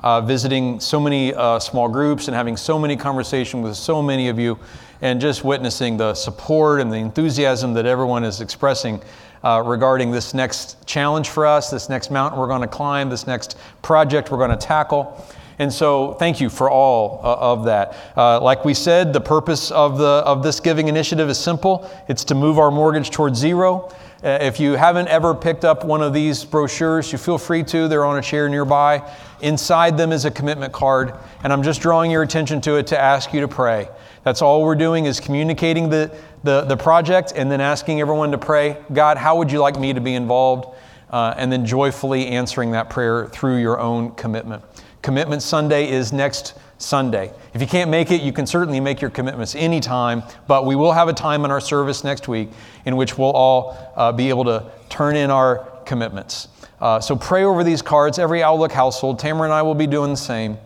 uh, 0.03 0.21
visiting 0.21 0.81
so 0.81 1.01
many 1.01 1.33
uh, 1.33 1.59
small 1.59 1.89
groups 1.89 2.29
and 2.29 2.35
having 2.35 2.59
so 2.59 2.79
many 2.79 2.95
conversations 2.95 3.65
with 3.65 3.75
so 3.75 4.03
many 4.03 4.29
of 4.29 4.39
you, 4.39 4.59
and 5.01 5.19
just 5.19 5.45
witnessing 5.45 5.97
the 5.97 6.13
support 6.13 6.83
and 6.83 6.93
the 6.93 6.99
enthusiasm 6.99 7.73
that 7.73 7.87
everyone 7.87 8.23
is 8.23 8.43
expressing 8.43 9.01
uh, 9.45 9.63
regarding 9.65 10.11
this 10.11 10.35
next 10.35 10.77
challenge 10.87 11.31
for 11.31 11.47
us, 11.47 11.71
this 11.71 11.89
next 11.89 12.11
mountain 12.11 12.39
we're 12.39 12.49
going 12.49 12.61
to 12.61 12.69
climb, 12.69 13.09
this 13.09 13.27
next 13.27 13.57
project 13.81 14.31
we're 14.31 14.37
going 14.37 14.51
to 14.51 14.57
tackle. 14.59 15.25
And 15.59 15.73
so, 15.73 16.13
thank 16.15 16.41
you 16.41 16.49
for 16.51 16.71
all 16.71 17.21
uh, 17.25 17.53
of 17.53 17.65
that. 17.65 17.97
Uh, 18.17 18.41
like 18.41 18.65
we 18.65 18.75
said, 18.75 19.13
the 19.13 19.21
purpose 19.21 19.71
of, 19.73 19.99
the, 19.99 20.23
of 20.25 20.43
this 20.43 20.61
giving 20.61 20.89
initiative 20.89 21.29
is 21.29 21.39
simple 21.39 21.91
it's 22.09 22.25
to 22.25 22.35
move 22.35 22.59
our 22.59 22.71
mortgage 22.71 23.11
towards 23.11 23.39
zero. 23.39 23.91
Uh, 24.23 24.39
if 24.41 24.59
you 24.59 24.73
haven't 24.73 25.07
ever 25.09 25.33
picked 25.33 25.65
up 25.65 25.85
one 25.85 26.03
of 26.03 26.13
these 26.13 26.45
brochures, 26.45 27.13
you 27.13 27.19
feel 27.19 27.39
free 27.39 27.63
to. 27.63 27.87
They're 27.87 28.05
on 28.05 28.19
a 28.19 28.23
chair 28.23 28.49
nearby. 28.49 29.09
Inside 29.41 29.97
them 29.97 30.11
is 30.11 30.25
a 30.25 30.31
commitment 30.31 30.73
card, 30.73 31.15
and 31.45 31.53
I'm 31.53 31.63
just 31.63 31.81
drawing 31.81 32.11
your 32.11 32.23
attention 32.25 32.61
to 32.63 32.77
it 32.77 32.89
to 32.89 32.99
ask 32.99 33.33
you 33.33 33.41
to 33.41 33.49
pray. 33.49 33.89
That's 34.25 34.43
all 34.43 34.65
we're 34.65 34.75
doing 34.75 35.07
is 35.07 35.21
communicating 35.21 35.89
the, 35.89 36.13
the, 36.43 36.63
the 36.63 36.77
project 36.77 37.33
and 37.37 37.51
then 37.51 37.61
asking 37.61 38.01
everyone 38.01 38.33
to 38.33 38.39
pray 38.39 38.77
God, 38.93 39.17
how 39.17 39.39
would 39.39 39.53
you 39.53 39.61
like 39.61 39.79
me 39.79 39.93
to 39.93 40.01
be 40.01 40.15
involved? 40.15 40.77
Uh, 41.11 41.35
and 41.39 41.51
then 41.51 41.65
joyfully 41.65 42.27
answering 42.27 42.73
that 42.73 42.91
prayer 42.91 43.29
through 43.29 43.57
your 43.57 43.81
own 43.81 44.11
commitment. 44.17 44.63
Commitment 45.09 45.41
Sunday 45.41 45.89
is 45.89 46.13
next 46.13 46.53
Sunday. 46.77 47.33
If 47.55 47.63
you 47.63 47.67
can't 47.67 47.89
make 47.89 48.11
it, 48.11 48.21
you 48.21 48.31
can 48.31 48.47
certainly 48.47 48.79
make 48.79 49.01
your 49.01 49.09
commitments 49.09 49.55
anytime, 49.55 50.23
but 50.47 50.67
we 50.67 50.77
will 50.77 50.93
have 50.93 51.09
a 51.09 51.15
time 51.15 51.47
in 51.47 51.51
our 51.51 51.63
service 51.63 52.05
next 52.05 52.29
week 52.29 52.51
in 52.85 52.95
which 52.95 53.17
we'll 53.17 53.31
all 53.31 53.95
uh, 53.97 54.13
be 54.13 54.29
able 54.29 54.45
to 54.45 54.71
turn 54.91 55.17
in 55.17 55.31
our 55.31 55.67
commitments. 55.87 56.49
Uh, 56.79 57.01
so 57.01 57.17
pray 57.17 57.45
over 57.45 57.65
these 57.65 57.81
cards. 57.81 58.19
Every 58.19 58.43
Outlook 58.43 58.71
household, 58.71 59.19
Tamara 59.19 59.45
and 59.45 59.53
I 59.55 59.63
will 59.63 59.75
be 59.75 59.87
doing 59.87 60.11
the 60.11 60.17
same 60.19 60.59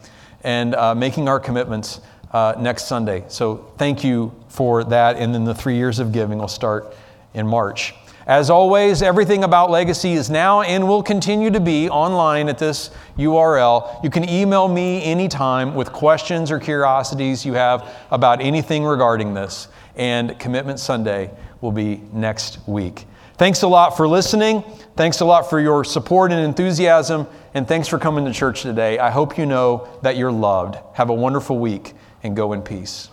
and 0.43 0.75
uh, 0.75 0.93
making 0.93 1.29
our 1.29 1.39
commitments 1.39 2.01
uh, 2.33 2.57
next 2.59 2.89
Sunday. 2.89 3.23
So 3.29 3.73
thank 3.79 4.03
you 4.03 4.35
for 4.49 4.83
that. 4.83 5.19
And 5.19 5.33
then 5.33 5.45
the 5.45 5.55
three 5.55 5.77
years 5.77 6.01
of 6.01 6.11
giving 6.11 6.39
will 6.39 6.49
start 6.49 6.97
in 7.33 7.47
March. 7.47 7.95
As 8.27 8.51
always, 8.51 9.03
everything 9.03 9.43
about 9.43 9.71
Legacy 9.71 10.13
is 10.13 10.31
now 10.31 10.63
and 10.63 10.87
will 10.87 11.03
continue 11.03 11.51
to 11.51 11.61
be 11.61 11.89
online 11.89 12.49
at 12.49 12.59
this 12.59 12.91
URL. 13.19 14.03
You 14.05 14.11
can 14.11 14.29
email 14.29 14.69
me 14.69 15.03
anytime 15.03 15.75
with 15.75 15.93
questions 15.93 16.51
or 16.51 16.61
curiosities 16.61 17.45
you 17.45 17.55
have 17.55 17.89
about 18.11 18.41
anything 18.41 18.85
regarding 18.85 19.35
this. 19.35 19.69
And 19.97 20.39
Commitment 20.39 20.79
Sunday 20.79 21.31
will 21.61 21.73
be 21.73 22.03
next 22.13 22.59
week. 22.67 23.07
Thanks 23.39 23.63
a 23.63 23.69
lot 23.69 23.97
for 23.97 24.07
listening. 24.07 24.63
Thanks 24.97 25.21
a 25.21 25.25
lot 25.25 25.51
for 25.51 25.59
your 25.59 25.83
support 25.83 26.31
and 26.31 26.41
enthusiasm. 26.41 27.27
And 27.55 27.67
thanks 27.67 27.89
for 27.89 27.99
coming 27.99 28.25
to 28.27 28.33
church 28.33 28.63
today. 28.63 28.99
I 28.99 29.11
hope 29.11 29.37
you 29.37 29.47
know 29.47 29.89
that 30.03 30.17
you're 30.17 30.31
loved. 30.31 30.79
Have 30.95 31.11
a 31.11 31.15
wonderful 31.15 31.59
week 31.59 31.95
and 32.23 32.37
go 32.37 32.53
in 32.53 32.63
peace. 32.63 33.09